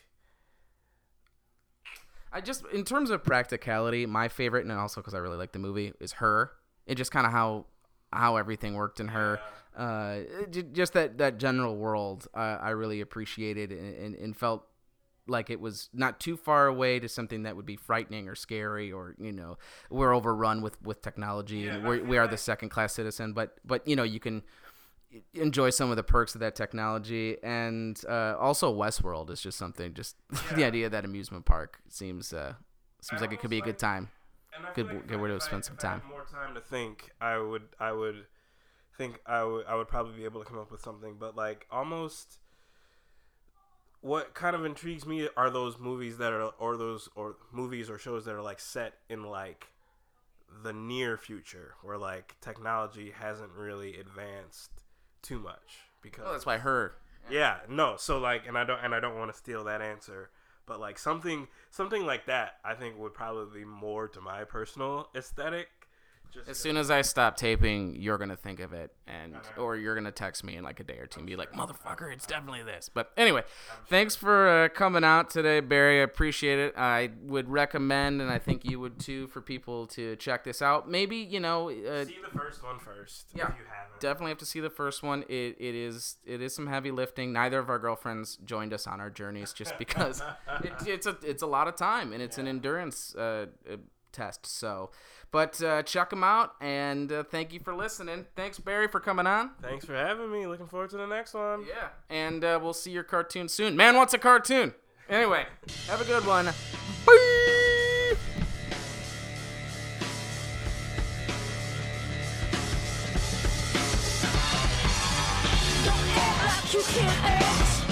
I 2.32 2.40
just, 2.40 2.64
in 2.72 2.84
terms 2.84 3.10
of 3.10 3.24
practicality, 3.24 4.06
my 4.06 4.28
favorite, 4.28 4.64
and 4.64 4.72
also 4.72 5.00
because 5.00 5.14
I 5.14 5.18
really 5.18 5.36
like 5.36 5.52
the 5.52 5.58
movie, 5.58 5.92
is 6.00 6.12
her. 6.14 6.52
It 6.86 6.96
just 6.96 7.10
kind 7.10 7.26
of 7.26 7.32
how 7.32 7.66
how 8.12 8.36
everything 8.36 8.74
worked 8.74 9.00
in 9.00 9.08
her. 9.08 9.40
Uh, 9.76 10.20
it 10.40 10.72
just 10.72 10.92
that 10.94 11.18
that 11.18 11.38
general 11.38 11.76
world, 11.76 12.26
uh, 12.34 12.58
I 12.60 12.70
really 12.70 13.00
appreciated 13.00 13.72
and, 13.72 13.94
and, 13.96 14.14
and 14.14 14.36
felt 14.36 14.66
like 15.28 15.50
it 15.50 15.60
was 15.60 15.88
not 15.92 16.20
too 16.20 16.36
far 16.36 16.66
away 16.66 17.00
to 17.00 17.08
something 17.08 17.42
that 17.42 17.56
would 17.56 17.66
be 17.66 17.76
frightening 17.76 18.28
or 18.28 18.34
scary 18.34 18.92
or 18.92 19.14
you 19.18 19.32
know 19.32 19.58
we're 19.90 20.14
overrun 20.14 20.62
with 20.62 20.80
with 20.82 21.02
technology 21.02 21.66
and 21.66 21.82
Yeah, 21.82 21.90
feel 21.96 22.04
we 22.04 22.16
are 22.16 22.28
the 22.28 22.36
second 22.36 22.68
class 22.68 22.94
citizen 22.94 23.32
but 23.32 23.58
but 23.64 23.86
you 23.88 23.96
know 23.96 24.04
you 24.04 24.20
can 24.20 24.42
enjoy 25.34 25.70
some 25.70 25.90
of 25.90 25.96
the 25.96 26.02
perks 26.02 26.34
of 26.34 26.40
that 26.40 26.54
technology 26.56 27.36
and 27.42 28.00
uh, 28.08 28.34
also 28.38 28.72
westworld 28.74 29.30
is 29.30 29.40
just 29.40 29.58
something 29.58 29.94
just 29.94 30.16
the 30.54 30.60
Yeah. 30.60 30.66
idea 30.68 30.88
that 30.88 31.04
amusement 31.04 31.44
park 31.44 31.80
seems 31.88 32.32
uh 32.32 32.54
seems 33.00 33.20
I 33.22 33.24
like 33.26 33.32
it 33.34 33.40
could 33.40 33.50
be 33.50 33.58
a 33.58 33.62
good 33.62 33.78
time 33.78 34.10
Good- 34.74 34.86
like 34.86 35.06
good 35.06 35.20
way 35.20 35.28
to 35.28 35.34
I- 35.36 35.38
spend 35.38 35.64
some 35.64 35.76
if 35.78 35.84
I 35.84 35.88
had 35.88 36.00
time. 36.00 36.08
More 36.10 36.24
time 36.24 36.54
to 36.54 36.60
think. 36.62 37.10
I 37.20 37.36
would. 37.38 37.64
I 37.78 37.92
would 37.92 38.24
think. 38.96 39.20
I 39.26 39.44
would. 39.44 39.66
I 39.66 39.74
would 39.74 39.86
probably 39.86 40.16
be 40.16 40.24
able 40.24 40.42
to 40.42 40.48
come 40.48 40.58
up 40.58 40.70
with 40.72 40.80
something. 40.80 41.16
But 41.20 41.36
like 41.36 41.66
almost. 41.70 42.38
What 44.00 44.34
kind 44.34 44.54
of 44.54 44.64
intrigues 44.64 45.04
me 45.06 45.28
are 45.36 45.50
those 45.50 45.78
movies 45.78 46.18
that 46.18 46.32
are, 46.32 46.50
or 46.58 46.76
those, 46.76 47.08
or 47.16 47.36
movies 47.52 47.90
or 47.90 47.98
shows 47.98 48.24
that 48.26 48.34
are 48.34 48.42
like 48.42 48.60
set 48.60 48.94
in 49.08 49.24
like 49.24 49.66
the 50.62 50.72
near 50.72 51.16
future, 51.16 51.74
where 51.82 51.98
like 51.98 52.36
technology 52.40 53.10
hasn't 53.18 53.50
really 53.52 53.98
advanced 53.98 54.70
too 55.26 55.38
much. 55.38 55.80
Because 56.02 56.24
well 56.24 56.32
that's 56.32 56.46
why 56.46 56.58
her 56.58 56.94
yeah, 57.30 57.58
no. 57.68 57.96
So 57.98 58.18
like, 58.18 58.46
and 58.46 58.56
I 58.56 58.64
don't, 58.64 58.78
and 58.82 58.94
I 58.94 59.00
don't 59.00 59.18
want 59.18 59.32
to 59.32 59.36
steal 59.36 59.64
that 59.64 59.82
answer, 59.82 60.30
but 60.66 60.80
like 60.80 60.98
something, 60.98 61.48
something 61.70 62.04
like 62.06 62.26
that, 62.26 62.56
I 62.64 62.74
think 62.74 62.98
would 62.98 63.14
probably 63.14 63.60
be 63.60 63.66
more 63.66 64.08
to 64.08 64.20
my 64.20 64.44
personal 64.44 65.08
aesthetic. 65.14 65.68
Just 66.32 66.48
as 66.48 66.58
soon 66.58 66.76
as 66.76 66.90
I 66.90 67.02
stop 67.02 67.36
taping, 67.36 67.96
you're 67.96 68.18
gonna 68.18 68.36
think 68.36 68.60
of 68.60 68.72
it, 68.72 68.92
and 69.06 69.34
or 69.56 69.76
you're 69.76 69.94
gonna 69.94 70.12
text 70.12 70.44
me 70.44 70.56
in 70.56 70.64
like 70.64 70.80
a 70.80 70.84
day 70.84 70.98
or 70.98 71.06
two 71.06 71.20
and 71.20 71.26
be 71.26 71.36
like, 71.36 71.52
"Motherfucker, 71.52 72.12
it's 72.12 72.26
definitely 72.26 72.62
this." 72.62 72.90
But 72.92 73.12
anyway, 73.16 73.44
thanks 73.88 74.14
for 74.16 74.48
uh, 74.48 74.68
coming 74.68 75.04
out 75.04 75.30
today, 75.30 75.60
Barry. 75.60 76.00
I 76.00 76.02
appreciate 76.02 76.58
it. 76.58 76.74
I 76.76 77.10
would 77.22 77.48
recommend, 77.48 78.20
and 78.20 78.30
I 78.30 78.38
think 78.38 78.64
you 78.64 78.80
would 78.80 78.98
too, 78.98 79.26
for 79.28 79.40
people 79.40 79.86
to 79.88 80.16
check 80.16 80.44
this 80.44 80.60
out. 80.60 80.88
Maybe 80.88 81.16
you 81.16 81.40
know, 81.40 81.70
uh, 81.70 82.04
see 82.04 82.16
the 82.22 82.38
first 82.38 82.62
one 82.62 82.78
first. 82.78 83.28
Yeah. 83.34 83.44
if 83.44 83.48
you 83.50 83.64
haven't. 83.68 84.00
definitely 84.00 84.30
have 84.30 84.38
to 84.38 84.46
see 84.46 84.60
the 84.60 84.70
first 84.70 85.02
one. 85.02 85.24
It, 85.28 85.56
it 85.58 85.74
is 85.74 86.16
it 86.24 86.42
is 86.42 86.54
some 86.54 86.66
heavy 86.66 86.90
lifting. 86.90 87.32
Neither 87.32 87.58
of 87.58 87.70
our 87.70 87.78
girlfriends 87.78 88.36
joined 88.44 88.72
us 88.72 88.86
on 88.86 89.00
our 89.00 89.10
journeys 89.10 89.52
just 89.52 89.78
because 89.78 90.22
it, 90.62 90.72
it's 90.86 91.06
a 91.06 91.16
it's 91.22 91.42
a 91.42 91.46
lot 91.46 91.68
of 91.68 91.76
time 91.76 92.12
and 92.12 92.22
it's 92.22 92.38
an 92.38 92.46
endurance 92.46 93.14
uh, 93.14 93.46
uh, 93.70 93.76
test. 94.16 94.46
So, 94.46 94.90
but 95.30 95.62
uh, 95.62 95.82
check 95.82 96.10
them 96.10 96.24
out, 96.24 96.52
and 96.60 97.12
uh, 97.12 97.22
thank 97.22 97.52
you 97.52 97.60
for 97.60 97.74
listening. 97.74 98.26
Thanks, 98.34 98.58
Barry, 98.58 98.88
for 98.88 99.00
coming 99.00 99.26
on. 99.26 99.50
Thanks 99.60 99.84
for 99.84 99.94
having 99.94 100.32
me. 100.32 100.46
Looking 100.46 100.66
forward 100.66 100.90
to 100.90 100.96
the 100.96 101.06
next 101.06 101.34
one. 101.34 101.64
Yeah, 101.68 101.88
and 102.08 102.44
uh, 102.44 102.58
we'll 102.62 102.72
see 102.72 102.90
your 102.90 103.04
cartoon 103.04 103.48
soon. 103.48 103.76
Man 103.76 103.94
wants 103.96 104.14
a 104.14 104.18
cartoon. 104.18 104.74
Anyway, 105.08 105.46
have 105.88 106.00
a 106.00 106.04
good 106.04 106.26
one. 106.26 106.46
Bye. 107.06 108.16
Don't 115.84 116.08
act 116.16 116.64
like 116.64 116.74
you 116.74 116.82
can't 116.82 117.24
act. 117.24 117.85